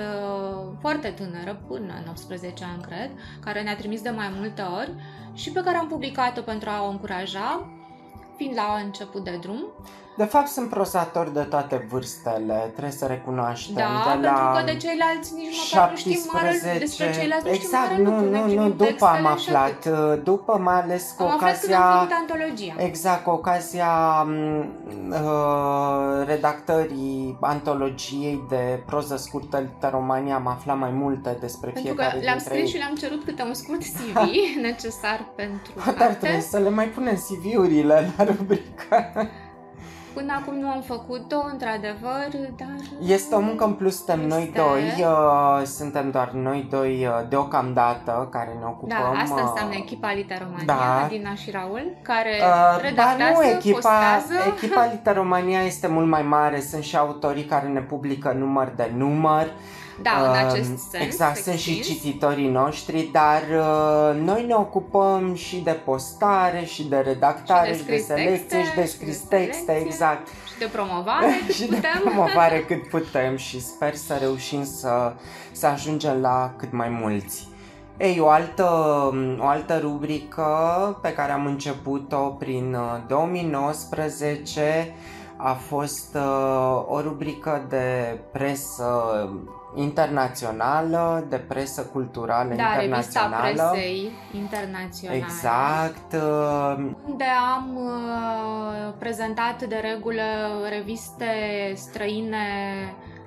foarte 0.80 1.08
tânără, 1.08 1.62
până 1.68 1.92
în 2.04 2.10
18 2.10 2.64
ani 2.72 2.82
cred, 2.82 3.10
care 3.44 3.62
ne-a 3.62 3.76
trimis 3.76 4.02
de 4.02 4.10
mai 4.10 4.32
multe 4.38 4.62
ori 4.62 4.92
și 5.34 5.50
pe 5.50 5.60
care 5.60 5.76
am 5.76 5.86
publicat-o 5.86 6.40
pentru 6.40 6.70
a 6.70 6.86
o 6.86 6.90
încuraja, 6.90 7.70
fiind 8.42 8.56
la 8.56 8.80
început 8.84 9.24
de 9.24 9.36
drum. 9.40 9.64
De 10.16 10.24
fapt 10.24 10.46
sunt 10.46 10.68
prozatori 10.68 11.32
de 11.32 11.40
toate 11.42 11.86
vârstele, 11.90 12.68
trebuie 12.70 12.92
să 12.92 13.06
recunoaștem. 13.06 13.74
Da, 13.74 14.02
de 14.04 14.10
pentru 14.10 14.30
la 14.30 14.52
că 14.58 14.62
de 14.64 14.76
ceilalți 14.76 15.34
nici 15.34 15.72
măcar 15.72 15.90
nu 15.90 15.96
știm 15.96 16.20
mare, 16.32 16.46
17, 16.46 16.78
despre 16.84 17.12
ceilalți 17.12 17.46
nu 17.46 17.52
știm 17.54 17.64
exact, 17.66 17.90
mare 17.90 18.02
nu, 18.02 18.10
lucru, 18.10 18.30
ne 18.30 18.38
nu, 18.38 18.44
primim 18.44 18.62
nu, 18.62 18.68
după 18.68 19.04
am 19.06 19.12
textele 19.12 19.36
și 19.38 19.48
aflat, 19.48 19.86
atât. 19.86 19.92
uh, 20.16 20.22
după 20.24 20.58
mai 20.58 20.80
ales 20.80 21.14
cu 21.16 21.22
Am 21.22 21.30
aflat 21.30 21.60
când 21.60 21.72
am 21.74 21.80
ocazia... 21.80 21.98
făcut 21.98 22.14
antologia. 22.20 22.74
Exact, 22.76 23.22
cu 23.24 23.30
ocazia 23.30 23.90
m, 24.22 24.32
uh, 25.10 26.26
redactării 26.26 27.36
antologiei 27.40 28.44
de 28.48 28.82
proză 28.86 29.16
scurtă 29.16 29.58
Literomania 29.58 30.34
am 30.34 30.46
aflat 30.46 30.78
mai 30.78 30.90
multe 30.90 31.36
despre 31.40 31.70
Pentru 31.70 31.94
că 31.94 32.02
fiecare 32.02 32.24
le-am 32.24 32.36
dintre 32.36 32.54
scris 32.54 32.66
ei. 32.66 32.72
și 32.72 32.76
le-am 32.82 32.94
cerut 32.94 33.24
câte 33.24 33.42
un 33.42 33.54
scurt 33.54 33.80
CV 33.94 34.16
necesar 34.62 35.26
pentru 35.36 35.72
Dar 35.84 35.92
trebuie 35.94 36.30
carte. 36.30 36.40
să 36.50 36.58
le 36.58 36.70
mai 36.70 36.86
punem 36.86 37.14
CV-urile 37.14 38.12
la 38.16 38.24
rubrică. 38.24 39.12
Până 40.14 40.32
acum 40.40 40.58
nu 40.58 40.68
am 40.68 40.80
făcut-o, 40.80 41.36
într-adevăr, 41.52 42.28
dar... 42.56 42.76
Este 43.00 43.34
o 43.34 43.40
muncă 43.40 43.64
în 43.64 43.72
plus, 43.72 43.96
suntem 43.96 44.26
noi 44.26 44.42
Este. 44.42 44.60
doi, 44.60 45.04
uh, 45.06 45.62
suntem 45.64 46.10
doar 46.10 46.30
noi 46.30 46.66
doi 46.70 47.06
uh, 47.06 47.28
deocamdată 47.28 48.28
care 48.30 48.56
ne 48.60 48.64
ocupăm. 48.66 48.96
Da, 49.14 49.20
asta 49.20 49.34
uh, 49.34 49.48
înseamnă 49.48 49.74
echipa 49.74 50.12
Literomania, 50.12 50.64
da. 50.66 51.02
Adina 51.04 51.34
și 51.34 51.50
Raul, 51.50 51.96
care 52.02 52.30
Uh, 52.40 52.80
redactează, 52.82 53.18
dar 53.18 53.32
nu, 53.32 53.42
echipa, 53.56 53.78
postează. 53.78 54.34
echipa 54.56 54.86
Literomania 54.92 55.60
este 55.62 55.86
mult 55.86 56.08
mai 56.08 56.22
mare, 56.22 56.60
sunt 56.60 56.82
și 56.82 56.96
autorii 56.96 57.44
care 57.44 57.66
ne 57.66 57.80
publică 57.80 58.32
număr 58.38 58.72
de 58.76 58.90
număr. 58.96 59.46
Da, 60.02 60.10
în 60.22 60.30
Uh, 60.30 60.44
acest 60.48 60.78
sens. 60.90 61.04
Exact, 61.04 61.36
sunt 61.36 61.58
și 61.58 61.70
extins. 61.76 61.98
cititorii 62.00 62.48
noștri, 62.48 63.08
dar 63.12 63.42
uh, 63.58 64.20
noi 64.20 64.44
ne 64.46 64.54
ocupăm 64.54 65.34
și 65.34 65.56
de 65.56 65.70
postare, 65.84 66.64
și 66.64 66.82
de 66.84 66.96
redactare, 66.96 67.72
Și 67.72 67.78
și 67.78 67.84
de 67.84 67.90
de, 67.90 67.96
scris 67.98 68.06
selecție, 68.06 68.58
texte, 68.58 68.62
și 68.64 68.64
de 68.64 68.70
și 68.70 68.76
de 68.76 68.86
scris 68.86 69.18
texte, 69.18 69.62
selecție. 69.64 69.86
exact. 69.86 70.26
Și 70.28 70.58
de 70.58 70.68
promovare, 70.72 71.26
cât 71.46 71.54
și 71.54 71.60
de 71.68 71.74
putem. 71.74 72.00
promovare 72.04 72.60
cât 72.68 72.88
putem 72.88 73.36
și 73.36 73.60
sper 73.60 73.94
să 73.94 74.14
reușim 74.20 74.64
să, 74.64 75.12
să 75.52 75.66
ajungem 75.66 76.20
la 76.20 76.52
cât 76.56 76.72
mai 76.72 76.88
mulți. 76.88 77.50
Ei, 77.96 78.20
o 78.20 78.28
altă, 78.28 78.64
o 79.38 79.46
altă 79.46 79.78
rubrică 79.78 80.48
pe 81.02 81.12
care 81.12 81.32
am 81.32 81.46
început-o 81.46 82.16
prin 82.16 82.74
uh, 82.74 82.98
2019 83.08 84.94
a 85.36 85.52
fost 85.52 86.14
uh, 86.14 86.82
o 86.88 87.00
rubrică 87.00 87.66
de 87.68 88.18
presă 88.32 89.28
internațională, 89.74 91.26
de 91.28 91.36
presă 91.36 91.82
culturală 91.82 92.54
Da, 92.54 92.76
revista 92.78 93.20
internațională. 93.20 93.70
presei 93.72 94.10
internaționale. 94.34 95.18
Exact. 95.20 96.12
uh, 96.12 96.90
Unde 97.08 97.24
am 97.54 97.76
uh, 97.76 98.92
prezentat 98.98 99.62
de 99.62 99.76
regulă 99.92 100.22
reviste 100.70 101.26
străine 101.74 102.46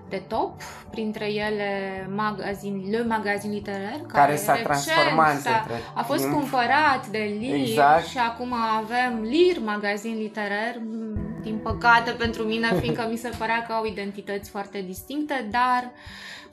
de 0.09 0.23
top, 0.27 0.61
printre 0.89 1.25
ele 1.33 1.69
magazin, 2.15 2.83
Le 2.89 3.05
Magazin 3.07 3.51
Literar, 3.51 3.99
care 4.07 4.35
s-a 4.35 4.51
recent 4.51 4.67
transformat 4.67 5.39
s-a- 5.39 5.59
între 5.61 5.73
A 5.93 6.01
fost 6.03 6.21
timp. 6.23 6.33
cumpărat 6.33 7.07
de 7.11 7.35
Lir 7.39 7.53
Exact. 7.55 8.05
și 8.05 8.17
acum 8.17 8.53
avem 8.83 9.21
Lir 9.21 9.57
Magazin 9.65 10.15
Literar, 10.17 10.75
mm, 10.79 11.24
din 11.45 11.57
păcate 11.57 12.11
pentru 12.11 12.43
mine, 12.43 12.73
fiindcă 12.81 13.07
mi 13.09 13.17
se 13.17 13.29
părea 13.37 13.63
că 13.67 13.73
au 13.73 13.85
identități 13.85 14.49
foarte 14.49 14.81
distincte, 14.81 15.47
dar 15.51 15.91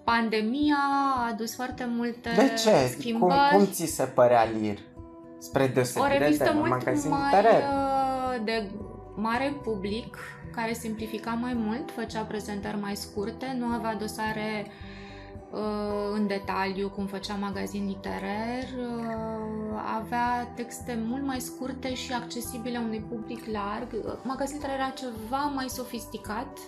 pandemia 0.05 0.76
a 1.18 1.28
adus 1.33 1.55
foarte 1.55 1.87
multe 1.88 2.31
De 2.37 2.52
ce? 2.62 2.70
Cum, 2.70 2.88
schimbări. 2.98 3.55
cum 3.57 3.66
ți 3.66 3.87
se 3.87 4.05
părea 4.05 4.44
Lir? 4.44 4.78
Spre 5.38 5.62
o 5.62 5.66
deosebire 5.66 6.18
revistă 6.18 6.44
de 6.44 6.50
la 6.50 6.57
mult 6.57 6.70
magazin 6.70 7.11
mai 7.11 7.20
literar. 7.35 7.62
uh, 7.62 8.44
de 8.44 8.70
mare 9.14 9.55
public, 9.62 10.16
care 10.55 10.72
simplifica 10.72 11.31
mai 11.31 11.55
mult, 11.55 11.90
făcea 11.90 12.20
prezentări 12.20 12.81
mai 12.81 12.96
scurte, 12.96 13.57
nu 13.59 13.66
avea 13.66 13.94
dosare 13.94 14.66
uh, 14.66 14.91
în 16.12 16.26
detaliu 16.26 16.88
cum 16.88 17.06
făcea 17.06 17.34
magazin 17.34 17.86
literar, 17.86 18.64
uh, 18.78 19.82
avea 20.00 20.52
texte 20.54 21.02
mult 21.06 21.24
mai 21.24 21.40
scurte 21.40 21.94
și 21.94 22.12
accesibile 22.12 22.78
unui 22.78 23.00
public 23.00 23.44
larg. 23.46 23.92
Uh, 23.92 24.12
Magazin 24.22 24.54
literar 24.54 24.76
era 24.76 24.88
ceva 24.90 25.52
mai 25.54 25.68
sofisticat, 25.68 26.58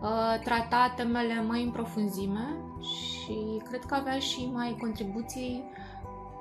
uh, 0.00 0.40
trata 0.44 0.92
temele 0.96 1.42
mai 1.48 1.62
în 1.62 1.70
profunzime 1.70 2.56
și 2.80 3.62
cred 3.68 3.84
că 3.84 3.94
avea 3.94 4.18
și 4.18 4.50
mai 4.52 4.76
contribuții 4.80 5.64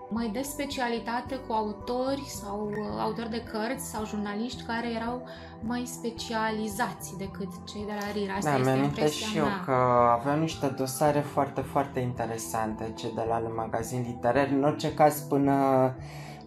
mai 0.09 0.29
de 0.33 0.41
specialitate 0.41 1.35
cu 1.35 1.53
autori 1.53 2.23
sau 2.27 2.69
uh, 2.71 2.99
autori 2.99 3.29
de 3.29 3.43
cărți 3.51 3.89
sau 3.89 4.05
jurnaliști 4.05 4.63
care 4.63 4.87
erau 4.95 5.27
mai 5.61 5.83
specializați 5.85 7.17
decât 7.17 7.47
cei 7.65 7.85
de 7.85 7.91
la 7.99 8.11
RIR. 8.11 8.29
Asta 8.37 8.51
da, 8.51 8.57
este 8.57 8.71
mi-am 8.71 8.83
impresia 8.83 9.27
și 9.27 9.37
eu 9.37 9.45
mea. 9.45 9.61
că 9.65 9.71
aveau 10.19 10.39
niște 10.39 10.67
dosare 10.67 11.19
foarte, 11.19 11.61
foarte 11.61 11.99
interesante, 11.99 12.93
cei 12.95 13.11
de 13.15 13.23
la 13.27 13.39
Le 13.39 13.49
Magazin 13.55 14.05
Literar. 14.07 14.47
În 14.47 14.63
orice 14.63 14.93
caz, 14.93 15.19
până 15.19 15.53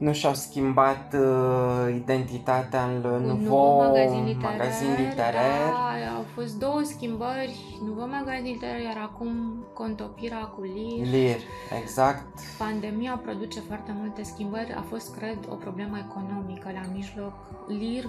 nu 0.03 0.13
și-au 0.13 0.35
schimbat 0.35 1.15
uh, 1.15 1.95
identitatea 1.95 2.85
în 2.85 3.05
Un 3.05 3.23
Nouveau 3.27 3.77
magazin 3.77 4.25
literar, 4.25 4.53
magazin 4.53 4.89
literar. 4.99 5.71
Da, 5.71 6.17
au 6.17 6.25
fost 6.35 6.59
două 6.59 6.81
schimbări, 6.85 7.79
Nouveau 7.85 8.09
magazin 8.09 8.53
literar, 8.53 8.81
iar 8.81 8.99
acum 9.03 9.31
contopirea 9.75 10.45
cu 10.55 10.61
Lir. 10.63 11.07
Lir, 11.07 11.41
exact. 11.83 12.27
Pandemia 12.59 13.21
produce 13.23 13.61
foarte 13.61 13.95
multe 14.01 14.23
schimbări. 14.23 14.75
A 14.77 14.85
fost, 14.89 15.17
cred, 15.17 15.39
o 15.49 15.55
problemă 15.55 15.97
economică 16.07 16.71
la 16.75 16.93
mijloc. 16.95 17.33
Lir, 17.67 18.05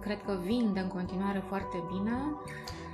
cred 0.00 0.22
că 0.26 0.38
vinde 0.44 0.80
în 0.80 0.88
continuare 0.88 1.42
foarte 1.48 1.82
bine. 1.92 2.16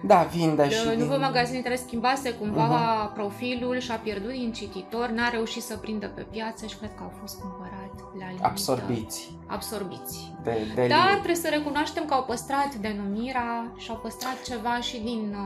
Da, 0.06 0.26
vinde 0.34 0.70
și 0.70 0.84
De, 0.84 0.90
din... 0.90 0.98
Nouveau 0.98 1.20
magazin 1.20 1.56
literar 1.56 1.78
schimbase 1.78 2.30
cumva 2.32 2.66
Mhm. 3.04 3.12
profilul 3.14 3.78
și 3.78 3.90
a 3.90 3.94
pierdut 3.94 4.30
din 4.30 4.52
cititor, 4.52 5.08
n-a 5.08 5.28
reușit 5.28 5.62
să 5.62 5.76
prindă 5.76 6.06
pe 6.14 6.26
piață 6.30 6.66
și 6.66 6.76
cred 6.76 6.90
că 6.96 7.02
au 7.02 7.12
fost 7.20 7.40
cumpărat 7.40 7.92
la 8.18 8.26
limită. 8.26 8.46
absorbiți 8.46 9.32
Absorbiți. 9.46 10.32
de, 10.42 10.50
de 10.74 10.86
Dar 10.86 10.98
Lir. 11.06 11.12
trebuie 11.12 11.34
să 11.34 11.48
recunoaștem 11.50 12.04
că 12.04 12.14
au 12.14 12.22
păstrat 12.24 12.74
denumirea 12.74 13.72
și 13.76 13.90
au 13.90 13.96
păstrat 13.96 14.42
ceva 14.46 14.76
și 14.80 15.00
din 15.00 15.36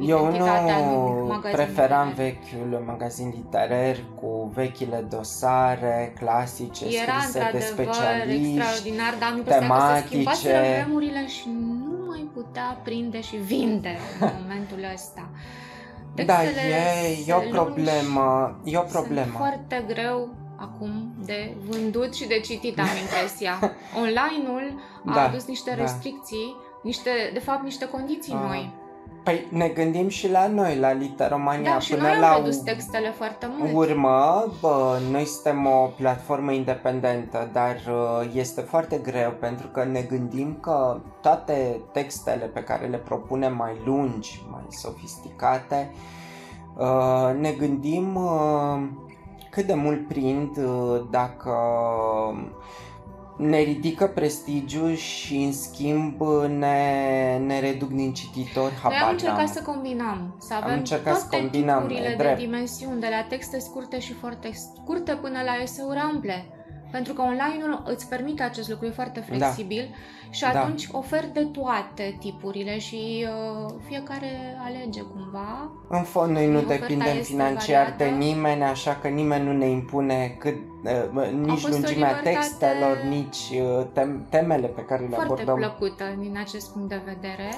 uh, 0.00 0.08
Eu 0.08 0.18
identitatea 0.18 0.76
nu 0.78 1.26
magazinului. 1.28 1.52
preferam 1.52 2.12
vechiul 2.16 2.82
magazin 2.86 3.32
literar 3.36 3.96
cu 4.20 4.50
vechile 4.54 5.04
dosare 5.10 6.14
clasice 6.18 6.84
Era 6.84 7.18
scrise 7.18 7.38
de 7.38 7.44
într-adevăr 7.44 7.94
specialiști. 7.94 8.56
extraordinar, 8.56 9.14
dar 9.18 9.30
mi 9.36 9.38
se 9.38 9.44
că 9.44 9.52
se 9.52 9.58
tematice. 9.58 10.06
schimbaseră 10.06 10.58
vremurile 10.74 11.26
și 11.26 11.48
nu 11.60 11.96
mai 12.08 12.28
putea 12.34 12.80
prinde 12.84 13.20
și 13.20 13.36
vinde 13.36 13.96
în 14.20 14.28
momentul 14.42 14.86
ăsta. 14.94 15.28
Da, 16.14 16.24
Textele 16.24 16.60
e, 16.60 17.24
e 17.26 17.32
o 17.32 17.36
lungi 17.38 17.52
problemă, 17.52 18.56
e 18.64 18.76
o 18.76 18.80
Sunt 18.80 18.92
problemă. 18.92 19.32
foarte 19.36 19.84
greu 19.88 20.28
acum 20.56 21.12
de 21.24 21.54
vândut 21.68 22.14
și 22.14 22.26
de 22.26 22.40
citit, 22.40 22.78
am 22.78 22.86
impresia. 23.04 23.58
Online-ul 23.96 24.80
a 25.06 25.14
Da, 25.14 25.22
adus 25.22 25.46
niște 25.46 25.70
da. 25.76 25.82
restricții, 25.82 26.56
niște, 26.82 27.10
de 27.32 27.38
fapt 27.38 27.62
niște 27.62 27.88
condiții 27.88 28.32
Ah, 28.34 28.40
noi. 28.48 28.72
Păi 29.22 29.46
ne 29.50 29.68
gândim 29.68 30.08
și 30.08 30.30
la 30.30 30.46
noi, 30.46 30.78
la 30.78 30.92
Literomania, 30.92 31.72
Da, 31.72 31.78
și 31.78 31.90
până 31.90 32.02
noi 32.02 32.12
am 32.12 32.20
la 32.20 32.36
redus 32.36 32.56
textele 32.56 33.10
foarte 33.10 33.50
mult. 33.58 33.72
urmă, 33.74 34.46
bă, 34.60 34.98
noi 35.10 35.24
suntem 35.24 35.66
o 35.66 35.90
platformă 35.96 36.52
independentă, 36.52 37.50
dar 37.52 37.76
uh, 37.88 38.30
este 38.34 38.60
foarte 38.60 38.96
greu 38.96 39.30
pentru 39.40 39.66
că 39.66 39.84
ne 39.84 40.00
gândim 40.00 40.58
că 40.60 41.00
toate 41.20 41.80
textele 41.92 42.44
pe 42.44 42.62
care 42.62 42.86
le 42.86 42.96
propunem 42.96 43.56
mai 43.56 43.72
lungi, 43.84 44.44
mai 44.50 44.64
sofisticate, 44.68 45.94
uh, 46.76 47.34
ne 47.40 47.50
gândim 47.50 48.14
uh, 48.14 48.88
cât 49.50 49.66
de 49.66 49.74
mult 49.74 50.08
prind 50.08 50.56
uh, 50.56 51.00
dacă 51.10 51.52
ne 53.38 53.58
ridică 53.58 54.06
prestigiul 54.06 54.94
și 54.94 55.36
în 55.36 55.52
schimb 55.52 56.20
ne, 56.58 57.38
ne 57.46 57.60
reduc 57.60 57.88
din 57.88 58.12
cititori 58.12 58.72
Noi 58.82 58.92
am 58.92 58.92
habar 58.92 59.10
încercat 59.12 59.36
n-am. 59.36 59.46
să 59.46 59.62
combinăm, 59.62 60.36
să 60.40 60.54
avem 60.54 60.76
încercat 60.78 61.16
să 61.16 61.26
toate 61.30 61.36
combinăm, 61.38 61.78
tipurile 61.78 62.06
e 62.06 62.10
de 62.10 62.22
drept. 62.22 62.38
dimensiuni, 62.38 63.00
de 63.00 63.08
la 63.10 63.26
texte 63.28 63.58
scurte 63.58 64.00
și 64.00 64.12
foarte 64.12 64.50
scurte 64.52 65.14
până 65.14 65.38
la 65.44 65.62
eseuri 65.62 65.98
ample. 65.98 66.57
Pentru 66.90 67.12
că 67.12 67.22
online-ul 67.22 67.82
îți 67.86 68.08
permite 68.08 68.42
acest 68.42 68.68
lucru, 68.68 68.86
e 68.86 68.90
foarte 68.90 69.20
flexibil 69.20 69.94
și 70.30 70.40
Da. 70.40 70.48
atunci 70.60 70.88
oferi 70.92 71.32
de 71.32 71.44
toate 71.44 72.16
tipurile 72.20 72.78
și 72.78 73.26
uh, 73.66 73.74
fiecare 73.86 74.56
alege 74.64 75.00
cumva. 75.00 75.70
În 75.88 76.02
fond, 76.02 76.30
noi 76.32 76.46
nu 76.46 76.56
Oferta 76.58 76.74
depindem 76.74 77.06
este 77.08 77.22
financiar 77.22 77.86
de 77.96 78.04
variată. 78.04 78.24
nimeni, 78.24 78.62
așa 78.62 78.98
că 79.02 79.08
nimeni 79.08 79.44
nu 79.44 79.52
ne 79.52 79.66
impune 79.68 80.36
cât, 80.38 80.56
uh, 81.14 81.30
nici 81.32 81.48
fost 81.60 81.64
o 81.64 81.68
lungimea 81.68 82.08
libertate 82.08 82.30
textelor, 82.30 82.96
nici 83.08 83.36
uh, 83.60 83.84
tem- 83.92 84.28
temele 84.30 84.66
pe 84.66 84.80
care 84.84 85.00
le 85.02 85.08
Foarte 85.14 85.32
abordăm. 85.32 85.56
plăcută 85.56 86.04
din 86.18 86.36
acest 86.38 86.72
punct 86.72 86.88
de 86.88 87.00
vedere. 87.04 87.48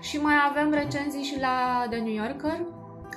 Și 0.00 0.16
mai 0.20 0.34
avem 0.50 0.70
recenzii 0.72 1.22
și 1.22 1.40
la 1.40 1.86
The 1.90 1.98
New 2.00 2.14
Yorker. 2.14 2.60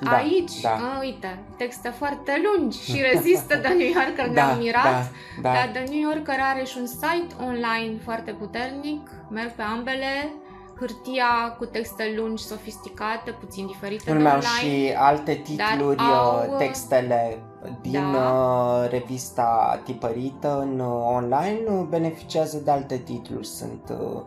Da, 0.00 0.10
Aici, 0.16 0.60
da. 0.60 0.68
a, 0.70 0.98
uite, 1.00 1.38
texte 1.56 1.88
foarte 1.88 2.32
lungi 2.44 2.82
și 2.82 3.04
rezistă 3.12 3.56
The 3.64 3.72
New 3.72 3.86
Yorker, 3.86 4.26
Da, 4.26 4.32
ne-am 4.32 4.58
mirat. 4.58 4.84
da, 4.84 5.08
da. 5.42 5.52
Dar 5.52 5.70
The 5.72 5.84
New 5.90 6.10
Yorker 6.10 6.38
are 6.52 6.64
și 6.64 6.76
un 6.78 6.86
site 6.86 7.34
online 7.46 8.00
foarte 8.04 8.30
puternic, 8.32 9.10
merg 9.30 9.50
pe 9.50 9.62
ambele, 9.62 10.32
hârtia 10.78 11.54
cu 11.58 11.64
texte 11.64 12.14
lungi, 12.16 12.42
sofisticate, 12.44 13.30
puțin 13.30 13.66
diferite 13.66 14.02
de 14.04 14.10
Urmeau 14.10 14.36
online. 14.36 14.74
și 14.88 14.94
alte 14.96 15.34
titluri, 15.44 15.98
au, 15.98 16.46
uh, 16.50 16.56
textele 16.58 17.38
din 17.80 18.12
da. 18.12 18.18
uh, 18.18 18.90
revista 18.90 19.80
tipărită 19.84 20.58
în 20.60 20.80
uh, 20.80 21.02
online 21.06 21.60
uh, 21.68 21.86
beneficiază 21.88 22.60
de 22.64 22.70
alte 22.70 22.96
titluri, 22.96 23.46
sunt, 23.46 23.92
uh, 24.00 24.20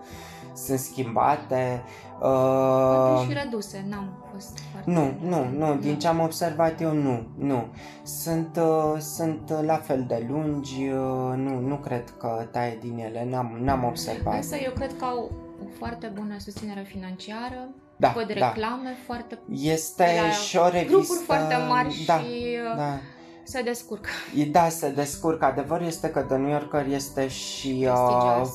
sunt 0.65 0.79
schimbate. 0.79 1.83
Poate 2.19 3.21
Uh, 3.21 3.27
și 3.27 3.33
reduse, 3.43 3.85
n-am 3.89 4.09
fost 4.33 4.57
foarte... 4.71 4.91
Nu, 4.91 5.13
nu, 5.29 5.49
nu, 5.57 5.75
din 5.75 5.99
ce 5.99 6.07
am 6.07 6.19
observat 6.19 6.81
eu, 6.81 6.93
nu, 6.93 7.27
nu. 7.37 7.65
Sunt, 8.03 8.59
uh, 8.61 8.99
sunt 8.99 9.49
uh, 9.51 9.59
la 9.65 9.75
fel 9.75 10.05
de 10.07 10.25
lungi, 10.29 10.87
uh, 10.87 11.33
nu, 11.35 11.59
nu 11.59 11.75
cred 11.75 12.13
că 12.17 12.47
taie 12.51 12.77
din 12.81 12.97
ele, 12.97 13.27
n-am, 13.29 13.57
n-am 13.61 13.83
observat. 13.83 14.35
Însă 14.35 14.55
eu 14.55 14.71
cred 14.71 14.97
că 14.97 15.05
au 15.05 15.31
o 15.63 15.67
foarte 15.77 16.11
bună 16.15 16.35
susținere 16.39 16.81
financiară, 16.87 17.67
Da, 17.95 18.11
văd 18.15 18.27
da. 18.27 18.33
reclame 18.33 18.97
foarte... 19.05 19.39
Este 19.51 20.05
la 20.21 20.29
și 20.29 20.57
o 20.57 20.69
revistă... 20.69 20.91
grupuri 20.95 21.19
foarte 21.25 21.55
mari 21.67 22.03
da, 22.05 22.17
și 22.19 22.57
uh, 22.71 22.77
da. 22.77 22.97
se 23.43 23.61
descurcă. 23.61 24.09
E- 24.35 24.45
Da, 24.45 24.69
se 24.69 24.89
descurcă. 24.89 25.45
Adevărul 25.45 25.85
este 25.85 26.09
că 26.09 26.19
The 26.19 26.37
New 26.37 26.49
Yorker 26.51 26.85
este 26.87 27.27
și 27.27 27.87
uh, 27.89 28.47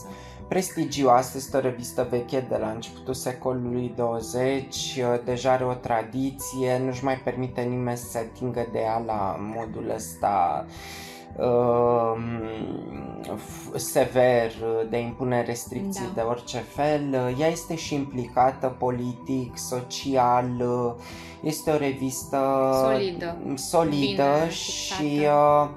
Prestigioasă. 0.48 0.48
prestigioasă, 0.48 1.37
este 1.37 1.57
o 1.57 1.61
revistă 1.61 2.07
veche 2.11 2.46
de 2.48 2.57
la 2.57 2.68
începutul 2.70 3.14
secolului 3.14 3.92
20, 3.96 4.74
uh, 4.74 5.20
deja 5.24 5.52
are 5.52 5.64
o 5.64 5.72
tradiție, 5.72 6.78
nu-și 6.85 7.05
mai 7.05 7.16
permite 7.18 7.61
nimeni 7.61 7.96
să 7.96 8.05
se 8.11 8.18
atingă 8.18 8.66
de 8.72 8.78
ea 8.78 9.02
la 9.07 9.37
modul 9.57 9.92
ăsta 9.94 10.66
uh, 11.37 12.14
f- 13.35 13.76
sever 13.76 14.46
uh, 14.62 14.88
de 14.90 14.98
impune 14.98 15.42
restricții 15.42 16.05
Da. 16.14 16.20
de 16.22 16.28
orice 16.28 16.59
fel. 16.59 17.09
Uh, 17.12 17.40
Ea 17.40 17.48
este 17.48 17.74
și 17.74 17.94
implicată 17.94 18.76
politic, 18.78 19.57
social, 19.59 20.50
uh, 20.61 20.92
este 21.42 21.70
o 21.70 21.76
revistă 21.76 22.38
Solidă. 22.83 23.37
solidă 23.57 24.22
Bine 24.38 24.50
și 24.50 24.92
fixată. 24.94 25.70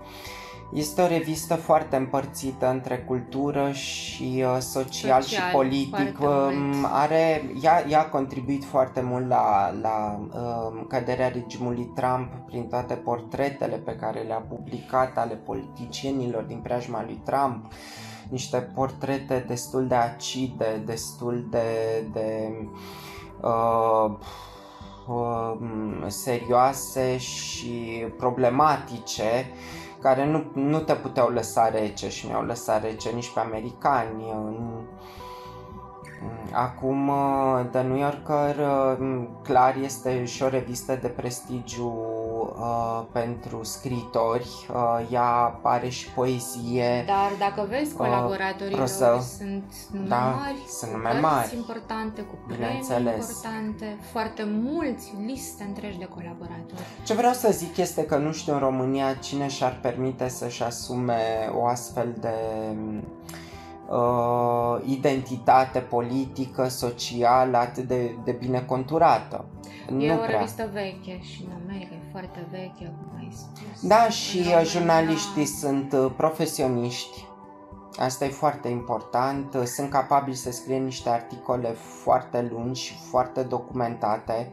Uh, 0.72 0.78
este 0.80 1.02
o 1.02 1.08
revistă 1.08 1.56
foarte 1.56 1.96
împărțită 1.96 2.70
între 2.70 2.98
cultură 2.98 3.72
și 3.72 4.44
uh, 4.46 4.58
social, 4.60 5.22
și 5.22 5.30
Social, 5.30 5.52
politic. 5.52 6.18
foarte 6.18 6.56
Um, 6.56 6.66
mult. 6.66 6.88
are, 6.92 7.44
ea, 7.62 7.86
ea 7.90 8.00
a 8.00 8.06
contribuit 8.10 8.64
foarte 8.64 9.02
mult 9.02 9.28
la, 9.28 9.74
la 9.82 10.20
um, 10.20 10.86
căderea 10.88 11.28
regimului 11.28 11.92
Trump 11.96 12.32
prin 12.46 12.68
toate 12.68 12.94
portretele 12.94 13.76
pe 13.76 13.96
care 13.96 14.20
le-a 14.20 14.46
publicat 14.50 15.18
ale 15.18 15.34
politicienilor 15.34 16.44
din 16.44 16.60
preajma 16.64 17.04
lui 17.06 17.22
Trump. 17.24 17.72
Niște 18.30 18.58
portrete 18.58 19.44
destul 19.48 19.88
de 19.88 19.96
acide, 19.96 20.82
destul 20.86 21.48
de, 21.50 21.64
de 22.14 22.52
uh, 23.42 24.18
um, 25.08 26.04
serioase 26.08 27.18
și 27.18 28.06
problematice 28.18 29.50
care 30.06 30.26
nu, 30.26 30.44
nu 30.54 30.80
te 30.80 30.94
puteau 30.94 31.28
lăsa 31.30 31.70
rece 31.70 32.10
și 32.10 32.28
mi-au 32.28 32.44
lăsat 32.44 32.82
rece 32.84 33.10
nici 33.10 33.34
pe 33.34 33.40
americani. 33.40 34.32
În- 34.32 34.84
Acum, 36.52 37.08
uh, 37.08 37.62
The 37.72 37.82
New 37.82 37.98
Yorker, 37.98 38.56
uh, 38.58 39.28
clar, 39.44 39.76
este 39.84 40.26
și 40.26 40.44
o 40.44 40.48
revistă 40.48 40.96
de 41.02 41.08
prestigiu 41.08 41.94
uh, 42.60 43.04
pentru 43.12 43.64
scriitori. 43.64 44.48
Uh, 44.74 45.08
ea 45.12 45.60
are 45.62 45.90
și 45.90 46.10
poezie. 46.12 47.04
Dar 47.08 47.32
dacă 47.40 47.68
vezi 47.70 47.96
colaboratorii 47.96 48.76
prosă. 48.76 49.10
lor, 49.10 49.20
sunt 49.22 49.64
nume 49.92 50.08
Da, 50.08 50.16
mari, 50.20 50.64
sunt 50.68 50.92
cu 50.92 50.98
nume 50.98 51.10
cărți 51.10 51.26
mari. 51.26 51.56
importante, 51.56 52.22
cu 52.22 52.36
premii 52.48 52.64
Bineînțeles. 52.66 53.30
importante, 53.30 53.98
foarte 54.12 54.48
mulți, 54.64 55.14
liste 55.26 55.64
întregi 55.64 55.98
de 55.98 56.06
colaboratori. 56.06 56.82
Ce 57.04 57.14
vreau 57.14 57.34
să 57.34 57.50
zic 57.52 57.78
este 57.78 58.06
că 58.06 58.18
nu 58.18 58.32
știu 58.32 58.54
în 58.54 58.60
România 58.60 59.14
cine 59.14 59.48
și-ar 59.48 59.78
permite 59.82 60.28
să-și 60.28 60.64
asume 60.64 61.50
o 61.56 61.66
astfel 61.66 62.16
de 62.20 62.34
uh, 63.90 64.82
identitate 64.86 65.80
politică, 65.80 66.68
socială 66.68 67.58
atât 67.58 67.84
de, 67.88 68.16
de 68.24 68.32
bine 68.32 68.60
conturată. 68.62 69.46
E 70.00 70.08
nu 70.08 70.14
o 70.14 70.18
prea. 70.18 70.38
revistă 70.38 70.70
veche 70.74 71.20
și 71.22 71.46
în 71.48 71.52
America 71.66 71.94
e 71.94 72.05
foarte 72.20 72.48
veche, 72.52 72.86
cum 72.98 73.18
ai 73.18 73.32
spus. 73.32 73.88
Da, 73.88 74.10
și 74.10 74.38
În 74.38 74.44
uh, 74.44 74.50
România- 74.52 74.64
jurnaliștii 74.72 75.46
sunt 75.46 75.94
uh, 75.94 76.12
profesioniști. 76.18 77.26
Asta 78.00 78.26
e 78.26 78.30
foarte 78.30 78.68
important. 78.68 79.54
Uh, 79.54 79.64
Sunt 79.64 79.90
capabili 79.90 80.36
să 80.36 80.52
scrie 80.52 80.78
niște 80.78 81.10
articole 81.10 81.70
foarte 82.04 82.48
lungi 82.52 82.82
și 82.82 82.94
foarte 83.10 83.42
documentate, 83.44 84.52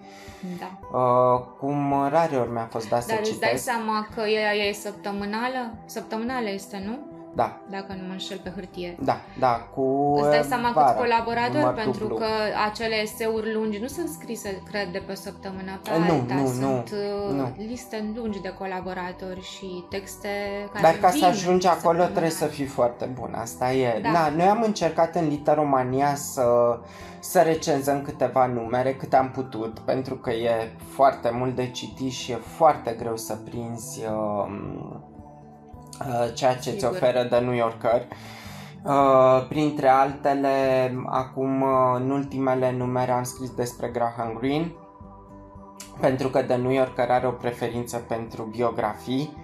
Da. 0.59 0.99
uh, 0.99 1.41
cum 1.59 2.07
rare 2.09 2.37
ori 2.37 2.51
mi-a 2.51 2.69
fost 2.71 2.89
dat 2.89 3.07
Dar 3.07 3.17
să 3.17 3.21
îți 3.31 3.39
dai 3.41 3.49
citesc. 3.49 3.63
seama 3.65 4.09
că 4.15 4.21
ea 4.21 4.53
e 4.53 4.73
săptămânală? 4.73 5.75
Săptămânală 5.87 6.49
este, 6.51 6.83
nu? 6.87 6.99
Da, 7.35 7.61
Dacă 7.71 7.93
nu 8.01 8.07
mă 8.07 8.13
înșel 8.13 8.39
pe 8.43 8.53
hârtie. 8.55 8.97
da, 9.01 9.17
da, 9.39 9.69
cu 9.75 10.15
Îți 10.21 10.29
dai 10.31 10.39
uh, 10.39 10.45
seama 10.49 10.71
vara, 10.75 10.87
câți 10.87 10.99
colaboratori, 10.99 11.59
număr 11.59 11.75
pentru 11.75 12.01
dublu. 12.01 12.17
că 12.17 12.27
acele 12.71 12.95
eseuri 13.03 13.53
lungi 13.55 13.79
nu 13.79 13.87
sunt 13.87 14.09
scrise, 14.09 14.63
cred, 14.71 14.93
de 14.93 15.03
pe 15.07 15.13
o 15.13 15.15
săptămână 15.15 15.81
pe 15.83 15.91
Nu, 15.99 16.13
alta. 16.15 16.35
nu, 16.35 16.47
sunt 16.47 16.61
nu, 16.61 16.85
uh, 17.29 17.35
nu. 17.35 17.53
liste 17.67 18.13
lungi 18.15 18.41
de 18.41 18.49
colaboratori 18.59 19.41
și 19.43 19.85
texte 19.91 20.29
care 20.73 20.83
Dar 20.83 20.95
ca 21.01 21.09
să 21.09 21.15
vin 21.15 21.25
ajungi 21.25 21.67
acolo 21.67 21.79
săptămânal. 21.81 22.11
trebuie 22.11 22.31
să 22.31 22.45
fii 22.47 22.65
foarte 22.65 23.05
bun, 23.05 23.35
asta 23.37 23.73
e. 23.73 24.01
Da. 24.03 24.11
Na, 24.11 24.29
noi 24.29 24.47
am 24.47 24.63
încercat 24.63 25.15
în 25.15 25.29
Literomania 25.29 26.15
să, 26.15 26.45
să 27.21 27.41
recenzăm 27.41 28.03
câteva 28.03 28.47
numere 28.47 28.95
cât 28.95 29.15
am 29.15 29.31
putut, 29.31 29.79
pentru 29.79 30.15
că 30.17 30.31
e 30.31 30.73
foarte 30.89 31.31
mult 31.35 31.55
de 31.55 31.71
citit 31.71 32.11
și 32.13 32.33
e 32.33 32.37
foarte 32.37 32.97
greu 32.99 33.17
să 33.17 33.35
prinzi 33.35 34.01
uh, 34.05 34.47
uh, 34.91 35.11
ceea 36.35 36.53
ce 36.55 36.71
ți 36.71 36.77
Sigur. 36.79 36.91
oferă 36.91 37.25
The 37.25 37.39
New 37.41 37.53
Yorker. 37.55 38.03
Uh, 38.85 39.47
printre 39.49 39.89
altele, 39.89 40.49
acum 41.07 41.63
uh, 41.63 41.69
în 41.95 42.11
ultimele 42.11 42.73
numere 42.77 43.11
am 43.13 43.23
scris 43.23 43.51
despre 43.51 43.89
Graham 43.89 44.37
Greene, 44.39 44.73
pentru 46.01 46.29
că 46.29 46.43
The 46.43 46.57
New 46.57 46.71
Yorker 46.71 47.11
are 47.11 47.27
o 47.27 47.31
preferință 47.31 47.97
pentru 47.97 48.43
biografii. 48.43 49.37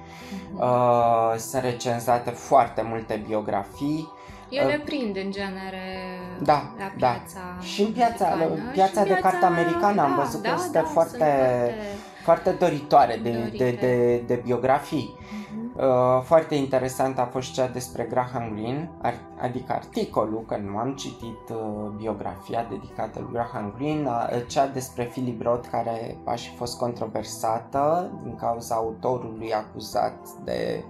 Mhm. 0.52 0.60
Uh, 0.62 1.34
sunt 1.36 1.62
recenzate 1.62 2.30
foarte 2.30 2.82
multe 2.88 3.22
biografii. 3.26 4.08
Ele 4.50 4.82
prind 4.84 5.16
în 5.16 5.30
genere 5.30 6.18
Da, 6.42 6.52
la 6.78 6.92
da. 6.98 7.06
piața 7.08 7.40
Și 7.60 7.82
în 7.82 7.92
piața- 7.92 8.26
americană. 8.30 8.70
piața 8.72 9.00
Și 9.00 9.06
de 9.06 9.12
în 9.12 9.20
carte 9.20 9.44
americană 9.44 10.02
am 10.02 10.14
văzut 10.14 10.42
că 10.42 10.48
da, 10.48 10.54
este 10.54 10.78
da, 10.78 10.84
foarte- 10.84 11.10
sunt 11.16 11.22
foarte... 11.22 11.74
Foarte 12.22 12.50
doritoare 12.50 13.18
de, 13.22 13.30
de, 13.30 13.38
Dorite. 13.38 13.76
de, 13.80 14.16
de 14.34 14.40
biografii. 14.44 15.16
Mhm. 15.52 15.67
Uh, 15.78 16.22
foarte 16.22 16.54
interesant 16.54 17.18
a 17.18 17.24
fost 17.24 17.52
cea 17.52 17.66
despre 17.66 18.06
Graham 18.10 18.52
Greene, 18.54 18.90
ar, 19.02 19.14
adică 19.40 19.72
articolul, 19.72 20.44
că 20.46 20.56
nu 20.56 20.76
am 20.76 20.94
citit 20.94 21.48
uh, 21.50 21.90
biografia 21.96 22.66
dedicată 22.70 23.18
lui 23.20 23.32
Graham 23.32 23.74
Greene, 23.76 24.08
uh, 24.08 24.46
cea 24.46 24.66
despre 24.66 25.04
Philip 25.04 25.42
Roth, 25.42 25.68
care 25.70 26.16
a 26.24 26.34
și 26.34 26.54
fost 26.54 26.78
controversată 26.78 28.10
din 28.22 28.36
cauza 28.36 28.74
autorului 28.74 29.52
acuzat 29.52 30.28
de 30.44 30.84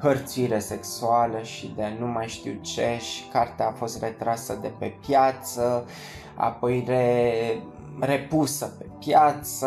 hărțuire 0.00 0.58
sexuală 0.58 1.42
și 1.42 1.72
de 1.76 1.96
nu 1.98 2.06
mai 2.06 2.26
știu 2.26 2.52
ce 2.60 2.98
și 3.00 3.28
cartea 3.28 3.66
a 3.66 3.72
fost 3.72 4.02
retrasă 4.02 4.58
de 4.60 4.72
pe 4.78 4.94
piață, 5.06 5.86
apoi 6.34 6.84
re, 6.86 7.32
repusă 8.00 8.66
pe 8.78 8.86
piață, 8.98 9.66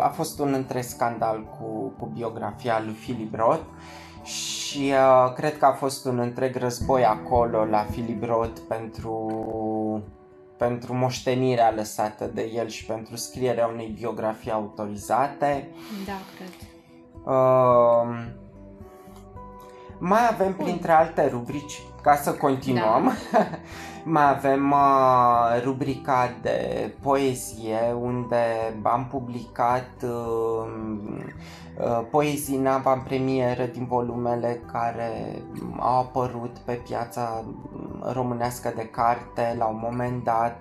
a 0.00 0.08
fost 0.08 0.38
un 0.38 0.52
întreg 0.52 0.82
scandal 0.82 1.44
cu, 1.44 1.92
cu 1.98 2.10
biografia 2.14 2.82
lui 2.84 2.94
Philip 2.94 3.34
Roth 3.34 3.64
și 4.22 4.92
uh, 4.92 5.32
cred 5.32 5.58
că 5.58 5.64
a 5.66 5.72
fost 5.72 6.04
un 6.04 6.18
întreg 6.18 6.56
război 6.56 7.04
acolo 7.04 7.64
la 7.64 7.78
Philip 7.78 8.24
Roth 8.24 8.60
pentru, 8.68 9.28
pentru 10.56 10.94
moștenirea 10.94 11.72
lăsată 11.76 12.30
de 12.34 12.50
el 12.54 12.68
și 12.68 12.84
pentru 12.86 13.16
scrierea 13.16 13.66
unei 13.66 13.94
biografii 13.98 14.50
autorizate. 14.50 15.68
Da, 16.06 16.18
cred. 16.36 16.68
Uh, 17.24 18.38
mai 19.98 20.28
avem 20.30 20.54
Bun. 20.56 20.64
printre 20.64 20.92
alte 20.92 21.28
rubrici, 21.28 21.82
ca 22.02 22.16
să 22.16 22.32
continuăm, 22.32 23.12
mai 24.04 24.28
avem 24.28 24.70
uh, 24.70 25.62
rubrica 25.62 26.34
de 26.42 26.90
poezie 27.00 27.78
unde 28.00 28.36
am 28.82 29.06
publicat 29.10 29.90
uh, 30.02 30.68
uh, 31.78 32.06
poezii 32.10 32.56
în 32.56 32.66
avantpremieră 32.66 33.64
din 33.64 33.86
volumele 33.86 34.60
care 34.72 35.42
au 35.78 35.98
apărut 35.98 36.58
pe 36.58 36.72
piața 36.72 37.44
românească 38.12 38.72
de 38.76 38.86
carte 38.86 39.54
la 39.58 39.64
un 39.66 39.78
moment 39.82 40.24
dat. 40.24 40.60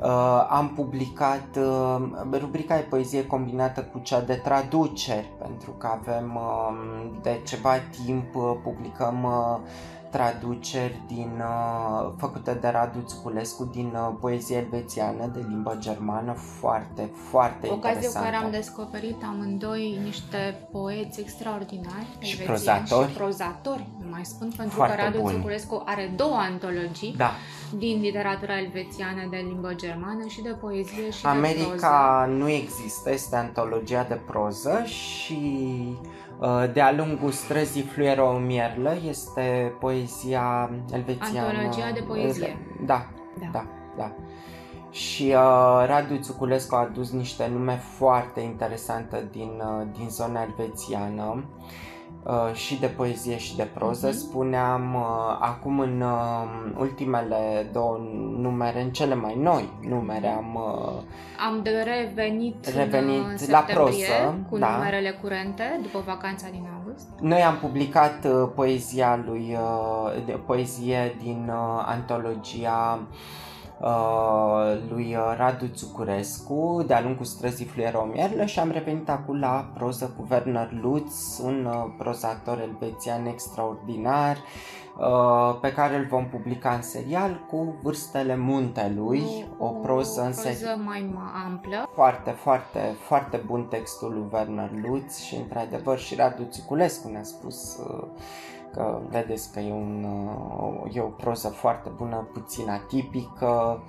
Uh, 0.00 0.46
am 0.48 0.72
publicat 0.74 1.56
uh, 1.56 2.02
rubrica 2.32 2.76
de 2.76 2.86
poezie 2.88 3.26
combinată 3.26 3.82
cu 3.82 3.98
cea 3.98 4.20
de 4.20 4.34
traduceri, 4.34 5.30
pentru 5.38 5.70
că 5.70 5.86
avem 5.86 6.34
uh, 6.34 6.74
de 7.22 7.40
ceva 7.44 7.72
timp 8.04 8.34
uh, 8.34 8.54
publicăm 8.62 9.22
uh, 9.22 9.58
traduceri 10.16 11.00
din, 11.06 11.30
uh, 11.38 12.12
făcute 12.16 12.52
de 12.60 12.68
Radu 12.68 13.00
Țuculescu 13.06 13.64
din 13.64 13.92
uh, 13.94 14.14
poezie 14.20 14.56
elvețiană 14.56 15.30
de 15.34 15.44
limbă 15.48 15.76
germană, 15.78 16.32
foarte, 16.32 17.10
foarte 17.30 17.66
Ocazie 17.66 17.78
cu 17.80 17.86
interesantă. 17.86 18.28
care 18.28 18.44
am 18.44 18.50
descoperit 18.50 19.22
amândoi 19.22 20.00
niște 20.04 20.68
poeți 20.72 21.20
extraordinari 21.20 22.06
Și 22.18 22.40
elvețieni 22.40 22.46
prozatori. 22.46 23.10
și 23.10 23.16
prozatori, 23.16 23.86
nu 24.00 24.06
mai 24.10 24.24
spun, 24.24 24.52
pentru 24.56 24.76
Foarte 24.76 24.96
că 24.96 25.02
Radu 25.02 25.18
buni. 25.20 25.34
Țuculescu 25.34 25.82
are 25.86 26.12
două 26.16 26.36
antologii 26.36 27.14
Da, 27.16 27.30
din 27.78 28.00
literatura 28.00 28.58
elvețiană 28.58 29.22
de 29.30 29.36
limbă 29.36 29.72
germană 29.74 30.26
și 30.26 30.40
de 30.42 30.50
poezie 30.60 31.10
și 31.10 31.22
de 31.22 31.28
proză. 31.28 31.46
America 31.46 32.26
nu 32.38 32.48
există, 32.48 33.12
este 33.12 33.36
antologia 33.36 34.02
de 34.08 34.18
proză 34.26 34.82
și 34.84 35.38
uh, 36.00 36.23
de-a 36.72 36.92
lungul 36.92 37.30
străzii 37.30 37.82
Fluiero 37.82 38.32
Mierlă 38.32 38.96
este 39.08 39.72
poezia 39.80 40.70
elvețiană. 40.92 41.46
Antologia 41.46 41.92
de 41.94 42.00
poezie. 42.06 42.58
Da, 42.86 43.06
Da. 43.40 43.48
da, 43.52 43.66
da. 43.96 44.12
Și 44.90 45.22
uh, 45.22 45.84
Radu 45.86 46.16
Țuculescu 46.16 46.74
a 46.74 46.78
adus 46.78 47.10
niște 47.12 47.48
nume 47.52 47.76
foarte 47.76 48.40
interesante 48.40 49.28
din, 49.32 49.50
uh, 49.58 49.86
din 49.96 50.08
zona 50.08 50.42
elvețiană 50.42 51.24
uh, 51.36 51.42
și 52.52 52.80
de 52.80 52.86
poezie 52.86 53.38
și 53.38 53.56
de 53.56 53.68
proză. 53.74 54.06
Mhm. 54.06 54.16
Spuneam 54.16 54.94
uh, 54.94 55.36
acum 55.40 55.78
în 55.80 56.00
uh, 56.00 56.72
ultimele 56.78 57.68
două 57.72 57.98
numere, 58.36 58.82
în 58.82 58.90
cele 58.90 59.14
mai 59.14 59.34
noi 59.34 59.68
numere, 59.88 60.28
am 60.28 60.54
uh, 60.54 61.02
Am 61.48 61.62
de 61.62 61.70
revenit, 61.70 62.66
Revenit 62.66 63.18
în 63.18 63.36
la 63.50 63.64
septembrie 63.66 63.74
proză, 63.74 64.44
cu 64.50 64.58
da. 64.58 64.70
numerele 64.70 65.10
curente 65.10 65.78
după 65.82 66.02
vacanța 66.06 66.46
din 66.50 66.68
august. 66.76 67.06
Noi 67.20 67.42
am 67.42 67.56
publicat 67.56 68.24
uh, 68.24 68.48
poezia 68.54 69.22
lui, 69.26 69.56
uh, 69.60 70.24
de, 70.26 70.32
poezie 70.32 71.16
din 71.22 71.48
uh, 71.48 71.84
antologia 71.86 73.00
uh, 73.84 74.90
lui 74.90 75.16
uh, 75.16 75.34
Radu 75.36 75.66
Țucurescu, 75.66 76.84
de-a 76.86 77.00
lungul 77.02 77.24
străzii 77.24 77.66
Fluiero 77.66 78.04
Mierlă 78.12 78.44
și 78.44 78.58
am 78.58 78.70
revenit 78.70 79.08
acum 79.08 79.38
la 79.38 79.70
proză 79.74 80.14
cu 80.16 80.26
Werner 80.30 80.68
Lutz, 80.82 81.40
un 81.44 81.64
uh, 81.64 81.94
prozator 81.98 82.60
elvețian 82.60 83.26
extraordinar, 83.26 84.36
uh, 84.36 85.58
pe 85.60 85.72
care 85.72 85.96
îl 85.96 86.06
vom 86.06 86.28
publica 86.28 86.70
în 86.70 86.82
serial 86.82 87.44
cu 87.50 87.74
Vârstele 87.82 88.36
Muntelui, 88.36 89.46
o 89.58 89.66
proză 89.68 90.22
în 90.22 90.32
serial. 90.32 90.56
proză 90.60 90.82
mai 90.84 91.14
ma- 91.14 91.44
amplă. 91.46 91.88
Foarte, 91.94 92.30
foarte, 92.30 92.96
foarte 93.00 93.42
bun 93.46 93.64
textul 93.64 94.12
lui 94.12 94.24
Werner 94.32 94.70
Lutz 94.86 95.18
și 95.18 95.34
într-adevăr 95.34 95.98
și 95.98 96.14
Radu 96.14 96.42
Țiculescu 96.50 97.08
ne-a 97.08 97.22
spus 97.22 97.76
uh, 97.76 98.06
că 98.74 99.00
vedeți 99.08 99.52
că 99.52 99.60
e, 99.60 99.72
un, 99.72 100.04
uh, 100.04 100.94
e 100.94 101.00
o 101.00 101.06
proză 101.06 101.48
foarte 101.48 101.90
bună, 101.96 102.28
puțin 102.32 102.68
atipică 102.68 103.82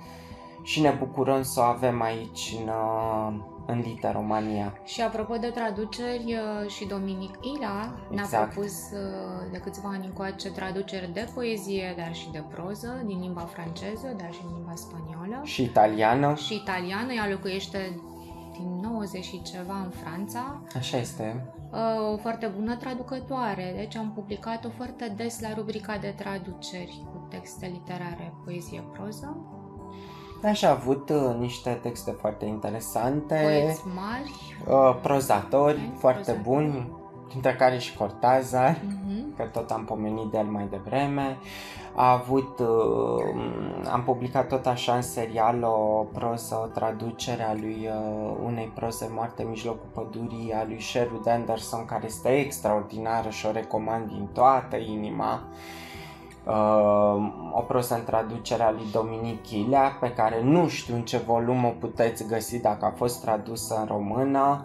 și 0.62 0.80
ne 0.80 0.94
bucurăm 0.98 1.42
să 1.42 1.60
o 1.60 1.62
avem 1.62 2.02
aici 2.02 2.56
în, 2.60 2.68
uh, 2.68 3.34
în 3.66 3.78
Literomania. 3.80 4.78
Și 4.84 5.02
apropo 5.02 5.36
de 5.36 5.46
traduceri, 5.46 6.24
uh, 6.34 6.70
și 6.70 6.86
Dominic 6.86 7.34
Ila 7.56 7.92
ne-a 8.10 8.22
Exact. 8.22 8.52
propus 8.52 8.72
uh, 8.72 9.50
de 9.52 9.58
câțiva 9.58 9.88
ani 9.88 10.06
încoace 10.06 10.50
traduceri 10.50 11.12
de 11.12 11.28
poezie, 11.34 11.94
dar 11.96 12.14
și 12.14 12.30
de 12.30 12.42
proză, 12.54 13.02
din 13.04 13.20
limba 13.20 13.40
franceză, 13.40 14.14
dar 14.16 14.32
și 14.32 14.40
din 14.40 14.54
limba 14.56 14.74
spaniolă 14.74 15.40
Și 15.42 15.62
italiană, 15.62 16.34
și 16.34 16.54
italiană. 16.54 17.12
Ea 17.12 17.28
locuiește 17.30 18.00
din 18.58 18.78
90 18.82 19.24
și 19.24 19.42
ceva 19.42 19.74
în 19.84 19.90
Franța. 19.90 20.60
așa 20.76 20.96
este. 20.96 21.44
Uh, 21.72 22.12
O 22.12 22.16
foarte 22.16 22.46
bună 22.58 22.76
traducătoare, 22.76 23.72
deci 23.76 23.96
am 23.96 24.12
publicat-o 24.14 24.68
foarte 24.76 25.12
des 25.16 25.40
la 25.40 25.54
rubrica 25.54 25.96
de 26.00 26.14
traduceri 26.18 27.04
cu 27.12 27.26
texte 27.30 27.66
literare, 27.66 28.32
poezie, 28.44 28.84
proză. 28.92 29.36
Așa 30.44 30.50
aș 30.50 30.62
avut 30.62 31.08
uh, 31.10 31.36
niște 31.38 31.70
texte 31.82 32.10
foarte 32.10 32.44
interesante, 32.44 33.40
Poeți 33.42 33.82
mari. 33.94 34.32
uh, 34.68 34.98
prozatori 35.02 35.90
Ok, 35.92 35.98
foarte 35.98 36.32
prozatori. 36.32 36.48
buni, 36.48 36.92
dintre 37.32 37.54
care 37.54 37.78
și 37.78 37.96
Cortázar. 37.96 38.80
Mhm. 38.86 39.25
Că 39.36 39.42
tot 39.42 39.70
am 39.70 39.84
pomenit 39.84 40.30
de 40.30 40.38
el 40.38 40.44
mai 40.44 40.66
devreme. 40.70 41.38
A 41.94 42.12
avut, 42.12 42.58
uh, 42.58 43.88
am 43.92 44.02
publicat 44.04 44.48
tot 44.48 44.66
așa 44.66 44.94
în 44.94 45.02
serial 45.02 45.62
o 45.62 46.06
proză, 46.12 46.60
o 46.64 46.66
traducere 46.66 47.42
a 47.42 47.52
lui 47.52 47.88
uh, 47.88 48.36
unei 48.44 48.72
proze 48.74 49.10
moarte 49.14 49.42
în 49.42 49.48
mijlocul 49.48 49.88
pădurii 49.92 50.52
a 50.52 50.64
lui 50.66 50.80
Sherwood 50.80 51.28
Anderson, 51.28 51.84
care 51.84 52.06
este 52.06 52.28
extraordinară 52.28 53.28
și 53.28 53.46
o 53.46 53.50
recomand 53.50 54.08
din 54.08 54.28
toată 54.32 54.76
inima. 54.76 55.42
Uh, 56.46 57.32
o 57.52 57.60
proză 57.60 57.94
în 57.94 58.04
traducere 58.04 58.62
a 58.62 58.70
lui 58.70 58.86
Dominic 58.92 59.42
Chilea, 59.42 59.96
pe 60.00 60.12
care 60.12 60.42
nu 60.42 60.68
știu 60.68 60.94
în 60.94 61.02
ce 61.02 61.18
volum 61.18 61.64
o 61.64 61.68
puteți 61.68 62.26
găsi 62.26 62.60
dacă 62.60 62.84
a 62.84 62.92
fost 62.96 63.20
tradusă 63.20 63.76
în 63.80 63.86
română. 63.86 64.64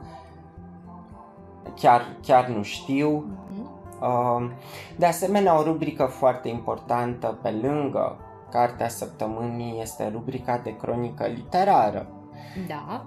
Chiar, 1.75 2.15
chiar 2.21 2.47
nu 2.47 2.63
știu. 2.63 3.25
Uh, 4.01 4.49
de 4.97 5.05
asemenea, 5.05 5.59
o 5.59 5.63
rubrică 5.63 6.03
foarte 6.03 6.47
importantă 6.49 7.37
pe 7.41 7.49
lângă 7.61 8.17
Cartea 8.51 8.87
Săptămânii 8.87 9.81
este 9.81 10.09
rubrica 10.13 10.57
de 10.63 10.75
cronică 10.77 11.25
literară. 11.27 12.07
Da. 12.67 13.05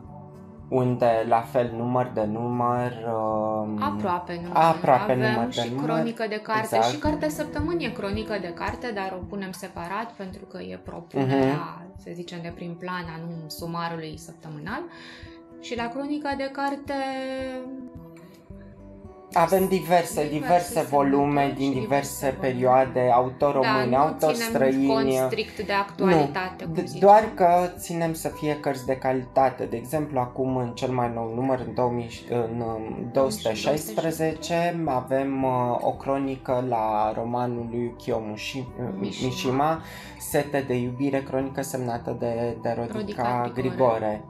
Unde, 0.68 1.24
la 1.28 1.40
fel, 1.40 1.72
număr 1.76 2.10
de 2.14 2.24
număr... 2.24 2.90
Uh, 2.90 3.78
Aproape 3.80 4.34
număr. 4.42 4.56
Aproape 4.62 5.12
Avem 5.12 5.32
număr 5.32 5.52
și 5.52 5.60
de 5.62 5.68
număr. 5.74 5.84
cronică 5.90 6.26
de 6.28 6.40
carte 6.40 6.76
Exact. 6.76 6.84
și 6.94 6.98
cartea 6.98 7.28
săptămânii 7.28 7.86
e 7.86 7.90
cronică 7.90 8.38
de 8.40 8.52
carte, 8.54 8.90
dar 8.94 9.18
o 9.20 9.24
punem 9.28 9.50
separat 9.52 10.12
pentru 10.16 10.44
că 10.44 10.58
e 10.62 10.80
propunerea, 10.84 11.78
Mhm. 11.78 11.94
să 12.02 12.10
zicem, 12.12 12.38
de 12.42 12.52
prin 12.54 12.74
plan 12.78 13.04
a 13.16 13.20
nu 13.26 13.48
sumarului 13.48 14.14
săptămânal. 14.18 14.82
Și 15.60 15.76
la 15.76 15.88
cronica 15.88 16.34
de 16.36 16.50
carte 16.52 16.94
Avem 19.34 19.66
diverse, 19.68 20.28
Diverse 20.28 20.38
diverse 20.38 20.80
volume 20.90 21.40
semnături 21.40 21.58
din 21.58 21.72
și 21.72 21.78
diverse 21.78 22.26
diverse 22.30 22.36
perioade, 22.40 23.10
autori 23.12 23.52
români, 23.52 23.90
da, 23.90 23.96
nu 23.96 24.02
autori 24.02 24.34
ținem 24.34 24.48
străini. 24.48 24.86
cont 24.86 25.12
strict 25.12 25.66
de 25.66 25.72
actualitate, 25.72 26.64
nu, 26.64 26.72
cum 26.74 26.82
d- 26.82 26.86
zici. 26.86 27.00
doar 27.00 27.24
că 27.34 27.70
ținem 27.78 28.14
să 28.14 28.28
fie 28.28 28.56
cărți 28.60 28.86
de 28.86 28.96
calitate. 28.96 29.64
De 29.64 29.76
exemplu, 29.76 30.18
acum 30.18 30.56
în 30.56 30.70
cel 30.74 30.90
mai 30.90 31.10
nou 31.14 31.32
număr, 31.34 31.58
în, 31.66 31.74
2000, 31.74 32.08
în 32.30 32.60
um, 32.60 33.08
216, 33.12 34.82
avem 34.86 35.42
uh, 35.42 35.76
o 35.80 35.90
cronică 35.92 36.64
la 36.68 37.12
romanul 37.16 37.66
lui 37.70 37.94
Kyo 37.98 38.20
Mushi, 38.28 38.64
Mishima. 38.98 39.28
Mishima, 39.28 39.82
Sete 40.18 40.64
de 40.66 40.74
iubire, 40.74 41.22
cronică 41.22 41.62
semnată 41.62 42.16
de, 42.18 42.56
de 42.62 42.74
Rodica, 42.76 42.92
Rodica 42.98 43.50
Grigore. 43.54 43.74
Grigore. 43.76 44.24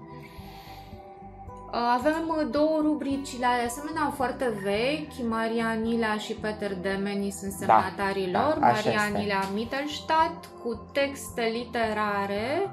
Avem 1.75 2.25
uh, 2.29 2.47
două 2.51 2.79
rubrici, 2.83 3.39
la 3.41 3.47
asemenea 3.67 4.13
foarte 4.17 4.53
vechi, 4.63 5.29
Maria 5.29 5.73
Nilea 5.83 6.17
și 6.17 6.33
Peter 6.33 6.75
Demeni 6.75 7.31
sunt 7.31 7.53
semnatarii 7.53 8.31
da, 8.33 8.41
lor, 8.41 8.59
așa 8.63 8.73
Maria 8.75 9.05
este. 9.07 9.19
Nilea 9.19 9.43
Mittelstadt 9.55 10.49
cu 10.63 10.91
texte 10.93 11.43
literare 11.53 12.71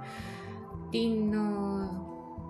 din 0.89 1.33
uh, 1.33 1.89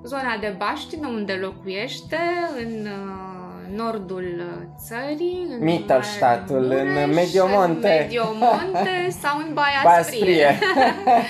zona 0.03 0.37
de 0.39 0.55
Baștină 0.57 1.07
unde 1.07 1.33
locuiește, 1.33 2.19
în 2.57 2.85
uh, 2.85 3.75
nordul 3.75 4.25
uh, 4.37 4.67
țării, 4.77 5.47
în 5.49 5.63
Mittelstadtul, 5.63 6.59
Mureș, 6.59 7.03
în 7.03 7.13
Mediomonte. 7.13 7.87
în 7.87 7.97
Mediomonte 7.99 9.09
sau 9.21 9.37
în 9.37 9.53
Baia, 9.53 9.81
Baia 9.89 10.03
Sprie. 10.03 10.19
Sprie. 10.21 10.59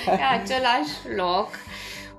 e 0.19 0.41
același 0.41 1.15
loc 1.15 1.49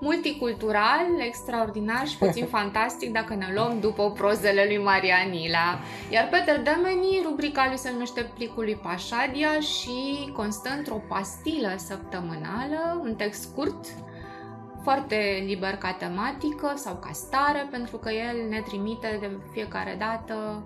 multicultural, 0.02 1.06
extraordinar 1.26 2.06
și 2.06 2.18
puțin 2.18 2.46
fantastic 2.58 3.12
dacă 3.12 3.34
ne 3.34 3.46
luăm 3.54 3.80
după 3.80 4.10
prozele 4.10 4.64
lui 4.66 4.78
Maria 4.82 5.16
Nila. 5.30 5.78
Iar 6.10 6.28
Peter 6.28 6.62
Demeni, 6.62 7.22
rubrica 7.24 7.66
lui 7.68 7.78
se 7.78 7.90
numește 7.90 8.30
Plicul 8.34 8.64
lui 8.64 8.80
Pașadia 8.82 9.60
și 9.60 10.30
constă 10.36 10.68
într-o 10.76 11.02
pastilă 11.08 11.74
săptămânală, 11.76 13.00
un 13.02 13.14
text 13.14 13.42
scurt, 13.42 13.86
foarte 14.82 15.42
liber 15.46 15.76
ca 15.76 15.92
tematică 15.92 16.72
sau 16.76 16.94
ca 16.94 17.10
stare, 17.12 17.68
pentru 17.70 17.96
că 17.96 18.10
el 18.10 18.48
ne 18.48 18.60
trimite 18.60 19.16
de 19.20 19.30
fiecare 19.52 19.96
dată 19.98 20.62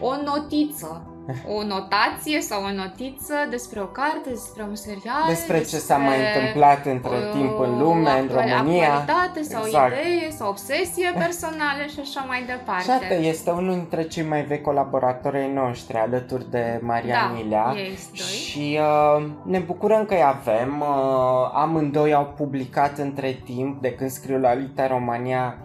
o 0.00 0.22
notiță, 0.22 1.15
o 1.56 1.62
notație 1.62 2.40
sau 2.40 2.62
o 2.64 2.72
notiță 2.72 3.34
despre 3.50 3.80
o 3.80 3.84
carte, 3.86 4.28
despre 4.28 4.62
un 4.68 4.74
serial, 4.74 5.24
Despre 5.28 5.58
ce 5.64 5.76
s-a 5.76 5.96
mai 5.96 6.16
întâmplat 6.26 6.86
între 6.86 7.10
o 7.10 7.32
timp 7.36 7.58
în 7.58 7.78
lume, 7.78 8.10
în 8.10 8.16
actual- 8.24 8.48
România. 8.58 8.94
Actualitate 8.94 9.42
sau 9.42 9.62
Exact. 9.64 9.92
idee 9.92 10.30
sau 10.30 10.48
obsesie 10.48 11.12
personală 11.18 11.82
și 11.92 12.00
așa 12.00 12.24
mai 12.28 12.38
Și 12.38 12.44
departe. 12.46 12.90
asta 12.90 13.14
este 13.14 13.50
unul 13.50 13.72
dintre 13.74 14.02
cei 14.02 14.24
mai 14.24 14.42
vechi 14.42 14.62
colaboratori 14.62 15.36
ai 15.36 15.52
noștri, 15.52 15.96
alături 15.96 16.50
de 16.50 16.78
Maria 16.82 17.14
Da, 17.14 17.34
Nilea. 17.36 17.72
ei 17.76 17.98
doi. 18.16 18.26
Și 18.26 18.78
uh, 18.80 19.26
ne 19.42 19.58
bucurăm 19.58 20.04
că 20.04 20.14
îi 20.14 20.24
avem. 20.24 20.80
Uh, 20.80 21.50
amândoi 21.54 22.14
au 22.14 22.32
publicat 22.36 22.98
între 22.98 23.40
timp, 23.44 23.80
de 23.82 23.92
când 23.94 24.10
scriu 24.10 24.38
la 24.38 24.54
Lita 24.54 24.86
România, 24.86 25.56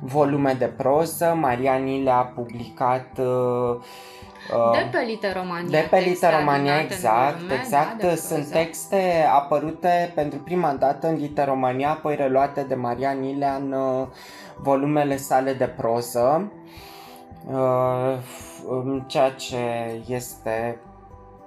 volume 0.00 0.54
de 0.58 0.64
proză. 0.66 1.36
Maria 1.40 1.74
Nilea 1.74 2.16
a 2.16 2.22
publicat... 2.34 3.06
Uh, 3.18 3.24
uh, 3.26 3.80
De 4.72 4.88
pe 4.98 5.04
Literomania. 5.06 5.68
de 5.80 5.86
pe 5.90 5.96
texte 5.96 6.08
Literomania, 6.10 6.72
adunate 6.72 6.80
în 6.80 6.90
exact, 6.92 7.36
volume, 7.36 7.54
exact. 7.54 8.00
da, 8.02 8.08
de 8.08 8.14
Sunt 8.14 8.38
proză. 8.38 8.52
texte 8.54 9.26
apărute 9.34 10.12
pentru 10.14 10.38
prima 10.38 10.72
dată 10.72 11.06
în 11.08 11.14
Literomania, 11.14 11.90
apoi 11.90 12.16
reluate 12.16 12.62
de 12.62 12.74
Maria 12.74 13.10
Nilea 13.10 13.54
în 13.54 13.72
uh, 13.72 14.06
volumele 14.56 15.16
sale 15.16 15.52
de 15.52 15.66
proză, 15.66 16.52
uh, 17.50 18.16
f- 18.18 19.06
ceea 19.06 19.30
ce 19.30 19.56
este 20.06 20.78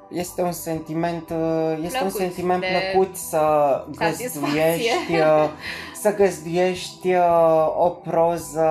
este 0.10 0.42
un 0.42 0.52
sentiment 0.52 1.30
uh, 1.30 1.78
este 1.84 1.98
Plăcut, 1.98 2.14
un 2.14 2.20
sentiment 2.20 2.62
de 2.62 2.68
plăcut 2.92 3.16
să 3.16 3.40
satisfacție. 3.92 4.40
găzduiești 4.40 5.12
uh, 5.14 5.50
să 6.04 6.16
găzduiești 6.16 7.14
uh, 7.14 7.76
o 7.78 7.90
proză 7.90 8.70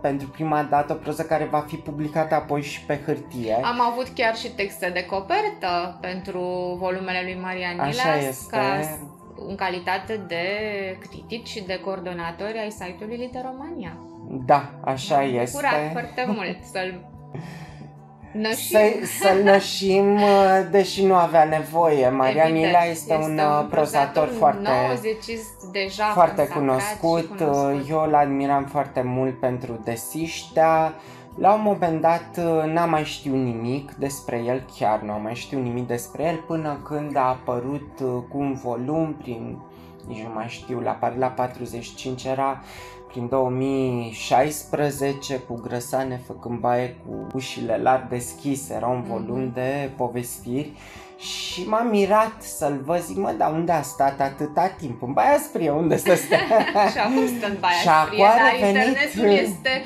pentru 0.00 0.28
prima 0.28 0.62
dată, 0.62 0.92
o 0.92 0.96
proză 0.96 1.22
care 1.22 1.44
va 1.44 1.64
fi 1.68 1.76
publicată 1.76 2.34
apoi 2.34 2.62
și 2.62 2.84
pe 2.84 3.00
hârtie. 3.06 3.54
Am 3.62 3.80
avut 3.80 4.08
chiar 4.08 4.36
și 4.36 4.48
texte 4.50 4.90
de 4.90 5.04
copertă 5.04 5.98
pentru 6.00 6.40
volumele 6.78 7.20
lui 7.22 7.38
Maria 7.42 7.70
Nila, 7.70 7.84
Așa 7.84 8.16
este. 8.16 8.56
ca 8.56 8.80
în 9.48 9.54
calitate 9.54 10.20
de 10.26 10.44
critici 11.00 11.48
și 11.48 11.62
de 11.62 11.80
coordonatori 11.84 12.58
ai 12.58 12.70
site-ului 12.70 13.16
Literomania. 13.16 13.96
Da, 14.46 14.70
așa 14.84 15.16
M-am 15.16 15.34
este. 15.34 15.50
bucurat 15.50 15.90
foarte 15.92 16.24
mult 16.26 16.58
să-l 16.72 17.00
nășim. 18.32 18.78
Să, 18.78 19.06
să 19.20 19.40
nășim, 19.44 20.14
uh, 20.14 20.66
deși 20.70 21.04
nu 21.04 21.14
avea 21.14 21.44
nevoie. 21.44 22.08
Maria 22.08 22.42
Evident, 22.42 22.66
Nila 22.66 22.84
este, 22.84 23.14
un 23.14 23.38
uh, 23.38 23.66
prozator 23.70 24.28
foarte, 24.38 24.68
90 24.88 25.16
deja 25.72 26.04
foarte 26.04 26.48
consacrat 26.48 26.58
cunoscut. 26.58 27.38
și 27.38 27.44
cunoscut. 27.44 27.90
Eu 27.90 28.02
îl 28.02 28.14
admiram 28.14 28.64
foarte 28.64 29.02
mult 29.04 29.40
pentru 29.40 29.80
desiștea. 29.84 30.94
La 31.38 31.52
un 31.52 31.62
moment 31.62 32.00
dat 32.00 32.38
uh, 32.38 32.72
n-am 32.72 32.90
mai 32.90 33.04
știut 33.04 33.36
nimic 33.36 33.92
despre 33.92 34.42
el, 34.46 34.64
chiar 34.78 35.00
nu 35.00 35.12
am 35.12 35.22
mai 35.22 35.34
știut 35.34 35.62
nimic 35.62 35.86
despre 35.86 36.24
el, 36.24 36.36
până 36.46 36.80
când 36.84 37.16
a 37.16 37.28
apărut 37.28 38.00
uh, 38.02 38.08
cu 38.28 38.38
un 38.38 38.52
volum 38.62 39.14
prin, 39.22 39.58
nici 40.06 40.22
nu 40.22 40.30
mai 40.34 40.46
știu, 40.48 40.80
la, 40.80 40.90
par- 40.90 41.16
la 41.16 41.26
45 41.26 42.24
era 42.24 42.62
prin 43.08 43.28
2016 43.28 45.36
cu 45.36 45.60
grăsane 45.66 46.20
făcând 46.26 46.58
baie 46.58 46.96
cu 47.06 47.26
ușile 47.34 47.76
larg 47.82 48.08
deschise, 48.08 48.74
era 48.74 48.86
un 48.86 48.98
Mhm. 48.98 49.08
volum 49.10 49.50
de 49.54 49.90
povestiri 49.96 50.72
și 51.18 51.64
m-am 51.68 51.86
mirat 51.88 52.42
să-l 52.42 52.80
văd, 52.84 53.00
zic, 53.00 53.16
mă, 53.16 53.34
dar 53.38 53.52
unde 53.52 53.72
a 53.72 53.82
stat 53.82 54.20
atâta 54.20 54.66
timp? 54.78 55.02
În 55.02 55.12
Baia 55.12 55.38
Sprie, 55.38 55.70
unde 55.70 55.96
să 55.96 56.14
stea? 56.14 56.38
și 56.92 56.98
a 56.98 57.08
fost 57.20 57.44
în 57.50 57.56
Baia 57.60 57.74
Și 57.80 57.88
acum 57.88 58.06
Sprie, 58.08 58.24
a 58.24 58.28
dar 58.36 58.52
revenit- 58.52 58.86
internetul 58.86 59.30
este 59.30 59.82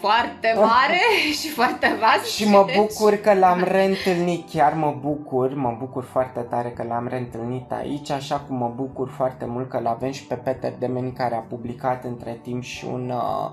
foarte 0.00 0.52
mare 0.56 1.00
și 1.40 1.48
foarte 1.48 1.96
vast 2.00 2.30
și 2.30 2.48
mă 2.48 2.64
deci- 2.66 2.76
bucur 2.76 3.14
că 3.14 3.34
l-am 3.34 3.62
reîntâlnit, 3.62 4.50
chiar 4.50 4.72
mă 4.72 4.96
bucur, 5.00 5.54
mă 5.54 5.76
bucur 5.78 6.04
foarte 6.04 6.40
tare 6.40 6.68
că 6.68 6.84
l-am 6.88 7.06
reîntâlnit 7.08 7.72
aici, 7.72 8.10
așa 8.10 8.36
cum 8.36 8.56
mă 8.56 8.72
bucur 8.76 9.08
foarte 9.16 9.44
mult 9.44 9.68
că 9.68 9.80
l-avem 9.80 10.10
și 10.10 10.26
pe 10.26 10.34
Peter 10.34 10.72
Demeni 10.78 11.12
care 11.12 11.34
a 11.34 11.38
publicat 11.38 12.04
între 12.04 12.38
timp 12.42 12.62
și 12.62 12.84
un 12.84 13.12
uh, 13.14 13.50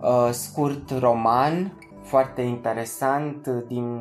uh, 0.00 0.28
scurt 0.30 0.98
roman 0.98 1.72
foarte 2.02 2.42
interesant 2.42 3.46
uh, 3.46 3.62
din 3.66 4.00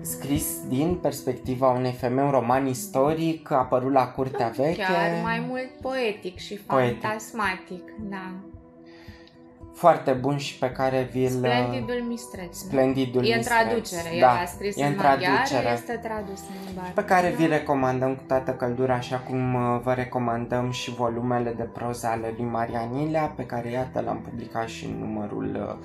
scris 0.00 0.46
din 0.68 0.94
perspectiva 0.94 1.68
unei 1.68 1.92
femei, 1.92 2.24
un 2.24 2.30
roman 2.30 2.66
istoric 2.66 3.50
apărut 3.50 3.92
la 3.92 4.06
Curtea 4.08 4.52
Veche. 4.56 4.82
Chiar 4.82 5.22
mai 5.22 5.44
mult 5.48 5.70
poetic 5.80 6.38
și 6.38 6.54
Poetic. 6.54 7.00
fantasmatic, 7.00 7.82
da. 8.08 8.30
Foarte 9.76 10.12
bun 10.12 10.36
și 10.36 10.58
pe 10.58 10.70
care 10.70 11.08
vi-l... 11.12 11.28
Splendidul 11.28 12.04
mistreț. 12.08 12.56
Splendidul 12.56 13.24
E 13.24 13.32
în 13.32 13.36
Mistreț. 13.36 13.58
traducere, 13.58 14.14
el 14.14 14.20
da, 14.20 14.30
a 14.30 14.44
scris 14.44 14.76
e 14.76 14.84
în 14.84 14.90
în 14.90 14.96
maghiară, 14.96 15.20
traducere. 15.20 15.72
este 15.72 15.92
tradus 16.02 16.38
în 16.38 16.54
limba 16.66 16.82
pe 16.94 17.04
care 17.04 17.28
vi 17.28 17.34
română. 17.34 17.56
recomandăm 17.56 18.14
cu 18.14 18.22
toată 18.26 18.50
căldura, 18.50 18.94
așa 18.94 19.16
cum 19.16 19.54
uh, 19.54 19.80
vă 19.82 19.92
recomandăm 19.92 20.70
și 20.70 20.90
volumele 20.94 21.50
de 21.56 21.62
proză 21.62 22.06
ale 22.06 22.34
lui 22.36 22.46
Maria 22.46 22.88
Nilea, 22.92 23.32
pe 23.36 23.46
care 23.46 23.70
iată 23.70 24.00
l-am 24.00 24.20
publicat 24.20 24.68
și 24.68 24.84
în 24.84 24.98
numărul 24.98 25.78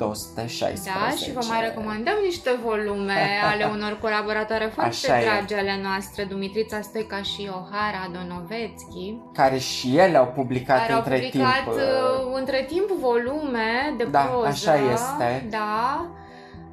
uh, 0.00 0.06
216. 0.06 0.90
Da, 0.90 1.16
și 1.16 1.32
vă 1.32 1.40
mai 1.48 1.60
recomandăm 1.60 2.14
niște 2.24 2.50
volume 2.64 3.20
ale 3.52 3.64
unor 3.74 3.98
colaboratoare 4.00 4.70
foarte 4.74 4.90
Așa 5.10 5.20
e. 5.20 5.24
dragi 5.24 5.54
ale 5.54 5.80
noastre, 5.82 6.24
Dumitrița 6.24 6.80
Stoica 6.80 7.22
și 7.22 7.50
Ohara 7.58 8.10
Donovețchi, 8.12 9.14
Care 9.32 9.58
și 9.58 9.96
ele 9.96 10.16
au 10.16 10.26
publicat 10.34 10.78
care 10.80 10.92
au 10.92 10.98
între 10.98 11.14
publicat 11.16 11.62
timp. 11.62 11.66
uh, 11.76 12.32
între 12.38 12.64
timp 12.68 12.88
volume 12.90 13.94
de 13.96 14.04
Da, 14.04 14.20
proză. 14.20 14.46
așa 14.46 14.74
este. 14.92 15.46
Da. 15.50 16.10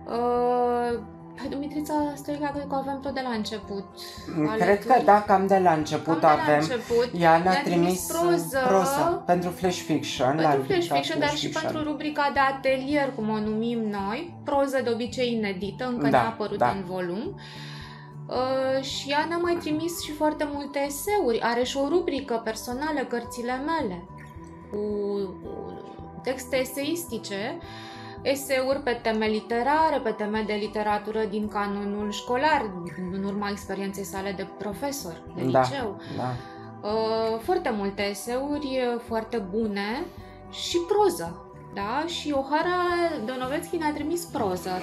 Uh, 0.05 0.99
pe 1.41 1.47
Dumitrița 1.49 1.93
Stoica 2.15 2.47
cred 2.49 2.65
că 2.67 2.75
o 2.75 2.77
avem 2.77 2.99
tot 3.01 3.13
de 3.13 3.21
la 3.23 3.29
început. 3.29 3.85
Cred 4.55 4.61
alături. 4.61 4.87
că 4.87 5.01
da, 5.05 5.21
cam 5.21 5.47
de 5.47 5.57
la 5.57 5.71
început 5.73 6.19
Cam 6.19 6.19
de 6.19 6.25
la 6.25 6.43
avem. 6.53 6.59
început. 6.59 7.09
Ea 7.19 7.37
ne-a 7.37 7.51
Ne-a 7.51 7.63
trimis 7.63 8.05
trimis 8.07 8.27
proză. 8.27 8.59
proză 8.67 9.23
pentru 9.25 9.49
Flash 9.49 9.77
Fiction. 9.79 10.35
la 10.35 10.49
Pentru 10.49 10.61
Flash 10.65 10.67
rubrica 10.87 10.95
Fiction, 10.95 11.19
dar 11.19 11.27
Flash 11.27 11.41
și 11.43 11.47
Fiction. 11.47 11.71
pentru 11.71 11.91
rubrica 11.91 12.29
de 12.33 12.39
atelier, 12.39 13.11
cum 13.15 13.29
o 13.29 13.39
numim 13.39 13.79
noi, 13.79 14.35
proză 14.43 14.79
de 14.83 14.89
obicei 14.89 15.31
inedită, 15.33 15.85
încă 15.87 16.07
Da, 16.07 16.21
n-a 16.21 16.27
apărut 16.27 16.57
da. 16.57 16.69
în 16.69 16.83
volum. 16.83 17.39
Uh, 18.29 18.83
și 18.83 19.09
ea 19.09 19.25
ne-a 19.27 19.37
mai 19.37 19.57
trimis 19.59 20.01
și 20.03 20.11
foarte 20.11 20.47
multe 20.53 20.79
eseuri. 20.85 21.39
Are 21.41 21.63
și 21.63 21.77
o 21.77 21.87
rubrică 21.87 22.41
personală, 22.43 22.99
cărțile 23.07 23.53
mele, 23.65 24.03
cu, 24.71 24.77
cu 25.43 25.81
texte 26.23 26.59
eseistice, 26.59 27.57
eseuri 28.21 28.79
pe 28.79 28.99
teme 29.01 29.25
literare, 29.25 29.99
pe 30.03 30.09
teme 30.11 30.43
de 30.47 30.53
literatură 30.53 31.23
din 31.29 31.47
canonul 31.47 32.11
școlar, 32.11 32.71
în 33.11 33.23
urma 33.23 33.49
experienței 33.49 34.03
sale 34.03 34.33
de 34.37 34.47
profesor 34.57 35.21
de 35.35 35.43
Da. 35.43 35.61
liceu. 35.61 36.01
Da. 36.17 36.33
Uh, 36.81 37.39
foarte 37.41 37.73
multe 37.77 38.01
eseuri 38.09 38.79
uh, 38.93 39.01
foarte 39.07 39.37
bune 39.37 40.05
și 40.51 40.77
proză. 40.87 41.41
Da? 41.73 42.03
Și 42.07 42.31
Ohara 42.37 42.83
Donovețchi 43.25 43.77
ne-a 43.77 43.93
trimis 43.93 44.23
proză. 44.23 44.81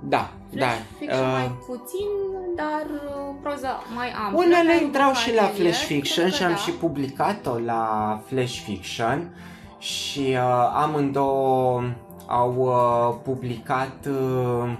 Da, 0.00 0.30
da. 0.50 0.66
Flash 0.66 0.80
fiction 0.98 1.24
Uh, 1.24 1.32
mai 1.32 1.56
puțin, 1.66 2.08
dar 2.56 2.86
uh, 2.94 3.34
proză 3.42 3.68
mai 3.94 4.10
amplă. 4.24 4.38
Unele 4.44 4.68
Pentru 4.68 4.84
intrau 4.84 5.12
și 5.12 5.34
la 5.34 5.42
atelier, 5.42 5.72
Flash 5.72 5.86
Fiction 5.86 6.24
cred 6.24 6.34
și 6.34 6.40
că 6.40 6.44
am 6.46 6.50
da. 6.50 6.56
și 6.56 6.70
publicat-o 6.70 7.58
la 7.58 8.20
Flash 8.26 8.60
Fiction 8.64 9.34
și 9.78 10.20
uh, 10.20 10.70
amândouă 10.74 11.82
au 12.26 12.54
uh, 12.56 13.14
publicat 13.22 14.06
uh, 14.06 14.76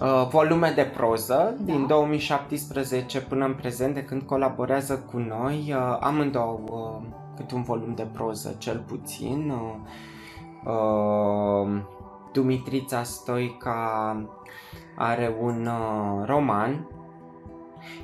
uh, 0.00 0.28
volume 0.30 0.72
de 0.74 0.82
proză 0.82 1.54
Da. 1.58 1.72
din 1.72 1.86
2017 1.86 3.20
până 3.20 3.44
în 3.44 3.54
prezent 3.54 3.94
de 3.94 4.04
când 4.04 4.22
colaborează 4.22 4.98
cu 5.10 5.18
noi. 5.18 5.74
Uh, 5.74 5.96
amândouă 6.00 6.60
uh, 6.70 7.06
câte 7.36 7.54
un 7.54 7.62
volum 7.62 7.94
de 7.94 8.06
proză 8.12 8.54
cel 8.58 8.84
puțin. 8.86 9.52
Uh, 10.64 10.72
uh, 10.72 11.80
Dumitrița 12.32 13.02
Stoica 13.02 14.16
are 14.96 15.36
un 15.40 15.66
uh, 15.66 16.26
roman. 16.26 16.86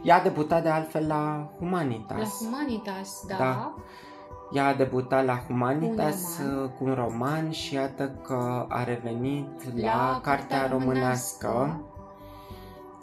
Ea 0.02 0.16
a 0.16 0.22
debutat 0.22 0.62
de 0.62 0.68
altfel 0.68 1.06
la 1.06 1.50
Humanitas. 1.58 2.18
La 2.18 2.46
Humanitas, 2.46 3.24
da. 3.28 3.36
Da. 3.38 3.74
Ea 4.54 4.66
a 4.66 4.74
debutat 4.74 5.24
la 5.24 5.36
Humanitas 5.46 6.38
Un 6.38 6.46
roman. 6.46 6.64
uh, 6.64 6.70
cu 6.78 6.84
un 6.84 6.94
roman 6.94 7.50
și 7.50 7.74
iată 7.74 8.08
că 8.22 8.66
a 8.68 8.84
revenit 8.84 9.80
la, 9.82 9.86
La 9.86 10.20
Cartea 10.22 10.58
Cartea 10.58 10.66
Românească. 10.78 11.46
Românească. 11.46 11.80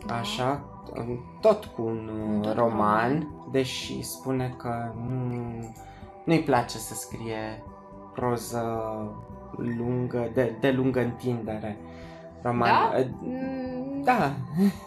Da. 0.05 0.15
Așa, 0.15 0.63
uh, 0.95 1.17
tot 1.41 1.65
cu 1.65 1.81
un 1.81 2.09
uh, 2.35 2.41
Tot 2.41 2.55
roman, 2.55 3.09
roman. 3.09 3.27
deși 3.51 4.01
spune 4.01 4.53
că 4.57 4.93
nu, 5.09 5.73
nu-i 6.25 6.43
place 6.43 6.77
să 6.77 6.93
scrie 6.93 7.63
proză 8.13 8.81
lungă, 9.57 10.29
de, 10.33 10.55
de 10.59 10.71
lungă 10.71 10.99
întindere. 11.01 11.77
Roman, 12.41 12.69
Da? 12.69 12.91
Uh, 14.07 14.07
Mm, 14.07 14.17
da, 14.17 14.31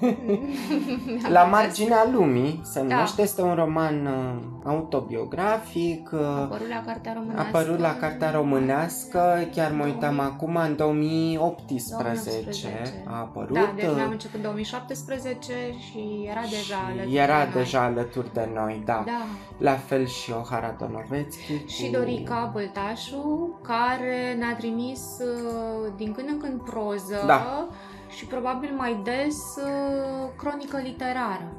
mi-am 0.01 1.33
La 1.33 1.41
amintesc. 1.41 1.51
marginea 1.51 2.09
lumii 2.13 2.61
se 2.65 2.81
Da. 2.81 2.95
numește, 2.95 3.23
este 3.23 3.43
un 3.43 3.55
roman 3.55 4.07
uh, 4.07 4.43
autobiografic, 4.65 6.11
uh, 6.13 6.21
A 6.21 6.41
apărut 6.43 6.69
la 6.69 6.83
Cartea 6.87 7.11
a 7.11 7.15
Românească. 7.15 7.57
apărut 7.57 7.79
la 7.79 7.97
Cartea 7.97 8.31
Românească, 8.31 9.49
chiar 9.55 9.73
mă 9.73 9.85
uitam 9.85 10.15
2000. 10.15 10.21
acum, 10.33 10.57
în 10.57 10.77
2018 10.77 11.85
2018. 11.91 13.03
a 13.07 13.17
apărut. 13.19 13.53
Da, 13.55 13.73
deci 13.77 13.85
uh, 13.85 13.91
noi 13.93 14.03
am 14.03 14.11
început 14.11 14.37
în 14.37 14.43
2017 14.43 15.53
și 15.79 16.27
era 16.31 16.41
deja 16.41 16.57
și 16.63 16.75
alături 16.91 17.17
era 17.17 17.39
de 17.45 17.51
noi. 17.53 17.63
deja 17.63 17.83
alături 17.83 18.33
de 18.33 18.49
noi, 18.55 18.83
da. 18.85 19.03
Da. 19.07 19.23
La 19.59 19.73
fel 19.73 20.07
și 20.07 20.33
Ohara 20.33 20.75
Donovețchi. 20.79 21.65
Și 21.67 21.85
cu- 21.91 21.97
Dorica 21.99 22.51
Băltașu, 22.53 23.59
care 23.63 24.35
ne-a 24.39 24.55
trimis 24.57 25.01
uh, 25.21 25.93
din 25.97 26.13
când 26.13 26.29
în 26.29 26.39
când 26.39 26.61
proză 26.61 27.23
Da. 27.27 27.67
Și 28.15 28.27
probabil 28.27 28.75
mai 28.77 29.01
des 29.03 29.37
uh, 29.57 30.29
cronică 30.37 30.77
literară. 30.77 31.53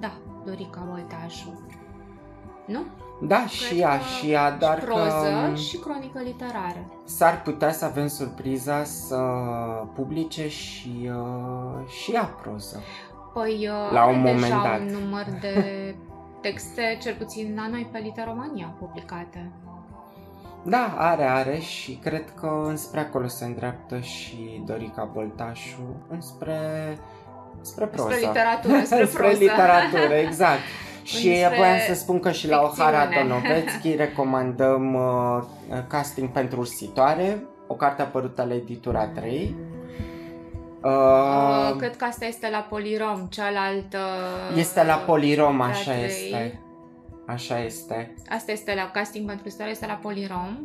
Da, 0.00 0.12
Dorica 0.44 0.86
Băltașu. 0.90 1.60
Nu? 2.66 2.80
Da, 3.22 3.46
și 3.46 3.66
Cred 3.68 3.78
ea, 3.80 3.96
că 3.98 4.02
și 4.04 4.30
ea, 4.30 4.50
doar 4.50 4.78
și 4.78 4.84
proză 4.84 5.28
că 5.42 5.46
um, 5.48 5.54
și 5.54 5.76
cronică 5.78 6.20
literară. 6.24 6.92
s-ar 7.04 7.42
putea 7.42 7.72
să 7.72 7.84
avem 7.84 8.06
surpriza 8.06 8.84
să 8.84 9.16
publice 9.94 10.48
și, 10.48 11.10
uh, 11.14 11.88
și 11.88 12.12
ea 12.12 12.24
proză. 12.42 12.80
Păi 13.32 13.68
uh, 13.68 13.90
La 13.92 14.04
un 14.04 14.08
are 14.08 14.16
moment 14.16 14.40
deja 14.40 14.62
dat. 14.62 14.80
un 14.80 14.86
număr 14.86 15.24
de 15.40 15.54
texte, 16.42 16.98
cel 17.02 17.14
puțin 17.14 17.54
la 17.56 17.68
noi 17.68 17.88
pe 17.92 17.98
Literomania, 17.98 18.74
publicate. 18.78 19.52
Da, 20.64 20.94
are, 20.98 21.24
are 21.24 21.58
și 21.58 21.92
cred 21.92 22.24
că 22.40 22.62
înspre 22.66 23.00
acolo 23.00 23.28
se 23.28 23.44
îndreaptă 23.44 23.98
și 23.98 24.62
Dorica 24.66 25.10
Boltașu, 25.12 26.04
înspre, 26.08 26.58
spre 27.60 27.84
proză. 27.86 28.08
Spre 28.10 28.26
literatură, 28.26 28.82
spre 28.84 29.06
spre 29.06 29.22
proză. 29.22 29.38
literatură, 29.38 30.14
exact. 30.14 30.60
și 31.02 31.28
Înspre 31.28 31.56
voiam 31.56 31.78
să 31.88 31.94
spun 31.94 32.20
că 32.20 32.30
și 32.30 32.48
la 32.48 32.62
Ohara 32.62 33.00
ficțiune. 33.00 33.28
Donovețchi 33.28 33.96
recomandăm 33.96 34.94
uh, 34.94 35.42
casting 35.88 36.28
pentru 36.28 36.60
ursitoare, 36.60 37.44
o 37.66 37.74
carte 37.74 38.02
apărută 38.02 38.44
la 38.48 38.54
editura 38.54 39.06
3. 39.06 39.56
Uh, 39.56 39.78
Uh, 40.82 41.76
cred 41.76 41.96
că 41.96 42.04
asta 42.04 42.24
este 42.24 42.48
la 42.50 42.58
Polirom, 42.58 43.26
cealaltă... 43.26 43.98
este 44.56 44.84
la 44.84 44.94
Polirom, 44.94 45.58
la 45.58 45.64
așa 45.64 45.90
trei. 45.90 46.04
este. 46.04 46.60
Așa 47.32 47.58
este. 47.64 48.14
Asta 48.28 48.52
este 48.52 48.74
la 48.74 48.90
casting 48.90 49.26
pentru 49.26 49.48
istorie, 49.48 49.70
este 49.72 49.86
la 49.86 49.94
Polirom. 49.94 50.58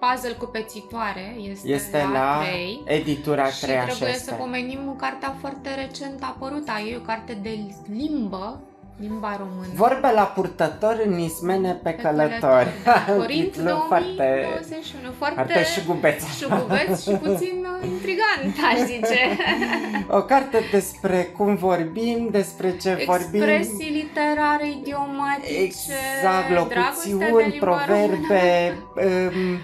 Puzzle 0.00 0.32
cu 0.32 0.44
pețitoare 0.44 1.34
este, 1.50 1.68
Este 1.68 1.98
la, 2.12 2.36
la 2.36 2.42
3. 2.44 2.82
editura 2.84 3.46
Și 3.46 3.60
3, 3.60 3.76
așa 3.76 3.86
trebuie 3.86 4.08
este. 4.08 4.24
să 4.30 4.34
pomenim 4.34 4.96
cartea 4.96 5.34
foarte 5.40 5.74
recent 5.74 6.22
apărută. 6.22 6.72
E 6.90 6.96
o 6.96 7.00
carte 7.00 7.38
de 7.42 7.58
limbă, 7.92 8.60
limba 9.00 9.36
română. 9.36 9.72
Vorbe 9.74 10.10
la 10.14 10.22
purtător 10.22 11.02
în 11.04 11.18
ismene 11.18 11.72
pe, 11.72 11.90
Pe 11.90 12.02
călători. 12.02 12.68
Da. 12.84 13.04
Un 13.12 13.18
Corint 13.18 13.52
titlu 13.52 13.86
2021. 13.88 15.12
Foarte, 15.18 15.34
foarte 15.34 15.64
șugubeț. 15.64 16.22
șugubeț 16.38 17.02
și 17.02 17.10
puțin 17.10 17.66
uh, 17.82 17.88
intrigant, 17.88 18.54
aș 18.72 18.78
zice. 18.86 19.20
O 20.18 20.22
carte 20.22 20.58
despre 20.70 21.22
cum 21.36 21.54
vorbim, 21.54 22.28
despre 22.30 22.76
ce 22.76 23.04
vorbim. 23.06 23.42
Expresii 23.42 23.90
literare, 23.90 24.68
idiomatice, 24.68 25.62
Exact, 25.62 26.48
dragostea 26.48 26.48
de 26.48 26.54
locuțiuni, 26.54 27.52
limba 27.52 27.66
proverbe. 27.66 28.76
Um, 28.94 29.58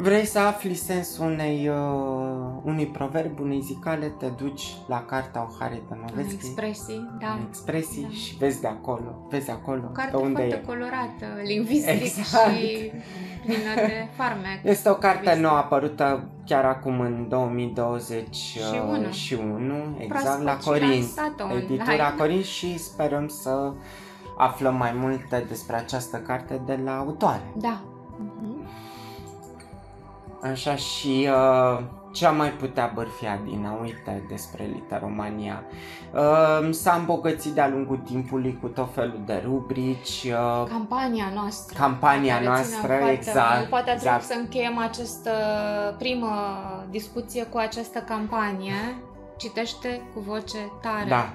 vrei 0.00 0.24
să 0.24 0.38
afli 0.38 0.74
sensul 0.74 1.24
unei, 1.26 1.68
uh, 1.68 2.60
unui 2.64 2.86
proverb, 2.86 3.40
unei 3.40 3.60
zicale, 3.60 4.06
te 4.06 4.26
duci 4.26 4.76
la 4.86 5.04
cartea 5.04 5.48
Oharei 5.50 5.82
română. 5.88 6.06
Tănoveschi. 6.10 6.34
Expresii, 6.46 7.10
da. 7.20 7.26
în 7.32 7.44
expresii 7.48 8.02
Da. 8.02 8.08
și 8.08 8.36
vezi 8.36 8.60
de 8.60 8.66
acolo, 8.66 9.26
vezi 9.30 9.50
acolo 9.50 9.82
O 9.88 9.92
carte 9.92 10.10
pe 10.10 10.16
unde 10.22 10.36
foarte 10.38 10.54
e. 10.54 10.66
colorată, 10.66 11.26
lingvistic 11.44 12.02
Exact. 12.18 12.50
și 12.54 12.90
plină 13.44 13.74
de 13.74 14.08
farmec. 14.16 14.58
Este 14.62 14.88
o 14.88 14.94
carte 14.94 15.14
lingvistic. 15.18 15.42
nouă 15.44 15.56
apărută 15.56 16.28
chiar 16.46 16.64
acum 16.64 17.00
în 17.00 17.26
2021, 17.28 18.66
Și 18.66 18.80
unu. 18.88 19.10
și 19.10 19.34
unu 19.34 19.96
exact 19.98 20.22
Proaspăt 20.22 20.44
la 20.44 20.58
și 20.58 20.64
Corint, 20.66 20.90
lansată 21.16 21.42
online. 21.42 21.62
editura 21.64 22.12
Corint 22.18 22.44
și 22.44 22.78
sperăm 22.78 23.28
să 23.28 23.72
aflăm 24.38 24.74
mai 24.76 24.92
multe 24.94 25.44
despre 25.48 25.76
această 25.76 26.16
carte 26.16 26.60
de 26.66 26.80
la 26.84 26.96
autoare. 26.98 27.42
Da. 27.56 27.80
Mhm. 30.40 30.50
Așa 30.50 30.76
și 30.76 31.28
uh, 31.30 31.84
ce 32.12 32.26
am 32.26 32.36
mai 32.36 32.50
putea 32.52 32.90
bărfi 32.94 33.26
Adina, 33.26 33.78
uite 33.82 34.24
despre 34.28 34.64
Literomania. 34.64 35.62
Uh, 36.14 36.68
s-a 36.70 36.92
îmbogățit 36.94 37.52
de-a 37.52 37.68
lungul 37.68 37.96
timpului 37.96 38.58
cu 38.60 38.66
tot 38.66 38.94
felul 38.94 39.20
de 39.26 39.42
rubrici, 39.44 40.24
uh, 40.24 40.66
Campania 40.68 41.30
noastră. 41.34 41.78
campania 41.78 42.32
Care 42.32 42.44
ținem 42.44 42.54
noastră, 42.54 42.86
foarte 42.86 43.12
exact. 43.12 43.56
mult. 43.56 43.68
Poate 43.68 43.90
ar 43.90 43.96
trebui 43.96 44.16
exact. 44.16 44.32
să 44.32 44.38
încheiem 44.38 44.78
această 44.78 45.30
primă 45.98 46.30
discuție 46.90 47.44
cu 47.44 47.58
această 47.58 47.98
campanie. 47.98 49.02
Citește 49.36 50.00
cu 50.14 50.20
voce 50.20 50.58
tare. 50.82 51.08
Da, 51.08 51.32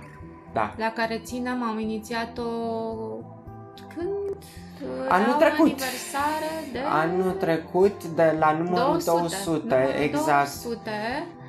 da. 0.54 0.74
La 0.78 0.92
care 0.96 1.22
ținem, 1.24 1.64
am 1.64 1.80
inițiat-o 1.80 2.44
când? 2.44 3.33
Anul 5.10 5.28
la 5.28 5.36
trecut. 5.36 5.60
aniversare 5.60 6.70
de 6.72 6.80
Anul 6.92 7.32
trecut, 7.32 8.04
de 8.04 8.36
la 8.40 8.52
numărul 8.52 9.02
200, 9.06 9.20
200 9.20 9.76
numărul 9.76 10.02
exact. 10.02 10.64
200. 10.64 10.92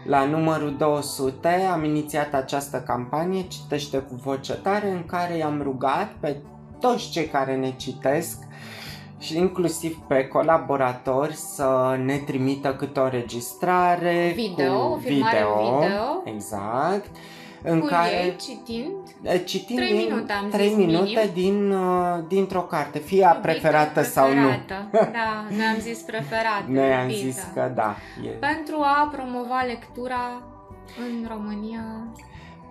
La 0.05 0.25
numărul 0.25 0.77
200 0.79 1.49
am 1.73 1.85
inițiat 1.85 2.35
această 2.35 2.83
campanie 2.87 3.43
Citește 3.43 3.99
cu 3.99 4.15
voce 4.23 4.53
tare 4.53 4.91
în 4.91 5.07
care 5.07 5.37
i-am 5.37 5.63
rugat 5.63 6.13
pe 6.21 6.37
toți 6.81 7.11
cei 7.11 7.27
care 7.27 7.57
ne 7.57 7.71
citesc 7.77 8.39
și 9.19 9.37
inclusiv 9.39 9.97
pe 9.97 10.27
colaboratori 10.27 11.35
să 11.35 11.99
ne 12.05 12.17
trimită 12.17 12.75
câte 12.75 13.01
o 13.01 13.09
registrare 13.09 14.33
Video, 14.35 14.87
cu 14.87 14.93
o 14.93 14.97
filmare 14.97 15.37
video, 15.37 15.79
video. 15.79 16.23
exact, 16.25 17.17
în 17.63 17.81
Cu 17.81 17.87
care 17.87 18.25
ei 18.25 18.37
citind 18.37 18.95
citind 19.45 19.79
Trei 19.79 19.91
din, 19.93 20.07
minute, 20.09 20.33
am 20.33 20.49
trei 20.49 20.69
zis, 20.69 20.77
minute 20.77 21.31
minim. 21.35 21.57
din, 21.59 21.71
uh, 21.73 22.19
dintr-o 22.29 22.61
carte, 22.61 22.99
fie 22.99 23.25
a 23.25 23.29
iubita 23.29 23.49
preferată 23.49 24.03
sau 24.03 24.29
nu. 24.35 24.47
preferată. 24.47 24.89
Da, 25.13 25.45
noi 25.57 25.65
am 25.75 25.79
zis 25.81 25.99
preferată. 25.99 26.65
Noi 26.69 26.93
am 26.93 27.09
iubită. 27.09 27.27
zis 27.27 27.47
că 27.55 27.73
da. 27.75 27.97
E. 28.25 28.29
Pentru 28.29 28.77
a 28.81 29.09
promova 29.13 29.63
lectura 29.67 30.43
în 30.99 31.29
România. 31.31 31.85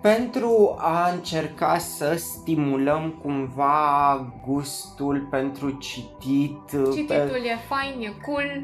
pentru 0.00 0.74
a 0.78 1.10
încerca 1.10 1.78
să 1.78 2.14
stimulăm 2.16 3.14
cumva 3.22 4.26
gustul 4.46 5.26
pentru 5.30 5.70
citit. 5.70 6.58
pe- 6.70 6.90
Cititul 6.94 7.40
e 7.44 7.58
fain, 7.68 8.00
e 8.00 8.12
cool. 8.26 8.62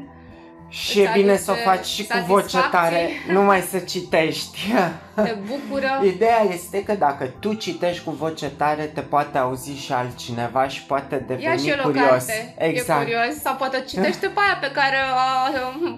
Și 0.71 0.99
e 0.99 1.03
îți 1.03 1.13
bine 1.13 1.31
aduce 1.31 1.43
să 1.43 1.51
o 1.51 1.55
faci 1.69 1.85
și 1.85 2.07
cu 2.07 2.17
voce 2.27 2.47
satisfacții. 2.47 2.71
tare, 2.71 3.09
numai 3.31 3.61
să 3.61 3.77
citești. 3.77 4.73
Te 5.15 5.35
bucură. 5.47 6.01
Ideea 6.13 6.43
este 6.53 6.83
că 6.83 6.93
dacă 6.93 7.25
tu 7.39 7.53
citești 7.53 8.03
cu 8.03 8.11
voce 8.11 8.49
tare, 8.49 8.83
te 8.83 9.01
poate 9.01 9.37
auzi 9.37 9.71
și 9.71 9.91
altcineva 9.91 10.67
și 10.67 10.83
poate 10.83 11.15
Ia 11.15 11.21
deveni 11.27 11.59
și 11.59 11.69
el 11.69 11.79
o 11.79 11.83
curios. 11.83 12.05
carte. 12.07 12.55
Exact. 12.57 13.01
E 13.01 13.03
curios. 13.03 13.41
Sau 13.41 13.55
poate 13.55 13.83
citește 13.87 14.27
pe 14.27 14.39
aia 14.39 14.57
pe 14.61 14.71
care 14.71 14.95
a 14.95 15.15
a 15.15 15.49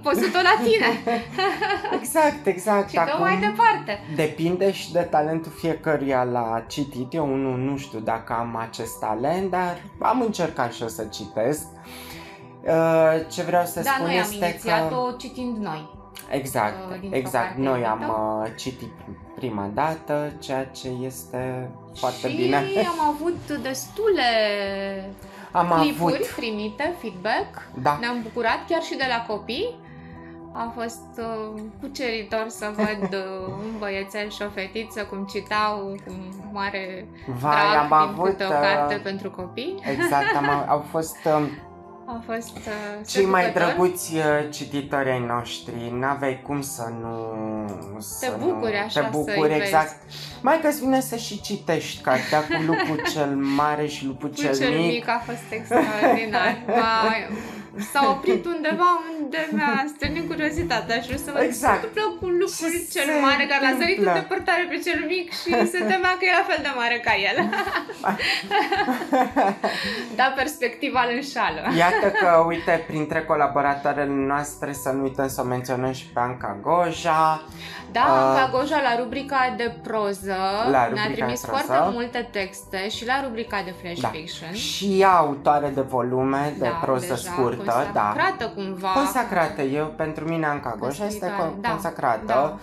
păsut-o 0.02 0.40
la 0.42 0.64
tine. 0.64 1.20
Exact, 2.00 2.46
exact. 2.46 2.90
și 2.90 2.96
dă 2.96 3.18
mai 3.20 3.38
departe. 3.40 4.00
Depinde 4.16 4.72
și 4.72 4.92
de 4.92 5.00
talentul 5.00 5.52
fiecăruia 5.60 6.24
la 6.24 6.64
citit. 6.68 7.14
Eu 7.14 7.28
nu, 7.28 7.56
nu 7.56 7.78
știu 7.78 8.00
dacă 8.00 8.34
am 8.34 8.56
acest 8.70 9.00
talent, 9.00 9.52
dar 9.52 9.78
am 10.00 10.22
încercat 10.22 10.74
și 10.74 10.82
eu 10.82 10.88
să 10.88 11.04
citesc. 11.12 11.62
Uh, 11.62 12.13
Ce 13.30 13.42
vreau 13.44 13.66
să 13.66 13.82
Da, 13.82 13.90
spun 13.92 14.06
noi 14.06 14.16
am 14.16 14.22
este 14.22 14.46
inițiat-o 14.46 15.02
că... 15.04 15.16
citind 15.18 15.58
noi. 15.58 15.90
Exact, 16.30 16.92
uh, 16.92 17.00
dintr-o 17.00 17.18
exact. 17.18 17.46
carte 17.46 17.62
Noi 17.62 17.86
am 17.86 17.98
edită. 18.02 18.12
uh, 18.46 18.52
citit 18.58 18.92
prima 19.36 19.70
dată, 19.74 20.34
ceea 20.40 20.66
ce 20.66 20.90
este 21.02 21.70
foarte 21.96 22.30
și 22.30 22.36
bine. 22.36 22.56
am 23.00 23.14
avut 23.16 23.62
destule 23.62 24.22
Am 25.52 25.68
clipuri 25.82 26.14
avut, 26.14 26.26
primite, 26.28 26.94
feedback. 27.00 27.68
da, 27.82 27.98
Ne-am 28.00 28.22
bucurat 28.22 28.60
chiar 28.70 28.82
și 28.82 28.96
de 28.96 29.06
la 29.10 29.26
copii. 29.34 29.76
A 30.56 30.72
fost 30.76 31.08
uh, 31.20 31.62
cuceritor 31.82 32.46
să 32.48 32.72
văd 32.76 33.14
uh, 33.24 33.48
un 33.48 33.78
băiețel 33.80 34.30
și 34.30 34.42
o 34.42 34.50
fetiță 34.50 35.04
cum 35.04 35.26
citau 35.26 35.96
cu 36.06 36.14
mare 36.52 37.08
vai, 37.26 37.52
drag 37.72 37.76
am 37.78 37.88
din 37.88 37.98
avut... 38.14 38.26
câte 38.30 38.46
o 38.46 38.50
carte 38.50 38.96
Uh, 38.96 39.02
pentru 39.04 39.32
copii. 39.32 39.80
exact, 39.84 40.36
am, 40.36 40.66
au 40.74 40.86
fost 40.92 41.18
um, 41.38 41.50
A 42.06 42.24
fost 42.26 42.58
uh, 42.58 43.06
cei 43.08 43.26
mai 43.26 43.42
seducător. 43.44 43.72
drăguți 43.74 44.16
uh, 44.16 44.24
cititori 44.50 45.10
ai 45.10 45.20
noștri. 45.20 45.94
N-aveai 46.00 46.42
cum 46.46 46.62
să 46.62 46.92
nu... 47.02 47.18
Să 48.00 48.36
bucuri 48.40 48.72
nu, 48.72 48.78
așa 48.78 48.86
Te 48.86 48.92
să-i 48.92 49.10
bucuri, 49.12 49.50
vezi. 49.50 49.62
exact. 49.62 49.96
Mai 50.42 50.60
că 50.62 50.70
vine 50.80 51.00
să 51.02 51.16
și 51.16 51.42
citești 51.42 52.02
cartea 52.02 52.40
cu 52.40 52.62
lupul 52.68 53.02
cel 53.14 53.36
mare 53.36 53.88
și 53.88 54.06
lupul 54.06 54.30
Cu 54.30 54.36
cel, 54.36 54.58
cel 54.58 54.70
mic. 54.78 54.92
mic 54.92 55.08
a 55.08 55.22
fost 55.26 55.44
extraordinar. 55.50 56.58
M-a- 56.68 57.28
S-a 57.92 58.10
oprit 58.10 58.46
undeva 58.46 58.90
unde 59.20 59.48
mi-a 59.52 59.86
stârnit 59.96 60.28
curiozitatea 60.28 60.96
și 61.02 61.08
vreau 61.10 61.22
să 61.26 61.32
văd 61.34 61.42
Exact. 61.42 61.74
ce 61.74 61.80
se 61.80 61.86
întâmplă 61.88 62.04
cu 62.20 62.26
lupul 62.42 62.70
Ce 62.74 62.80
cel 62.94 63.06
se 63.14 63.20
mare 63.28 63.44
care 63.52 63.62
l-a 63.66 63.76
sărit 63.82 63.98
în 63.98 64.08
întâmplă? 64.08 64.14
depărtare 64.20 64.64
pe 64.72 64.78
cel 64.86 65.00
mic 65.14 65.28
și 65.42 65.50
se 65.74 65.80
temea 65.92 66.14
că 66.20 66.24
e 66.30 66.38
la 66.40 66.46
fel 66.50 66.60
de 66.68 66.72
mare 66.82 66.98
ca 67.08 67.14
el. 67.30 67.38
da, 70.20 70.28
perspectiva 70.36 71.00
îl 71.08 71.12
înșală. 71.16 71.62
Iată 71.78 72.08
că, 72.20 72.44
uite, 72.48 72.84
printre 72.88 73.22
colaboratoarele 73.22 74.16
noastre 74.34 74.74
să 74.74 74.90
nu 74.96 75.02
uităm 75.02 75.28
să 75.28 75.42
o 75.42 75.52
menționăm 75.56 75.92
și 75.92 76.06
pe 76.14 76.20
Anca 76.20 76.58
Goja. 76.62 77.44
Da, 77.92 78.02
Uh, 78.02 78.08
Anca 78.12 78.50
Goja 78.58 78.82
la 78.82 78.96
rubrica 79.02 79.54
de 79.58 79.76
proză 79.84 80.36
La 80.66 80.70
ne-a 80.72 80.86
rubrica 80.88 81.12
trimis 81.12 81.42
de 81.42 81.48
proză. 81.48 81.64
foarte 81.66 81.90
multe 81.94 82.30
texte 82.32 82.90
și 82.90 83.06
la 83.06 83.22
rubrica 83.24 83.62
de 83.66 83.74
flash 83.82 84.00
Da. 84.02 84.08
fiction. 84.08 84.54
Și 84.54 85.00
ea 85.00 85.10
autoare 85.12 85.72
de 85.76 85.82
volume 85.82 86.54
de 86.58 86.64
da, 86.64 86.70
proză 86.70 87.00
deja 87.06 87.16
scurtă, 87.16 87.63
da. 87.66 87.74
consacrată 87.74 88.52
cumva. 88.56 88.88
Consacrată, 88.94 89.62
eu, 89.62 89.86
pentru 89.98 90.28
mine 90.28 90.46
Anca 90.46 90.76
Goja 90.80 91.06
este 91.06 91.18
scriitoare, 91.26 91.52
con- 91.58 91.62
da, 91.62 91.70
consacrată. 91.70 92.24
da. 92.26 92.58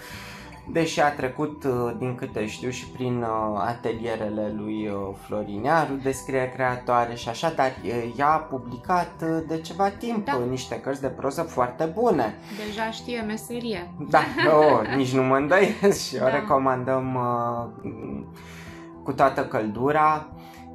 Deși 0.72 1.00
a 1.00 1.10
trecut, 1.10 1.64
uh, 1.64 1.92
din 1.98 2.14
câte 2.14 2.46
știu, 2.46 2.70
și 2.70 2.86
prin 2.86 3.22
uh, 3.22 3.62
atelierele 3.66 4.52
lui 4.56 4.88
uh, 4.88 5.14
Florin 5.26 5.62
Iaru, 5.62 5.92
de 6.02 6.10
scriere 6.12 6.48
creatoare 6.54 7.14
și 7.14 7.28
așa, 7.28 7.52
dar 7.56 7.72
uh, 7.84 8.14
ea 8.18 8.28
a 8.32 8.36
publicat 8.36 9.10
uh, 9.22 9.42
de 9.48 9.60
ceva 9.60 9.88
timp 9.88 10.24
Da. 10.24 10.34
uh, 10.34 10.50
niște 10.50 10.80
cărți 10.80 11.00
de 11.00 11.06
proză 11.06 11.42
foarte 11.42 11.84
bune. 11.84 12.34
Deja 12.66 12.90
știe 12.90 13.20
meserie. 13.20 13.90
Da, 14.10 14.20
oh, 14.58 14.94
nici 14.96 15.12
nu 15.14 15.22
mă 15.22 15.36
îndoiesc 15.36 16.06
și 16.08 16.16
o 16.20 16.24
Da. 16.24 16.30
recomandăm 16.34 17.14
uh, 17.14 17.90
cu 19.02 19.12
toată 19.12 19.44
căldura. 19.44 20.26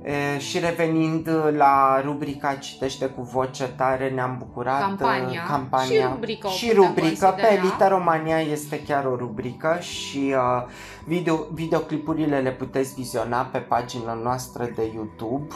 E, 0.06 0.40
și 0.40 0.60
revenind 0.60 1.30
la 1.58 2.02
rubrica 2.04 2.54
Citește 2.54 3.06
cu 3.06 3.22
voce 3.22 3.64
tare, 3.64 4.10
ne-am 4.10 4.36
bucurat 4.40 4.80
Campania. 4.80 5.42
uh, 5.42 5.48
campania. 5.48 6.00
Și 6.00 6.08
rubrică 6.14 6.48
o 6.48 6.50
și 6.50 6.68
putem 6.68 6.84
rubrică 6.84 7.26
pe 7.36 7.42
considera. 7.42 7.64
Litaromania 7.64 8.40
este 8.40 8.84
chiar 8.84 9.06
o 9.06 9.16
rubrică 9.16 9.78
și 9.80 10.34
uh, 10.36 10.64
video, 11.06 11.48
videoclipurile 11.54 12.40
le 12.40 12.52
puteți 12.52 12.94
viziona 12.94 13.42
pe 13.42 13.58
pagina 13.58 14.14
noastră 14.24 14.70
de 14.76 14.92
YouTube. 14.94 15.54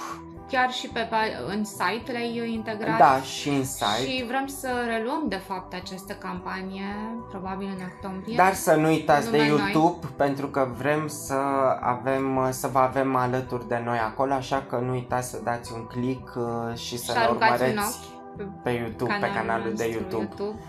Chiar 0.49 0.71
și 0.71 0.87
pe, 0.87 1.07
pa- 1.07 1.47
în 1.47 1.63
site 1.63 2.11
le-ai 2.11 2.51
integrat. 2.53 2.97
Da, 2.97 3.21
și 3.21 3.49
în 3.49 3.63
site. 3.63 4.09
Și 4.09 4.23
vrem 4.27 4.47
să 4.47 4.69
reluăm, 4.87 5.23
de 5.27 5.35
fapt, 5.35 5.73
această 5.73 6.13
campanie, 6.13 6.85
probabil 7.29 7.67
în 7.77 7.85
octombrie. 7.93 8.35
Dar 8.35 8.53
să 8.53 8.75
nu 8.75 8.87
uitați 8.87 9.31
de 9.31 9.37
Numai 9.37 9.49
noi. 9.49 9.57
YouTube 9.59 10.07
pentru 10.15 10.47
că 10.47 10.67
vrem 10.77 11.07
să 11.07 11.39
avem 11.81 12.47
să 12.51 12.67
vă 12.67 12.79
avem 12.79 13.15
alături 13.15 13.67
de 13.67 13.81
noi 13.85 13.97
acolo, 13.97 14.33
așa 14.33 14.65
că 14.69 14.77
nu 14.77 14.91
uitați 14.91 15.29
să 15.29 15.39
dați 15.43 15.73
un 15.73 15.85
click 15.85 16.35
uh, 16.35 16.77
și 16.77 16.97
să 16.97 17.11
Și 17.11 17.17
ne 17.17 17.23
aruncați 17.23 17.63
un 17.63 17.67
urmăreți 17.67 17.99
ochi 18.37 18.63
pe 18.63 18.69
YouTube, 18.69 19.17
pe 19.19 19.31
canalul 19.33 19.73
de 19.73 19.83
nostru 19.99 20.17
YouTube. 20.19 20.59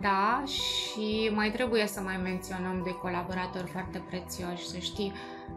Da, 0.00 0.42
și 0.46 1.30
mai 1.34 1.50
trebuie 1.50 1.86
să 1.86 2.00
mai 2.00 2.20
menționăm 2.22 2.80
de 2.84 2.90
colaboratori 2.90 3.70
foarte 3.72 4.02
prețioși, 4.08 4.68
să 4.68 4.76
știi, 4.78 5.12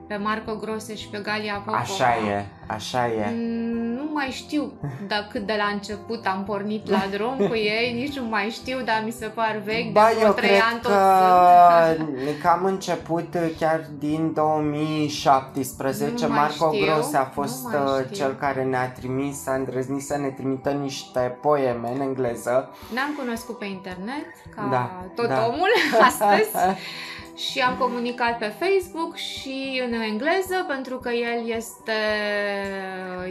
pe 0.07 0.15
Marco 0.17 0.55
Grose 0.55 0.95
și 0.95 1.07
pe 1.07 1.17
Galia 1.23 1.53
Popova. 1.65 1.77
Așa 1.77 2.15
e, 2.29 2.45
așa 2.67 3.07
e. 3.07 3.29
Mm, 3.29 3.93
Nu 3.95 4.09
mai 4.13 4.27
știu 4.31 4.71
dacă 5.07 5.25
cât 5.31 5.45
de 5.45 5.53
la 5.57 5.63
început 5.73 6.25
am 6.25 6.43
pornit 6.43 6.89
la 6.89 7.03
drum 7.11 7.35
cu 7.47 7.55
ei, 7.55 7.93
nici 8.01 8.17
nu 8.17 8.25
mai 8.25 8.49
știu, 8.49 8.81
dar 8.85 9.01
mi 9.05 9.11
se 9.11 9.25
par 9.25 9.61
vechi, 9.65 9.91
Ba, 9.91 10.07
de 10.09 10.13
vreo 10.15 10.27
eu 10.27 10.33
trei 10.33 10.49
cred 10.49 10.61
ani 10.71 10.79
tot 10.81 10.91
că, 10.91 11.95
sunt. 11.97 12.39
că 12.41 12.47
am 12.47 12.65
început 12.65 13.33
uh, 13.33 13.49
chiar 13.59 13.81
din 13.99 14.33
2017. 14.33 16.25
Nu 16.25 16.33
mai 16.33 16.39
Marco 16.39 16.71
știu, 16.73 16.85
Gros 16.85 17.13
a 17.13 17.19
nu 17.35 17.41
fost 17.41 17.63
mai 17.63 17.75
uh, 17.81 18.03
știu. 18.03 18.15
cel 18.15 18.33
care 18.39 18.63
ne-a 18.63 18.89
trimis, 18.91 19.47
a 19.47 19.53
îndrăznit 19.53 20.01
să 20.01 20.17
ne 20.17 20.27
trimită 20.29 20.69
niște 20.69 21.37
poeme 21.41 21.91
în 21.95 22.01
engleză. 22.01 22.69
Ne-am 22.93 23.15
cunoscut 23.17 23.57
pe 23.57 23.65
internet, 23.65 24.25
ca 24.55 24.67
Da, 24.71 25.05
tot 25.15 25.27
da. 25.27 25.45
omul 25.45 25.69
astăzi. 26.07 26.49
Și 27.35 27.59
am 27.59 27.77
comunicat 27.77 28.37
pe 28.37 28.53
Facebook 28.59 29.15
și 29.15 29.81
în 29.87 29.93
engleză 29.93 30.65
pentru 30.67 30.97
că 30.97 31.09
el 31.09 31.55
este 31.55 31.99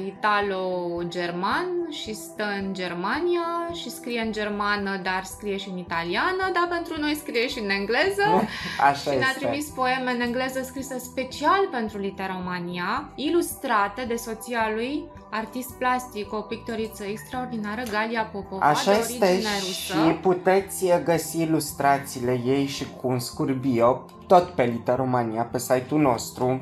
italo-german 0.07 1.67
și 1.91 2.15
stă 2.15 2.45
în 2.61 2.75
Germania 2.75 3.71
și 3.73 3.91
scrie 3.91 4.21
în 4.21 4.33
germană, 4.33 5.01
dar 5.03 5.25
scrie 5.25 5.57
și 5.57 5.69
în 5.69 5.77
italiană, 5.79 6.51
dar 6.53 6.67
pentru 6.69 7.01
noi 7.01 7.15
scrie 7.15 7.49
și 7.49 7.59
în 7.59 7.71
engleză. 7.71 8.23
Așa 8.91 9.11
și 9.11 9.17
ne-a 9.19 9.29
este. 9.29 9.39
trimis 9.39 9.67
poeme 9.67 10.11
în 10.11 10.21
engleză 10.21 10.63
scrisă 10.65 10.99
special 10.99 11.69
pentru 11.71 11.99
Literomania, 11.99 13.11
ilustrate 13.15 14.05
de 14.09 14.17
soția 14.17 14.71
lui, 14.75 15.05
artist 15.31 15.73
plastic, 15.73 16.33
o 16.33 16.41
pictoriță 16.41 17.05
extraordinară, 17.05 17.83
Galia 17.91 18.23
Popova, 18.33 18.67
Așa 18.67 18.93
de 18.93 18.99
este 18.99 19.25
origine 19.25 19.59
și 19.73 19.93
rusă. 19.93 20.19
puteți 20.21 20.87
găsi 21.05 21.41
ilustrațiile 21.41 22.41
ei 22.45 22.67
și 22.67 22.87
cu 23.01 23.09
un 23.09 23.19
scurt 23.19 23.55
bio 23.55 24.00
tot 24.27 24.49
pe 24.49 24.63
Literomania, 24.63 25.43
pe 25.43 25.59
site-ul 25.59 26.01
nostru. 26.01 26.61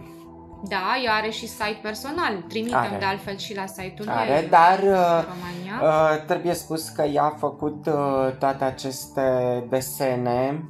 Da, 0.63 1.01
ea 1.05 1.13
are 1.13 1.31
și 1.31 1.47
site 1.47 1.79
personal. 1.83 2.45
Trimitem 2.49 2.79
Are. 2.79 2.97
de 2.99 3.05
altfel 3.05 3.37
și 3.37 3.55
la 3.55 3.67
site-ul 3.67 4.09
Are, 4.09 4.41
ei. 4.43 4.49
dar 4.49 4.79
uh, 4.79 5.25
România. 5.29 5.81
uh, 5.83 6.25
trebuie 6.27 6.55
spus 6.55 6.89
că 6.89 7.03
ea 7.03 7.23
a 7.23 7.35
făcut 7.39 7.87
uh, 7.87 8.37
toate 8.39 8.65
aceste 8.65 9.23
desene 9.69 10.65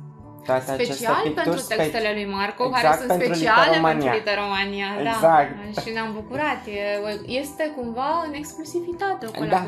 toate 0.45 0.63
special 0.63 0.87
aceste 0.89 1.13
picturi 1.23 1.35
pentru 1.35 1.61
spe- 1.61 1.75
textele 1.75 2.11
lui 2.15 2.27
Marco, 2.27 2.65
exact 2.65 2.83
care 2.83 2.97
sunt 2.97 3.09
pentru 3.09 3.27
speciale 3.27 3.65
litoromania. 3.65 4.11
pentru 4.11 4.19
litoromania. 4.19 4.89
Exact. 5.01 5.51
Da. 5.75 5.81
Și 5.81 5.91
ne-am 5.93 6.13
bucurat. 6.21 6.61
E, 6.67 6.83
este 7.43 7.65
cumva 7.77 8.11
în 8.29 8.33
exclusivitate, 8.43 9.27
o 9.27 9.45
Da. 9.45 9.65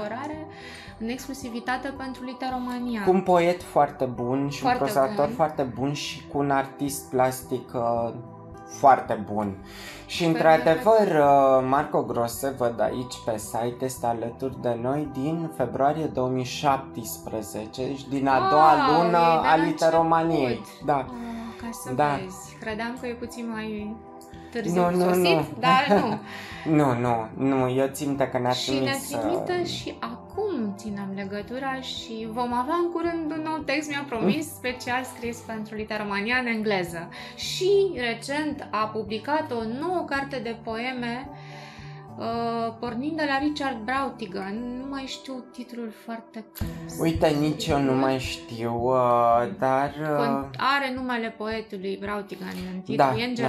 Colaborare 1.01 1.05
în 1.05 1.09
exclusivitate 1.09 1.95
pentru 1.99 2.25
litoromania. 2.25 3.03
Cu 3.05 3.11
un 3.11 3.21
poet 3.23 3.63
foarte 3.63 4.05
bun 4.05 4.49
și 4.49 4.61
Foarte 4.61 4.83
un 4.83 4.89
prozator 4.89 5.27
bun. 5.27 5.35
foarte 5.35 5.63
bun 5.63 5.93
și 5.93 6.27
cu 6.33 6.39
un 6.39 6.51
artist 6.51 7.11
plastic 7.11 7.71
uh, 7.75 8.13
foarte 8.79 9.25
bun. 9.33 9.57
Și 10.07 10.23
Pe 10.23 10.29
într-adevăr, 10.29 11.07
uh, 11.07 11.67
Marco 11.69 12.03
Grose, 12.03 12.55
văd 12.59 12.81
aici 12.81 13.15
pe 13.25 13.39
site, 13.39 13.85
este 13.85 14.07
alături 14.07 14.61
de 14.61 14.79
noi 14.83 15.09
din 15.13 15.51
februarie 15.57 16.05
2017, 16.05 17.83
deci 17.87 18.05
din 18.09 18.27
a 18.29 18.49
doua 18.51 18.73
Wow, 18.73 19.03
lună 19.03 19.19
e 19.19 19.41
de 19.43 19.47
a 19.49 19.57
la 19.57 19.65
literomaniei. 19.65 20.45
început. 20.47 20.85
Da. 20.87 20.97
Ah, 20.97 21.07
ca 21.61 21.69
să 21.73 21.93
Da. 21.95 22.19
vezi. 22.23 22.57
Credeam 22.61 22.97
că 23.01 23.07
e 23.07 23.13
puțin 23.13 23.51
mai 23.51 23.97
târziu 24.51 24.81
Nu, 24.91 24.91
nu, 24.97 25.05
sosit, 25.05 25.23
nu. 25.25 25.47
dar 25.59 25.87
nu. 26.01 26.19
Nu, 26.65 26.95
nu, 26.99 27.29
nu, 27.37 27.71
eu 27.71 27.87
țin 27.93 28.17
că 28.17 28.39
ne-a 28.39 28.51
Și 28.51 28.71
ne 28.71 28.77
trimis... 28.79 29.13
uh, 29.13 29.19
trimite 29.19 29.65
și 29.67 29.95
acum 30.01 30.75
ținem 30.77 31.13
legătura 31.15 31.81
și 31.81 32.29
vom 32.33 32.53
avea 32.53 32.75
în 32.85 32.91
curând 32.93 33.31
un 33.31 33.43
nou 33.45 33.57
text, 33.65 33.89
mi-a 33.89 34.05
promis, 34.09 34.47
Mm. 34.47 34.53
special 34.57 35.03
scris 35.05 35.37
pentru 35.39 35.75
Literomania 35.75 36.37
în 36.37 36.47
engleză. 36.47 37.09
Și 37.35 37.71
recent 37.95 38.69
a 38.71 38.87
publicat 38.87 39.51
o 39.53 39.63
nouă 39.81 40.05
carte 40.09 40.41
de 40.43 40.57
poeme 40.65 41.29
uh, 42.19 42.75
pornind 42.81 43.17
de 43.17 43.25
la 43.29 43.39
Richard 43.39 43.77
Brautigan. 43.85 44.77
Nu 44.81 44.87
mai 44.91 45.05
știu 45.07 45.45
titlul 45.53 45.93
foarte 46.05 46.45
Uite, 47.01 47.29
nici 47.29 47.67
eu 47.67 47.81
nu 47.81 47.95
mai 47.95 48.19
știu, 48.19 48.75
uh, 48.85 49.49
dar... 49.59 49.95
uh, 50.01 50.25
Con- 50.27 50.51
are 50.57 50.93
numele 50.95 51.35
poetului 51.39 51.97
Brautigan 52.01 52.55
în 52.75 52.81
titlu, 52.81 52.97
Da, 53.05 53.15
e 53.17 53.25
în 53.25 53.35
da. 53.35 53.43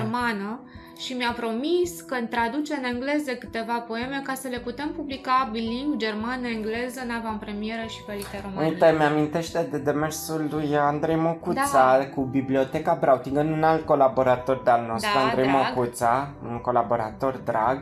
Germană 1.01 1.07
și 1.07 1.13
mi-a 1.13 1.33
promis 1.35 2.01
că 2.01 2.15
îmi 2.15 2.27
traduce 2.27 2.73
în 2.73 2.83
engleză 2.83 3.31
câteva 3.31 3.79
poeme 3.87 4.21
ca 4.23 4.33
să 4.33 4.47
le 4.47 4.57
putem 4.57 4.89
publica 4.95 5.49
bilingv 5.51 5.97
germană-engleză 5.97 6.99
în 7.03 7.11
avantpremieră 7.11 7.85
și 7.87 8.03
pe 8.05 8.13
literomanie. 8.13 8.69
Uite, 8.69 8.95
mi-amintește 8.97 9.67
de 9.71 9.77
demersul 9.77 10.47
lui 10.51 10.77
Andrei 10.77 11.15
Mocuța 11.15 11.97
Da. 11.97 12.07
cu 12.15 12.21
Biblioteca 12.21 12.97
Brautigan, 12.99 13.51
un 13.51 13.63
alt 13.63 13.85
colaborator 13.85 14.61
de-al 14.63 14.85
nostru, 14.87 15.11
Da, 15.13 15.19
Andrei 15.19 15.47
drag. 15.47 15.75
Mocuța, 15.75 16.29
un 16.49 16.57
colaborator 16.57 17.41
drag, 17.45 17.77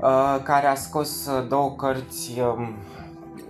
uh, 0.00 0.42
care 0.42 0.66
a 0.66 0.74
scos 0.74 1.26
uh, 1.26 1.48
două 1.48 1.74
cărți 1.76 2.40
um, 2.40 2.74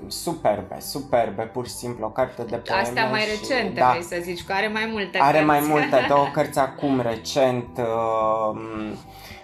superbe, 0.08 0.76
superbe, 0.80 1.42
pur 1.42 1.66
și 1.66 1.72
simplu, 1.72 2.06
o 2.06 2.08
carte 2.08 2.42
de 2.42 2.56
poeme 2.56 2.82
Astea 2.82 3.08
mai 3.10 3.20
și- 3.20 3.28
recente, 3.30 3.80
da, 3.80 3.88
vrei 3.90 4.02
să 4.02 4.16
zici, 4.20 4.44
că 4.44 4.52
are 4.52 4.68
mai 4.68 4.88
multe 4.92 5.18
Are 5.18 5.32
cărți. 5.32 5.46
mai 5.46 5.60
multe, 5.68 6.04
două 6.14 6.26
cărți 6.32 6.58
acum 6.58 7.00
recent, 7.00 7.78
uh, 7.78 8.92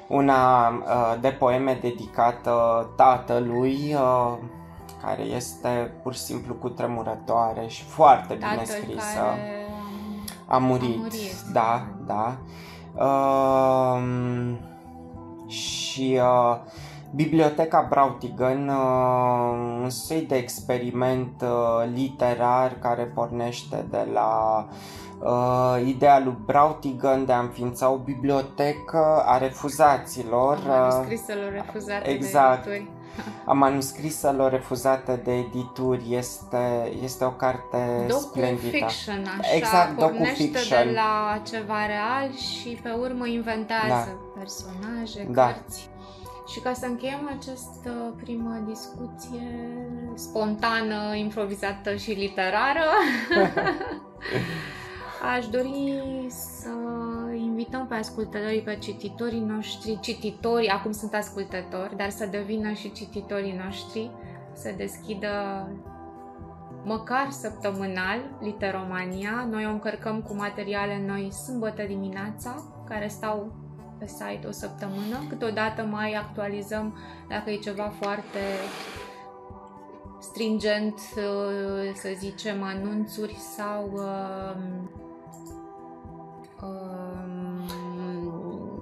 una 0.08 0.68
uh, 0.68 1.14
de 1.20 1.28
poeme 1.28 1.78
dedicată 1.80 2.52
tatălui, 2.96 3.94
uh, 3.94 4.34
care 5.02 5.22
este 5.22 5.92
pur 6.02 6.14
și 6.14 6.20
simplu 6.20 6.54
cu 6.54 6.68
tremurătoare 6.68 7.66
și 7.66 7.82
foarte 7.84 8.34
bine 8.34 8.48
Tatăl 8.48 8.64
scrisă. 8.64 9.18
care... 9.18 9.66
A 10.46 10.58
murit, 10.58 10.94
A 10.96 11.00
murit. 11.00 11.40
da, 11.52 11.86
da. 12.06 12.36
Um, 13.04 14.58
și 15.48 16.20
uh, 16.22 16.56
Biblioteca 17.14 17.86
Brautigan, 17.88 18.68
uh, 18.68 19.82
un 19.82 19.90
soi 19.90 20.20
de 20.28 20.36
experiment 20.36 21.42
uh, 21.42 21.48
literar 21.94 22.72
care 22.80 23.02
pornește 23.02 23.86
de 23.90 24.08
la 24.12 24.64
uh, 25.20 25.86
ideea 25.86 26.18
lui 26.24 26.36
Brautigan 26.46 27.24
de 27.26 27.32
a 27.32 27.38
înființa 27.38 27.90
o 27.90 27.96
bibliotecă 27.96 29.22
a 29.26 29.38
refuzaților, 29.38 30.56
uh, 30.56 30.64
Manuscriselor 30.66 31.52
refuzate 31.52 32.08
exact. 32.10 32.64
de 32.64 32.70
edituri. 32.70 32.96
a 33.44 33.52
manuscriselor 33.52 34.50
refuzate 34.50 35.20
de 35.24 35.32
edituri. 35.32 36.14
Este, 36.14 36.92
este 37.02 37.24
o 37.24 37.30
carte 37.30 38.06
splendită. 38.08 38.66
Docu-fiction, 38.78 39.24
așa, 39.40 39.54
Exact, 39.54 39.94
pornește 39.98 40.24
docu-fiction. 40.46 40.86
de 40.86 40.92
la 40.94 41.40
ceva 41.42 41.86
real 41.86 42.32
și 42.36 42.68
pe 42.82 42.90
urmă 43.00 43.26
inventează 43.26 43.86
Da. 43.88 44.38
personaje, 44.38 45.26
Da. 45.30 45.42
cărți. 45.44 45.88
Și 46.48 46.60
ca 46.60 46.72
să 46.72 46.86
încheiem 46.86 47.30
această 47.38 48.14
primă 48.22 48.64
discuție 48.66 49.76
spontană, 50.14 51.14
improvizată 51.14 51.94
și 51.94 52.10
literară, 52.10 52.84
aș 55.36 55.46
dori 55.46 56.02
să 56.28 56.70
invităm 57.34 57.86
pe 57.86 57.94
ascultătorii, 57.94 58.60
pe 58.60 58.76
cititorii 58.76 59.40
noștri, 59.40 59.98
cititorii, 60.00 60.68
acum 60.68 60.92
sunt 60.92 61.14
ascultători, 61.14 61.96
dar 61.96 62.10
să 62.10 62.26
devină 62.26 62.72
și 62.72 62.92
cititorii 62.92 63.60
noștri, 63.64 64.10
să 64.54 64.74
deschidă 64.76 65.28
măcar 66.84 67.30
săptămânal 67.30 68.36
Literomania. 68.40 69.46
Noi 69.50 69.66
o 69.66 69.70
încărcăm 69.70 70.22
cu 70.22 70.34
materiale 70.34 71.04
noi 71.06 71.32
sâmbătă 71.32 71.82
dimineața, 71.82 72.54
care 72.88 73.08
stau 73.08 73.52
pe 73.98 74.06
site 74.06 74.46
o 74.46 74.50
săptămână. 74.50 75.16
Câteodată 75.28 75.82
mai 75.82 76.12
actualizăm 76.12 76.98
dacă 77.28 77.50
e 77.50 77.56
ceva 77.56 77.92
foarte 78.00 78.38
stringent, 80.20 80.94
uh, 81.16 81.94
să 81.94 82.08
zicem, 82.18 82.62
anunțuri 82.62 83.34
sau 83.34 83.90
um, 83.92 84.90
um, 86.62 87.26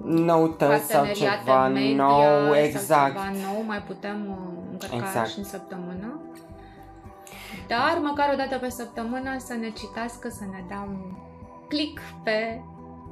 Noutăți 0.03 0.85
sau 0.85 1.03
parteneriate 1.03 1.43
ceva 1.43 1.67
media 1.67 1.95
nou, 1.95 2.43
sau 2.43 2.55
exact. 2.55 3.11
ceva 3.11 3.31
nou, 3.51 3.63
mai 3.65 3.81
putem 3.81 4.29
uh, 4.29 4.57
încărca 4.71 4.95
Exact. 4.95 5.29
și 5.29 5.37
în 5.37 5.43
săptămână. 5.43 6.21
Dar 7.67 7.99
măcar 8.01 8.29
o 8.33 8.35
dată 8.35 8.57
pe 8.57 8.69
săptămână 8.69 9.35
să 9.37 9.53
ne 9.53 9.69
citească, 9.69 10.29
să 10.29 10.43
ne 10.51 10.63
dea 10.67 10.87
un 10.87 11.17
click 11.67 12.01
pe 12.23 12.61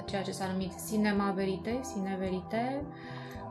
ceea 0.04 0.22
ce 0.22 0.30
s-a 0.32 0.46
numit 0.52 0.72
cinema 0.88 1.32
verite, 1.36 1.80
cine 1.92 2.16
verite, 2.18 2.82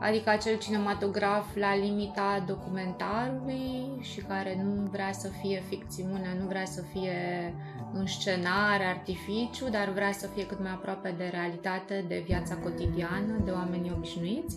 adică 0.00 0.30
acel 0.30 0.58
cinematograf 0.58 1.56
la 1.56 1.76
limita 1.76 2.44
documentarului 2.46 3.98
și 4.00 4.20
care 4.20 4.62
nu 4.62 4.88
vrea 4.90 5.12
să 5.12 5.28
fie 5.28 5.62
ficțiune, 5.68 6.36
nu 6.40 6.46
vrea 6.46 6.64
să 6.64 6.82
fie 6.82 7.54
înscenare, 7.92 8.84
artificiu, 8.84 9.68
dar 9.70 9.88
vrea 9.94 10.12
să 10.12 10.26
fie 10.34 10.46
cât 10.46 10.60
mai 10.60 10.70
aproape 10.70 11.14
de 11.18 11.28
realitate, 11.32 12.04
de 12.08 12.22
viața 12.26 12.54
cotidiană, 12.54 13.40
de 13.44 13.50
oamenii 13.50 13.92
obișnuiți. 13.96 14.56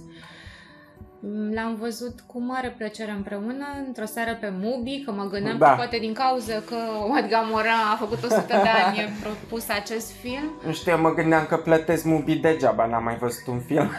L-am 1.54 1.76
văzut 1.80 2.20
cu 2.28 2.42
mare 2.42 2.76
plăcere 2.78 3.12
împreună 3.12 3.66
într-o 3.88 4.06
seară 4.06 4.38
pe 4.40 4.54
Mubi, 4.62 5.04
că 5.06 5.12
mă 5.12 5.24
gândeam 5.24 5.58
Da. 5.58 5.70
că 5.70 5.76
poate 5.76 5.98
din 5.98 6.14
cauza 6.14 6.54
că 6.54 6.76
Oad 7.10 7.30
Gamora 7.30 7.92
a 7.94 7.96
făcut 7.96 8.24
100 8.24 8.44
de 8.48 8.70
ani 8.86 8.98
e 9.00 9.10
propus 9.22 9.70
acest 9.70 10.12
film. 10.12 10.52
Nu 10.66 10.74
știu, 10.74 10.92
eu 10.92 11.00
mă 11.00 11.14
gândeam 11.14 11.46
că 11.46 11.58
plătesc 11.58 12.04
Mubi 12.04 12.36
degeaba, 12.36 12.86
n-am 12.86 13.04
mai 13.04 13.18
văzut 13.18 13.48
un 13.48 13.60
film. 13.60 13.90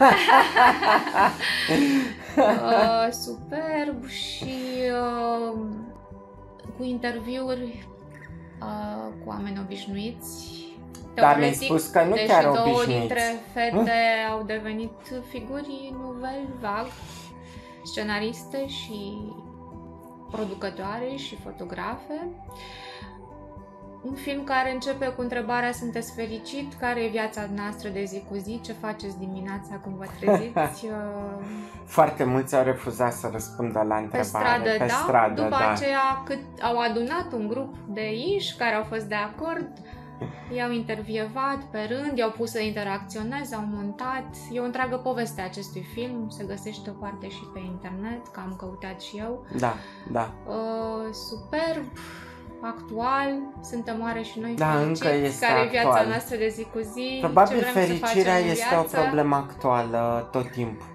Uh, 2.37 3.09
superb 3.11 4.07
și 4.09 4.55
uh, 4.93 5.59
cu 6.76 6.85
interviuri 6.85 7.87
uh, 8.62 9.12
cu 9.24 9.28
oameni 9.28 9.59
obișnuiți. 9.64 10.62
Dar 11.14 11.36
mi-ai 11.36 11.50
Teoretic, 11.50 11.66
spus 11.66 11.86
că 11.86 12.05
nu 12.05 12.14
deși 12.14 12.26
chiar 12.26 12.42
două 12.42 12.59
obișnuiți. 12.59 12.98
dintre 12.98 13.22
fete 13.52 14.00
au 14.30 14.42
devenit 14.42 15.22
figuri 15.28 15.94
novel 16.02 16.48
vag, 16.61 16.86
scenariste 17.84 18.66
și 18.66 19.32
producătoare 20.30 21.14
și 21.16 21.36
fotografe. 21.36 22.28
Un 24.05 24.14
film 24.14 24.44
care 24.44 24.72
începe 24.72 25.07
cu 25.07 25.20
întrebarea 25.20 25.72
Sunteți 25.72 26.14
fericit? 26.14 26.74
Care 26.74 27.00
e 27.05 27.09
viața 27.09 27.48
noastră 27.55 27.88
de 27.88 28.05
zi 28.05 28.22
cu 28.28 28.36
zi? 28.36 28.61
Ce 28.64 28.72
faceți 28.72 29.18
dimineața 29.18 29.80
când 29.82 29.96
vă 29.96 30.05
treziți? 30.20 30.52
Uh, 30.94 31.44
Foarte 31.84 32.24
mulți 32.24 32.57
au 32.57 32.64
refuzat 32.64 33.12
să 33.12 33.28
răspundă 33.32 33.84
la 33.88 33.94
pe 33.94 34.02
întrebare. 34.02 34.26
stradă, 34.26 34.70
pe 34.70 34.86
da. 34.86 34.94
stradă, 35.02 35.42
După 35.42 35.57
da. 35.59 35.70
aceea, 35.70 36.22
cât 36.24 36.38
au 36.62 36.78
adunat 36.78 37.32
un 37.32 37.48
grup 37.48 37.74
de 37.88 38.12
iși 38.14 38.57
care 38.57 38.74
au 38.74 38.82
fost 38.82 39.05
de 39.05 39.14
acord, 39.14 39.68
i-au 40.57 40.70
intervievat 40.70 41.59
pe 41.70 41.88
rând, 41.88 42.18
i-au 42.18 42.30
pus 42.30 42.50
să 42.50 42.61
interacționeze, 42.61 43.55
au 43.55 43.64
montat. 43.72 44.26
E 44.50 44.61
o 44.61 44.64
întreagă 44.64 44.96
poveste 44.96 45.40
a 45.40 45.44
acestui 45.44 45.86
film, 45.94 46.28
se 46.28 46.44
găsește 46.44 46.90
o 46.90 46.92
parte 46.92 47.28
și 47.28 47.42
pe 47.52 47.59
internet, 47.59 48.26
că 48.26 48.40
am 48.40 48.55
căutat 48.59 49.00
și 49.00 49.16
eu. 49.16 49.46
Da, 49.59 49.74
da. 50.11 50.32
Uh, 50.46 51.12
superb, 51.12 51.84
actual, 52.67 53.29
suntem 53.71 54.01
oare 54.03 54.23
și 54.23 54.39
noi 54.41 54.55
Da, 54.59 54.67
fericiți, 54.67 55.03
încă 55.07 55.17
este 55.17 55.47
care 55.47 55.61
e 55.61 55.69
viața 55.69 55.89
actual. 55.89 56.07
noastră 56.09 56.37
de 56.37 56.49
zi 56.49 56.62
cu 56.62 56.79
zi, 56.93 57.19
Probabil 57.21 57.57
ce 57.57 57.61
vrem 57.71 57.73
să 57.73 57.79
fericirea 57.79 58.33
facem 58.33 58.45
în 58.47 58.51
este 58.51 58.67
o 58.75 58.79
viață. 58.81 58.97
problemă 59.01 59.35
actuală 59.37 60.29
tot 60.33 60.51
timpul. 60.51 60.87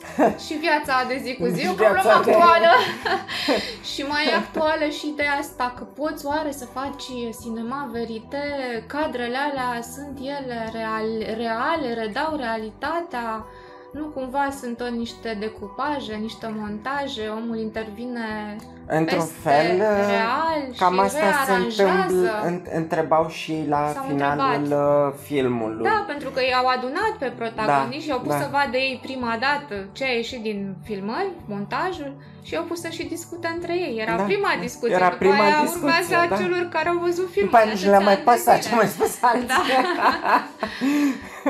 Și 0.44 0.54
viața 0.54 0.94
de 1.08 1.16
zi 1.24 1.36
cu 1.36 1.46
zi 1.46 1.60
e 1.64 1.68
o 1.68 1.70
Și 1.70 1.74
problemă 1.76 2.02
viața 2.02 2.20
de- 2.24 2.30
actuală. 2.32 2.70
și 3.92 4.02
mai 4.02 4.24
e 4.30 4.34
actuală 4.34 4.84
și 4.98 5.08
ideea 5.08 5.32
asta 5.40 5.74
că 5.76 5.84
poți 5.84 6.26
oare 6.26 6.50
să 6.52 6.64
faci 6.64 7.04
cinema 7.42 7.88
verite, 7.92 8.38
cadrele 8.86 9.36
alea 9.50 9.82
sunt 9.82 10.18
ele 10.18 10.58
real, 10.72 11.36
reale, 11.36 11.94
redau 11.94 12.36
realitatea, 12.36 13.44
nu 13.92 14.04
cumva 14.04 14.48
sunt 14.60 14.76
tot 14.76 14.90
niște 14.90 15.36
decupaje, 15.40 16.14
niște 16.14 16.54
montaje, 16.58 17.26
omul 17.28 17.58
intervine 17.58 18.56
Într-un 18.98 19.18
peste 19.18 19.48
fel, 19.48 19.76
real 19.78 20.60
cam 20.78 20.94
și 20.94 21.00
asta 21.00 21.18
se 21.18 21.24
rearanjează. 21.24 21.92
întâmplă, 22.02 22.40
în, 22.44 22.60
întrebau 22.74 23.28
și 23.28 23.64
la 23.68 23.90
S-au 23.94 24.04
finalul 24.08 24.52
întrebat. 24.56 25.06
uh, 25.12 25.18
filmului. 25.22 25.84
Da, 25.90 26.04
pentru 26.06 26.28
că 26.30 26.40
i-au 26.50 26.66
adunat 26.66 27.12
pe 27.18 27.32
protagoniști 27.38 28.04
și 28.04 28.10
au 28.10 28.20
pus 28.20 28.32
da. 28.32 28.40
să 28.40 28.48
vadă 28.50 28.76
ei 28.76 28.98
prima 29.02 29.36
dată 29.40 29.74
ce 29.92 30.04
a 30.04 30.08
ieșit 30.20 30.42
din 30.42 30.74
filmări, 30.84 31.30
montajul 31.48 32.12
și 32.42 32.56
au 32.56 32.62
pus 32.64 32.80
să 32.80 32.88
și 32.88 33.04
discute 33.04 33.48
între 33.54 33.74
ei. 33.74 33.96
Era 33.98 34.16
Da. 34.16 34.22
prima 34.22 34.52
discuție. 34.60 34.94
Era 34.94 35.04
După 35.08 35.16
prima 35.18 35.42
aia 35.44 35.58
discuție, 35.60 35.82
urmează 35.86 36.14
a 36.16 36.26
da. 36.26 36.36
celor 36.36 36.68
care 36.72 36.88
au 36.88 36.98
văzut 37.06 37.28
filmul. 37.30 37.50
După 37.50 37.56
aia 37.56 37.66
de 37.66 37.72
nici 37.72 37.84
nu 37.84 37.90
le-a 37.90 37.98
atâția 37.98 38.10
mai 38.10 38.14
ani 38.14 38.24
de 38.24 38.30
pasat 38.30 38.62
zile. 38.62 38.68
ce 38.68 38.74
mai 38.80 38.86
spus 38.94 39.12
alții. 39.30 39.46
Da. 39.48 39.60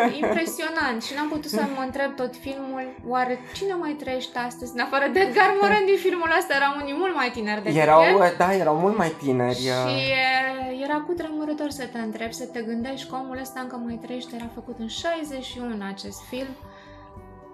Impresionant 0.22 0.98
și 1.06 1.12
n-am 1.16 1.28
putut 1.34 1.50
să 1.58 1.62
mă 1.76 1.82
întreb 1.88 2.10
tot 2.20 2.32
filmul 2.46 2.84
oare 3.14 3.34
cine 3.56 3.74
mai 3.84 3.92
trăiește 4.02 4.38
astăzi 4.48 4.70
în 4.76 4.80
afară 4.86 5.06
de 5.12 5.20
Edgar 5.20 5.50
Morin 5.60 5.84
din 5.90 5.98
filmul 6.06 6.30
ăsta 6.38 6.52
erau 6.60 6.72
unii 6.82 6.96
mult 7.02 7.14
mai 7.20 7.29
tineri 7.30 7.62
decât 7.62 7.78
Erau, 7.78 8.02
el 8.02 8.34
da, 8.38 8.54
erau 8.54 8.76
mult 8.76 8.96
mai 8.96 9.08
tineri. 9.22 9.54
și 9.54 9.68
uh, 9.68 10.10
e, 10.10 10.82
era 10.84 11.04
cu 11.06 11.12
tremurător 11.12 11.70
să 11.70 11.84
te 11.92 11.98
întrebi, 11.98 12.34
să 12.34 12.44
te 12.44 12.62
gândești 12.62 13.08
că 13.08 13.14
omul 13.14 13.38
ăsta 13.40 13.60
încă 13.60 13.76
mai 13.84 13.98
trăiește, 14.02 14.34
era 14.34 14.50
făcut 14.54 14.76
în 14.78 14.88
61 14.88 15.84
acest 15.84 16.20
film. 16.28 16.48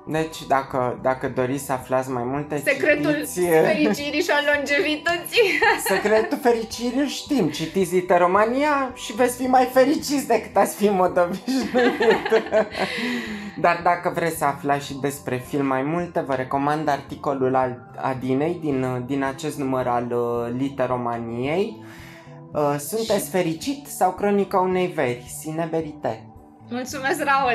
Deci, 0.09 0.47
dacă, 0.47 0.99
dacă 1.03 1.29
doriți 1.29 1.65
să 1.65 1.73
aflați 1.73 2.11
mai 2.11 2.23
multe, 2.25 2.63
Secretul 2.65 3.13
citiți... 3.13 3.41
uh, 3.41 3.49
fericirii 3.73 4.23
și 4.23 4.31
al 4.31 4.45
longevității. 4.55 5.51
Secretul 5.93 6.39
fericirii 6.43 7.01
îl 7.01 7.07
știm. 7.07 7.49
Citiți 7.49 7.95
Literomania 7.95 8.91
și 8.95 9.13
veți 9.15 9.37
fi 9.37 9.47
mai 9.47 9.65
fericiți 9.73 10.27
decât 10.27 10.57
ați 10.57 10.77
fi 10.77 10.87
în 10.87 10.95
mod 10.95 11.19
obișnuit. 11.19 12.45
Dar 13.65 13.81
dacă 13.83 14.13
vreți 14.15 14.37
să 14.37 14.45
aflați 14.45 14.87
și 14.87 14.95
despre 15.01 15.37
film 15.37 15.67
mai 15.67 15.83
multe, 15.83 16.21
vă 16.21 16.35
recomand 16.35 16.89
articolul 16.89 17.55
al 17.55 17.91
Adinei 17.97 18.59
din, 18.61 19.03
din 19.07 19.23
acest 19.25 19.59
număr 19.59 19.87
al 19.87 20.13
uh, 20.13 20.55
Literomaniei. 20.59 21.85
Uh, 22.53 22.77
Sunteți 22.79 23.31
fericit 23.31 23.87
sau 23.87 24.13
cronica 24.13 24.61
unei 24.61 24.87
veri? 24.87 25.35
Sine 25.41 25.69
verite. 25.71 26.36
Mulțumesc, 26.69 27.23
Raul! 27.25 27.53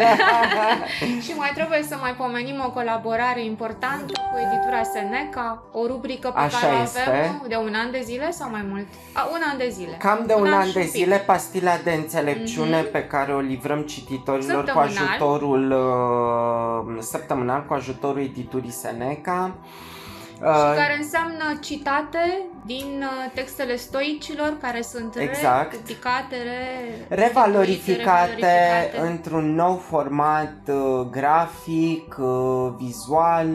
și 1.25 1.31
mai 1.37 1.51
trebuie 1.55 1.83
să 1.83 1.95
mai 2.01 2.11
pomenim 2.13 2.63
o 2.65 2.69
colaborare 2.71 3.43
importantă 3.45 4.13
cu 4.31 4.37
editura 4.47 4.83
Seneca, 4.83 5.63
o 5.71 5.85
rubrică 5.87 6.29
pe 6.29 6.39
Așa 6.39 6.57
care 6.59 6.73
o 6.75 6.81
este. 6.81 6.99
avem 7.07 7.43
de 7.47 7.55
un 7.55 7.73
an 7.85 7.91
de 7.91 8.01
zile 8.03 8.31
sau 8.31 8.49
mai 8.49 8.65
mult? 8.69 8.85
A, 9.13 9.27
un 9.31 9.39
an 9.51 9.57
de 9.57 9.69
zile. 9.69 9.95
Cam 9.99 10.23
de 10.27 10.33
un, 10.33 10.53
an, 10.53 10.65
și 10.65 10.73
de 10.73 10.79
pic. 10.79 10.89
zile, 10.89 11.15
pastila 11.17 11.71
de 11.83 11.91
înțelepciune 11.91 12.81
Mhm. 12.81 12.91
pe 12.91 13.03
care 13.03 13.33
o 13.33 13.39
livrăm 13.39 13.81
cititorilor 13.81 14.63
cu 14.63 14.65
Săptămânal. 14.67 15.07
ajutorul 15.09 15.71
uh, 15.71 17.01
săptămânal 17.01 17.65
cu 17.67 17.73
ajutorul 17.73 18.21
editurii 18.21 18.71
Seneca. 18.71 19.51
Și 20.41 20.47
Uh, 20.47 20.75
care 20.75 20.97
înseamnă 20.97 21.57
citate 21.59 22.41
din 22.65 23.03
uh, 23.03 23.31
textele 23.33 23.75
stoicilor 23.75 24.57
care 24.61 24.81
sunt 24.81 25.15
Exact. 25.17 25.71
ridicate, 25.71 26.35
re... 26.43 27.15
revalorificate 27.15 28.35
revalorificate. 28.35 29.11
într-un 29.11 29.55
nou 29.55 29.75
format 29.75 30.53
uh, 30.67 31.07
grafic, 31.11 32.15
uh, 32.19 32.73
vizual, 32.77 33.47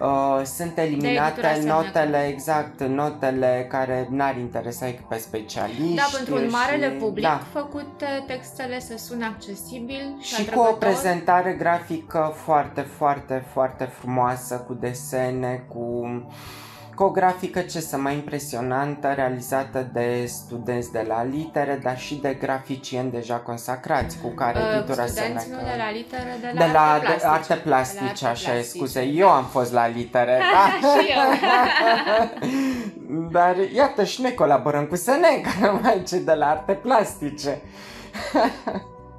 uh, 0.00 0.06
uh, 0.38 0.44
sunt 0.44 0.78
eliminate 0.78 1.30
editura 1.30 1.52
Seneca. 1.54 1.74
notele, 1.74 2.26
exact, 2.26 2.82
notele 2.82 3.66
care 3.68 4.06
n-ar 4.10 4.36
interesa 4.38 4.86
decât 4.86 5.04
pe 5.04 5.16
specialiști. 5.16 5.94
Da, 5.94 6.02
pentru 6.16 6.34
un 6.34 6.48
marele 6.50 6.88
și- 6.90 6.96
public, 6.96 7.24
Da. 7.24 7.40
făcut 7.52 8.00
uh, 8.02 8.24
textele 8.26 8.80
să 8.80 8.96
sune 8.96 9.24
accesibil 9.24 10.16
și, 10.20 10.34
Și 10.34 10.44
cu 10.50 10.58
o 10.58 10.62
atrăgător. 10.62 10.78
prezentare 10.88 11.52
grafică 11.52 12.32
foarte, 12.44 12.80
foarte, 12.80 13.44
foarte 13.52 13.84
frumoasă, 13.84 14.54
cu 14.66 14.74
desene, 14.74 15.64
cu, 15.68 15.78
cu 15.78 16.69
o 17.04 17.10
grafică 17.10 17.60
ce 17.60 17.80
să 17.80 17.96
mai 17.96 18.14
impresionantă, 18.14 19.12
realizată 19.14 19.90
de 19.92 20.24
studenți 20.26 20.92
de 20.92 21.04
la 21.08 21.24
litere, 21.24 21.78
dar 21.82 21.98
și 21.98 22.14
de 22.14 22.34
graficieni 22.40 23.10
deja 23.10 23.34
consacrați, 23.36 24.18
cu 24.22 24.28
care 24.28 24.58
Uh, 24.58 24.64
editura 24.76 25.06
studenți 25.06 25.44
Seneca- 25.44 25.50
nu 25.50 25.56
de 25.56 25.74
la 25.78 25.90
litere, 25.90 26.38
de 26.40 26.50
la, 26.58 26.66
de 26.66 26.72
la 26.72 26.80
arte 26.92 27.06
de 27.06 27.12
plastice. 27.12 27.26
arte 27.28 27.54
De 27.54 27.60
plastice, 27.60 28.02
la 28.04 28.08
arte 28.08 28.26
așa 28.26 28.50
e, 28.50 28.54
plastice. 28.54 28.78
scuze, 28.78 29.00
eu 29.02 29.28
am 29.28 29.44
fost 29.44 29.72
la 29.72 29.86
litere, 29.86 30.40
da? 30.52 30.88
și 31.00 31.06
eu. 31.10 31.30
Dar 33.32 33.56
iată 33.74 34.04
și 34.04 34.22
noi 34.22 34.34
colaborăm 34.34 34.84
cu 34.86 34.96
Seneca, 34.96 35.50
numai 35.72 36.02
ce 36.08 36.18
de 36.18 36.32
la 36.32 36.46
arte 36.50 36.72
plastice. 36.72 37.60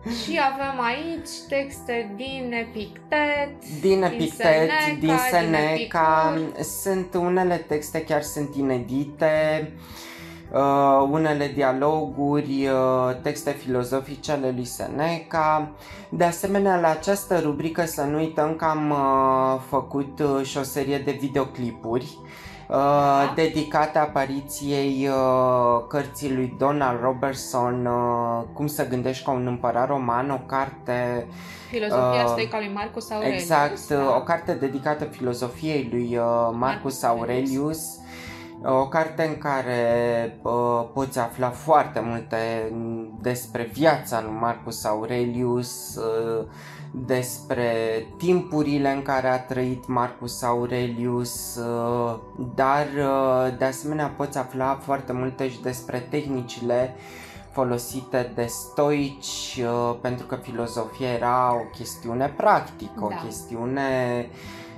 Și 0.09 0.39
avem 0.53 0.81
aici 0.81 1.29
texte 1.49 2.13
din 2.15 2.53
Epictet, 2.53 3.81
Din 3.81 4.03
Epictet, 4.03 4.45
Seneca, 4.45 4.97
din 4.99 5.17
Seneca, 5.31 6.33
Epicur. 6.35 6.63
sunt 6.63 7.13
unele 7.13 7.55
texte 7.55 8.03
chiar 8.03 8.21
sunt 8.21 8.55
inedite, 8.55 9.71
uh, 10.51 11.07
unele 11.11 11.51
dialoguri, 11.53 12.67
uh, 12.67 13.15
texte 13.21 13.51
filozofice 13.51 14.31
ale 14.31 14.51
lui 14.55 14.65
Seneca. 14.65 15.71
De 16.09 16.23
asemenea, 16.23 16.79
la 16.79 16.89
această 16.89 17.39
rubrică 17.39 17.85
să 17.85 18.01
nu 18.01 18.17
uităm 18.17 18.55
că 18.55 18.65
am 18.65 18.89
uh, 18.89 19.61
făcut 19.69 20.19
uh, 20.19 20.45
și 20.45 20.57
o 20.57 20.63
serie 20.63 20.97
de 20.97 21.17
videoclipuri 21.19 22.17
uh, 22.21 22.29
dedicate 23.35 23.97
apariției 23.97 25.07
uh, 25.07 25.83
cărții 25.87 26.33
lui 26.33 26.55
Donald 26.57 26.99
Robertson, 27.01 27.85
uh, 27.85 28.43
Cum 28.53 28.67
să 28.67 28.87
gândești 28.87 29.23
ca 29.23 29.31
un 29.31 29.47
împărat 29.47 29.87
roman, 29.87 30.29
o 30.29 30.39
carte 30.45 31.27
filozofia 31.69 32.23
Uh, 32.23 32.27
stoică 32.27 32.57
lui 32.57 32.71
Marcus 32.73 33.11
Aurelius. 33.11 33.41
Exact, 33.41 33.87
da. 33.87 34.15
o 34.15 34.21
carte 34.21 34.53
dedicată 34.53 35.03
filozofiei 35.03 35.87
lui 35.91 36.17
uh, 36.17 36.49
Marcus 36.53 36.59
Marcus 36.59 37.03
Aurelius, 37.03 37.99
o 38.63 38.87
carte 38.87 39.23
în 39.23 39.37
care 39.37 40.39
uh, 40.41 40.85
poți 40.93 41.19
afla 41.19 41.49
foarte 41.49 41.99
multe 41.99 42.71
despre 43.21 43.69
viața 43.73 44.21
lui 44.21 44.33
Marcus 44.39 44.85
Aurelius, 44.85 45.95
uh, 45.95 46.45
despre 46.91 47.71
timpurile 48.17 48.91
în 48.91 49.01
care 49.01 49.27
a 49.27 49.39
trăit 49.39 49.87
Marcus 49.87 50.43
Aurelius, 50.43 51.55
uh, 51.55 52.19
dar 52.55 52.85
uh, 52.97 53.57
de 53.57 53.65
asemenea 53.65 54.13
poți 54.17 54.37
afla 54.37 54.79
foarte 54.81 55.13
multe 55.13 55.49
și 55.49 55.61
despre 55.61 56.07
tehnicile 56.09 56.95
folosite 57.51 58.31
de 58.35 58.45
stoici, 58.45 59.61
uh, 59.63 59.95
pentru 60.01 60.25
că 60.25 60.35
filozofia 60.35 61.07
era 61.07 61.53
o 61.53 61.69
chestiune 61.77 62.33
practică, 62.37 63.03
o 63.03 63.09
Da. 63.09 63.15
chestiune 63.15 64.27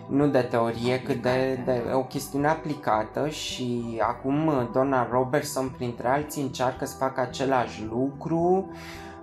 nu 0.07 0.27
de 0.27 0.39
teorie, 0.39 1.01
cât 1.01 1.21
de, 1.21 1.29
Aplicată, 1.29 1.71
de 1.71 1.89
da. 1.89 1.97
o 1.97 2.03
chestiune 2.03 2.47
aplicată 2.47 3.29
și 3.29 3.99
acum 4.07 4.47
uh, 4.47 4.67
Donna 4.71 5.07
Robertson, 5.11 5.73
printre 5.77 6.07
alții, 6.07 6.41
încearcă 6.41 6.85
să 6.85 6.95
facă 6.95 7.21
același 7.21 7.83
lucru 7.89 8.69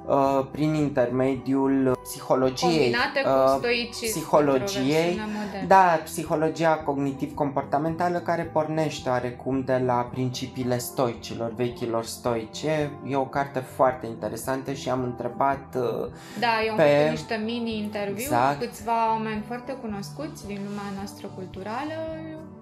uh, 0.06 0.46
prin 0.50 0.74
intermediul 0.74 1.98
psihologiei. 2.02 2.70
Combinate 2.70 3.20
cu 3.22 3.28
uh, 3.28 3.54
stoicism. 3.58 4.18
psihologiei, 4.18 5.08
într-o 5.10 5.24
versiune 5.24 5.24
modernă. 5.44 5.66
Da, 5.66 6.00
psihologia 6.04 6.74
cognitiv-comportamentală 6.74 8.18
care 8.18 8.42
pornește 8.42 9.08
oarecum 9.08 9.62
de 9.64 9.82
la 9.86 9.94
principiile 10.10 10.78
stoicilor, 10.78 11.52
vechilor 11.54 12.04
stoici. 12.04 12.62
E, 12.62 12.90
e 13.06 13.16
o 13.16 13.24
carte 13.24 13.58
foarte 13.58 14.06
interesantă 14.06 14.72
și 14.72 14.88
am 14.90 15.02
întrebat 15.02 15.76
uh, 15.76 16.08
Da, 16.38 16.48
eu 16.64 16.70
am 16.70 16.76
pe- 16.76 16.96
făcut 16.96 17.10
niște 17.10 17.40
mini-interviu 17.44 18.22
Exact. 18.22 18.58
cu 18.58 18.64
câțiva 18.66 19.08
oameni 19.10 19.42
foarte 19.46 19.72
cunoscuți 19.72 20.46
din 20.46 20.60
lumea 20.68 20.90
noastră 20.96 21.30
culturală. 21.34 21.94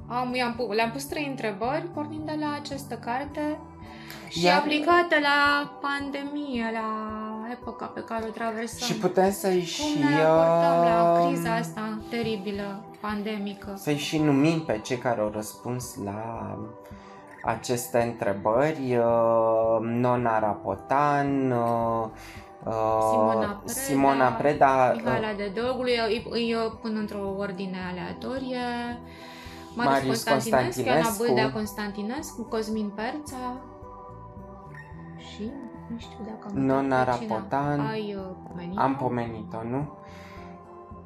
Am, 0.07 0.35
i-am, 0.35 0.55
pu- 0.55 0.73
le-am 0.73 0.91
pus 0.91 1.05
trei 1.05 1.27
întrebări 1.31 1.87
pornind 1.95 2.27
de 2.27 2.37
la 2.41 2.59
această 2.63 2.95
carte 2.95 3.59
și 4.29 4.47
Iar- 4.47 4.57
aplicate 4.59 5.17
la 5.23 5.73
pandemie, 5.81 6.71
la 6.73 6.89
epoca 7.53 7.85
pe 7.87 8.01
care 8.01 8.25
o 8.29 8.31
traversăm. 8.31 8.87
și 8.87 8.95
putem 8.95 9.31
să-i 9.31 9.57
Cum 9.57 9.65
și... 9.65 9.99
ne 9.99 10.23
raportăm 10.23 10.85
la 10.85 11.21
uh, 11.21 11.27
criza 11.27 11.55
asta 11.55 11.99
teribilă, 12.11 12.85
pandemică? 13.01 13.75
Să-i 13.77 13.97
și 13.97 14.19
numim 14.19 14.61
pe 14.61 14.81
cei 14.85 14.97
care 14.97 15.21
au 15.21 15.31
răspuns 15.35 15.97
la 16.05 16.57
aceste 17.45 17.99
întrebări. 18.03 18.97
Uh, 18.97 19.79
Nona 19.81 20.39
Rapotan, 20.39 21.51
uh, 21.51 22.07
uh, 22.65 22.73
Simona 23.11 23.63
Preda, 23.63 23.63
Simona 23.65 24.29
Preda, 24.29 24.93
uh, 24.95 25.01
Mihaela 25.03 25.33
de 25.37 25.53
Doglu, 25.55 25.85
îi, 26.09 26.27
îi 26.31 26.57
pun 26.81 26.97
într-o 26.97 27.35
ordine 27.39 27.79
aleatorie. 27.91 28.59
Marius, 29.75 29.95
Marius 29.95 30.23
Constantinescu, 30.23 30.81
Ioana 30.81 31.01
Constantinescu. 31.01 31.25
Bâldea 31.25 31.53
Constantinescu, 31.53 32.43
Cosmin 32.43 32.89
Perța 32.89 33.61
și 35.19 35.53
nu 35.93 35.99
știu 35.99 36.19
dacă 36.25 36.47
am 36.47 36.53
uitat 36.63 36.67
Nona 36.83 37.03
pe 37.03 37.11
cine. 37.19 37.27
Rapotan. 37.35 37.81
Ai 37.81 38.15
uh, 38.19 38.23
pomenit 38.49 38.79
am 38.79 38.97
pomenit-o, 38.97 39.63
nu? 39.71 39.93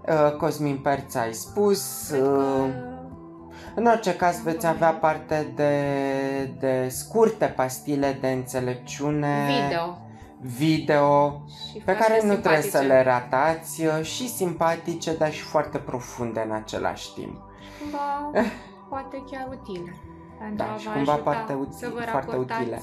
Uh, 0.08 0.36
Cosmin 0.36 0.76
Perț 0.78 1.14
ai 1.14 1.32
spus. 1.32 2.06
Cred 2.08 2.22
că... 2.22 2.28
Uh, 2.28 2.68
În 3.74 3.86
orice 3.86 4.16
caz 4.16 4.36
Am 4.36 4.42
veți 4.42 4.56
pomenit. 4.56 4.82
avea 4.82 4.98
parte 4.98 5.52
de, 5.54 5.72
de 6.58 6.88
scurte 6.88 7.46
pastile 7.46 8.18
de 8.20 8.28
înțelepciune 8.28 9.36
Video. 9.66 9.98
video 10.40 11.42
Și 11.70 11.78
pe 11.78 11.92
foarte 11.92 12.02
care 12.02 12.26
nu 12.26 12.32
trebuie 12.34 12.60
să 12.62 12.68
simpatice. 12.78 12.92
le 12.92 13.02
ratați 13.02 13.84
uh, 13.86 14.02
și 14.02 14.28
simpatice, 14.28 15.16
dar 15.16 15.32
și 15.32 15.42
foarte 15.42 15.78
profunde 15.78 16.44
în 16.48 16.54
același 16.54 17.14
timp. 17.14 17.40
Cumva, 17.80 18.30
poate 18.90 19.22
chiar 19.30 19.48
utile. 19.60 19.94
Pentru 20.38 20.56
Da, 20.66 20.72
a 20.72 20.76
și 20.76 20.86
vă 20.86 20.92
cumva 20.92 21.12
ajuta 21.12 21.30
foarte 21.30 21.52
uti- 21.52 21.78
să 21.78 21.88
vă 21.94 22.00
foarte 22.00 22.30
raportați. 22.30 22.60
utile. 22.60 22.82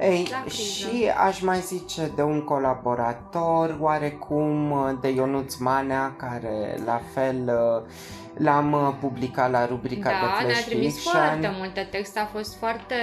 Ei, 0.00 0.28
La 0.30 0.40
criză. 0.44 0.56
și 0.62 1.10
aș 1.26 1.40
mai 1.40 1.58
zice 1.58 2.10
de 2.14 2.22
un 2.22 2.40
colaborator, 2.44 3.76
oarecum 3.80 4.70
uh, 4.70 4.90
de 5.00 5.08
Ionuț 5.08 5.54
Manea, 5.54 6.14
care 6.16 6.78
la 6.84 7.00
fel 7.14 7.36
uh, 7.46 7.90
l-am 8.38 8.72
uh, 8.72 8.94
publicat 9.00 9.50
la 9.50 9.66
rubrica 9.66 10.08
de 10.08 10.14
Da, 10.20 10.26
Flash 10.38 10.52
ne-a 10.54 10.64
trimis 10.64 10.94
Fiction. 10.94 11.12
foarte 11.22 11.54
multe 11.58 11.88
texte, 11.90 12.18
a 12.18 12.24
fost 12.26 12.56
foarte 12.58 12.94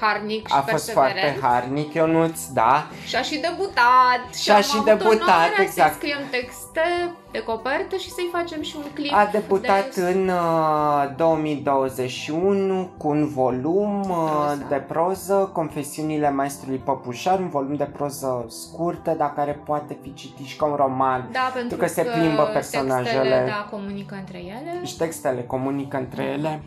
harnic 0.00 0.46
și 0.48 0.54
A 0.56 0.60
fost 0.60 0.90
foarte 0.90 1.12
perseverent. 1.12 1.42
harnic, 1.42 1.94
Ionuț, 1.94 2.46
da. 2.46 2.86
Și 3.06 3.16
a 3.16 3.22
și 3.22 3.38
debutat. 3.38 4.34
Și 4.34 4.50
a 4.50 4.54
am 4.54 4.62
și 4.62 4.70
avut 4.72 4.84
debutat, 4.84 5.12
onoarea 5.20 5.62
exact. 5.62 5.90
să 5.92 5.96
scriem 5.98 6.18
texte 6.30 7.14
de 7.30 7.42
copertă 7.42 7.96
și 7.96 8.10
să-i 8.10 8.28
facem 8.32 8.62
și 8.62 8.74
un 8.76 8.84
clip. 8.94 9.12
A 9.12 9.28
debutat 9.32 9.94
de... 9.94 10.00
în 10.00 10.28
uh, 10.28 11.16
2021 11.16 12.90
cu 12.96 13.08
un 13.08 13.28
volum 13.28 14.00
uh, 14.00 14.06
Proză. 14.06 14.66
de 14.68 14.74
proză, 14.74 15.50
Confesiunile 16.16 16.30
Maestrului 16.30 16.78
Păpușar, 16.78 17.38
un 17.38 17.48
volum 17.48 17.74
de 17.74 17.84
proză 17.84 18.44
scurtă, 18.48 19.14
dar 19.18 19.34
care 19.34 19.60
poate 19.64 19.96
fi 20.02 20.14
citit 20.14 20.46
și 20.46 20.56
ca 20.56 20.64
un 20.64 20.74
roman. 20.74 21.28
Da, 21.32 21.50
pentru 21.54 21.76
că 21.76 21.86
se 21.86 22.02
plimbă 22.02 22.42
personajele. 22.52 23.18
Textele, 23.18 23.44
da, 23.46 23.68
comunică 23.70 24.14
între 24.14 24.38
ele. 24.38 24.84
Și 24.84 24.96
textele 24.96 25.42
comunică 25.42 25.96
între 25.96 26.22
ele. 26.22 26.60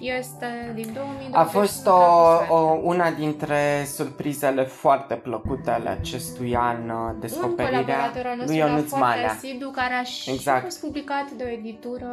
Este 0.00 0.72
din 0.74 0.90
2020. 0.92 1.30
A 1.32 1.44
fost 1.44 1.86
o, 1.86 2.54
o, 2.54 2.78
una 2.82 3.10
dintre 3.10 3.84
surprizele 3.86 4.62
foarte 4.62 5.14
plăcute 5.14 5.70
ale 5.70 5.88
acestui 5.88 6.56
an, 6.56 6.88
uh, 6.88 6.94
un 7.14 7.20
descoperirea 7.20 7.80
colaborator 7.80 8.26
al 8.26 8.36
nostru 8.36 8.46
lui 8.46 8.56
era 8.56 8.66
Ionuț 8.68 8.88
foarte 8.88 9.04
Manea. 9.04 9.30
asidu, 9.30 9.68
care 9.70 9.94
a 9.94 10.02
și 10.02 10.30
Exact. 10.30 10.62
fost 10.62 10.80
publicat 10.80 11.30
de 11.30 11.44
o 11.46 11.48
editură 11.48 12.06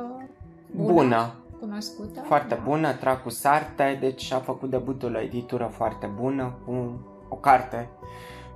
bună, 0.71 0.91
Bună, 0.93 1.33
cunoscută. 1.61 2.21
foarte 2.25 2.55
da. 2.55 2.61
bună, 2.63 2.91
Tracu 2.91 3.29
Sarte, 3.29 3.97
deci 3.99 4.31
a 4.31 4.37
făcut 4.37 4.69
debutul 4.69 5.11
la 5.11 5.21
editură 5.21 5.69
foarte 5.71 6.09
bună, 6.21 6.53
cu 6.65 6.99
o 7.29 7.35
carte 7.35 7.89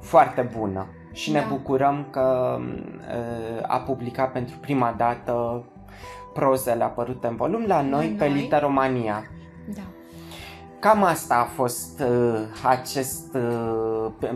foarte 0.02 0.50
bună. 0.58 0.86
Și 1.12 1.32
ne 1.32 1.40
Da. 1.40 1.46
bucurăm 1.50 2.08
că 2.12 2.58
uh, 2.60 3.64
a 3.68 3.78
publicat 3.78 4.32
pentru 4.32 4.56
prima 4.58 4.94
dată 4.98 5.64
prozele 6.34 6.84
apărute 6.84 7.28
în 7.28 7.36
volum 7.36 7.64
la 7.68 7.82
noi, 7.82 8.10
La 8.10 8.16
pe 8.18 8.30
noi. 8.30 8.40
Literomania. 8.42 9.24
Da. 9.76 9.82
Cam 10.80 11.04
asta 11.04 11.36
a 11.36 11.44
fost 11.44 12.00
uh, 12.00 12.40
acest 12.64 13.36
uh, 13.36 14.12
p- 14.26 14.36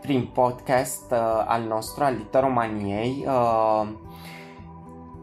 prim 0.00 0.26
podcast 0.26 1.10
uh, 1.10 1.44
al 1.46 1.62
nostru, 1.68 2.04
al 2.04 2.14
Literomaniei. 2.14 3.24
Uh, 3.26 3.88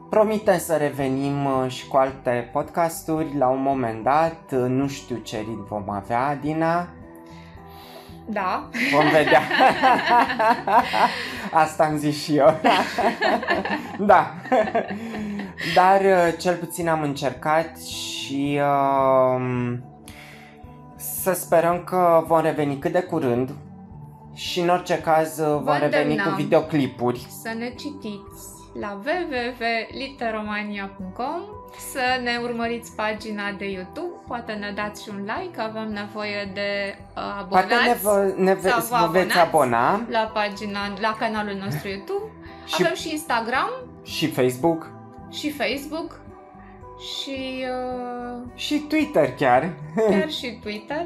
promitem 0.09 0.57
să 0.57 0.75
revenim 0.75 1.45
uh, 1.45 1.71
și 1.71 1.87
cu 1.87 1.97
alte 1.97 2.49
podcasturi 2.51 3.37
la 3.37 3.47
un 3.47 3.61
moment 3.61 4.03
dat. 4.03 4.51
Uh, 4.51 4.65
nu 4.67 4.87
știu 4.87 5.15
ce 5.17 5.37
ritm 5.37 5.67
vom 5.67 5.89
avea, 5.89 6.25
Adina. 6.27 6.87
Da. 8.27 8.69
Vom 8.93 9.09
vedea. 9.11 9.41
Asta 11.63 11.83
am 11.83 11.97
zis 11.97 12.23
și 12.23 12.35
eu. 12.35 12.59
da. 14.11 14.33
Dar 15.75 16.01
uh, 16.01 16.33
cel 16.39 16.55
puțin 16.55 16.89
am 16.89 17.01
încercat 17.01 17.81
și 17.81 18.59
uh, 18.61 19.73
să 20.95 21.33
sperăm 21.33 21.83
că 21.83 22.23
vom 22.27 22.41
reveni 22.41 22.77
cât 22.77 22.91
de 22.91 23.01
curând 23.01 23.51
și 24.33 24.59
în 24.59 24.69
orice 24.69 25.01
caz 25.01 25.37
uh, 25.39 25.61
vom 25.63 25.77
reveni 25.79 26.03
cu 26.03 26.09
îndemnăm. 26.09 26.35
videoclipuri. 26.35 27.27
Să 27.41 27.53
ne 27.57 27.69
citiți 27.69 28.54
la 28.79 28.99
www.literomania.com 29.05 31.41
Să 31.91 32.19
ne 32.23 32.39
urmăriți 32.43 32.95
pagina 32.95 33.51
de 33.57 33.65
YouTube 33.65 34.13
Poate 34.27 34.51
ne 34.53 34.71
dați 34.75 35.03
și 35.03 35.09
un 35.09 35.27
like 35.37 35.61
Avem 35.61 35.91
nevoie 35.91 36.51
de 36.53 36.97
uh, 36.97 37.03
abonați 37.39 37.67
Poate 37.67 37.75
ne, 37.87 37.93
vă, 38.01 38.33
ne 38.37 38.53
ve- 38.53 38.69
sau 38.69 38.81
vă 38.99 39.05
vă 39.05 39.11
veți 39.11 39.39
abonați. 39.39 39.93
abona 39.95 40.19
La 40.19 40.31
pagina, 40.33 40.79
la 41.01 41.15
canalul 41.19 41.55
nostru 41.63 41.87
YouTube 41.87 42.23
și, 42.75 42.83
Avem 42.83 42.95
și 42.95 43.11
Instagram 43.11 43.69
și 44.03 44.31
Facebook 44.31 44.91
și 45.31 45.51
Facebook 45.51 46.19
și 47.15 47.65
uh, 47.69 48.37
și 48.55 48.77
Twitter 48.79 49.33
chiar. 49.33 49.73
chiar 50.09 50.29
și 50.39 50.59
Twitter. 50.61 51.05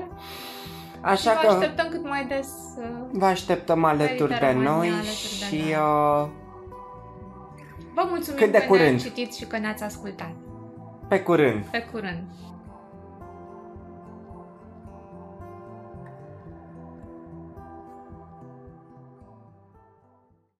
Așa 1.01 1.31
și 1.31 1.37
vă 1.41 1.47
că 1.47 1.53
așteptăm 1.53 1.87
cât 1.89 2.07
mai 2.07 2.25
des. 2.25 2.47
Uh, 2.77 2.85
vă 3.11 3.25
așteptăm 3.25 3.83
alături 3.83 4.17
de 4.17 4.23
Literomania, 4.33 4.69
noi 4.71 4.87
alături 4.87 5.37
de 5.39 5.45
și 5.55 5.61
noi. 5.61 5.75
uh, 5.75 6.27
vă 8.03 8.05
mulțumim 8.09 8.39
Cât 8.39 8.51
de 8.51 8.57
că 8.57 8.65
curând. 8.65 8.87
ne-ați 8.89 9.03
citit 9.03 9.33
și 9.33 9.45
că 9.45 9.57
ne-ați 9.57 9.83
ascultat. 9.83 10.31
pe 11.07 11.19
curând. 11.21 11.63
Pe 11.63 11.87
curând! 11.91 12.23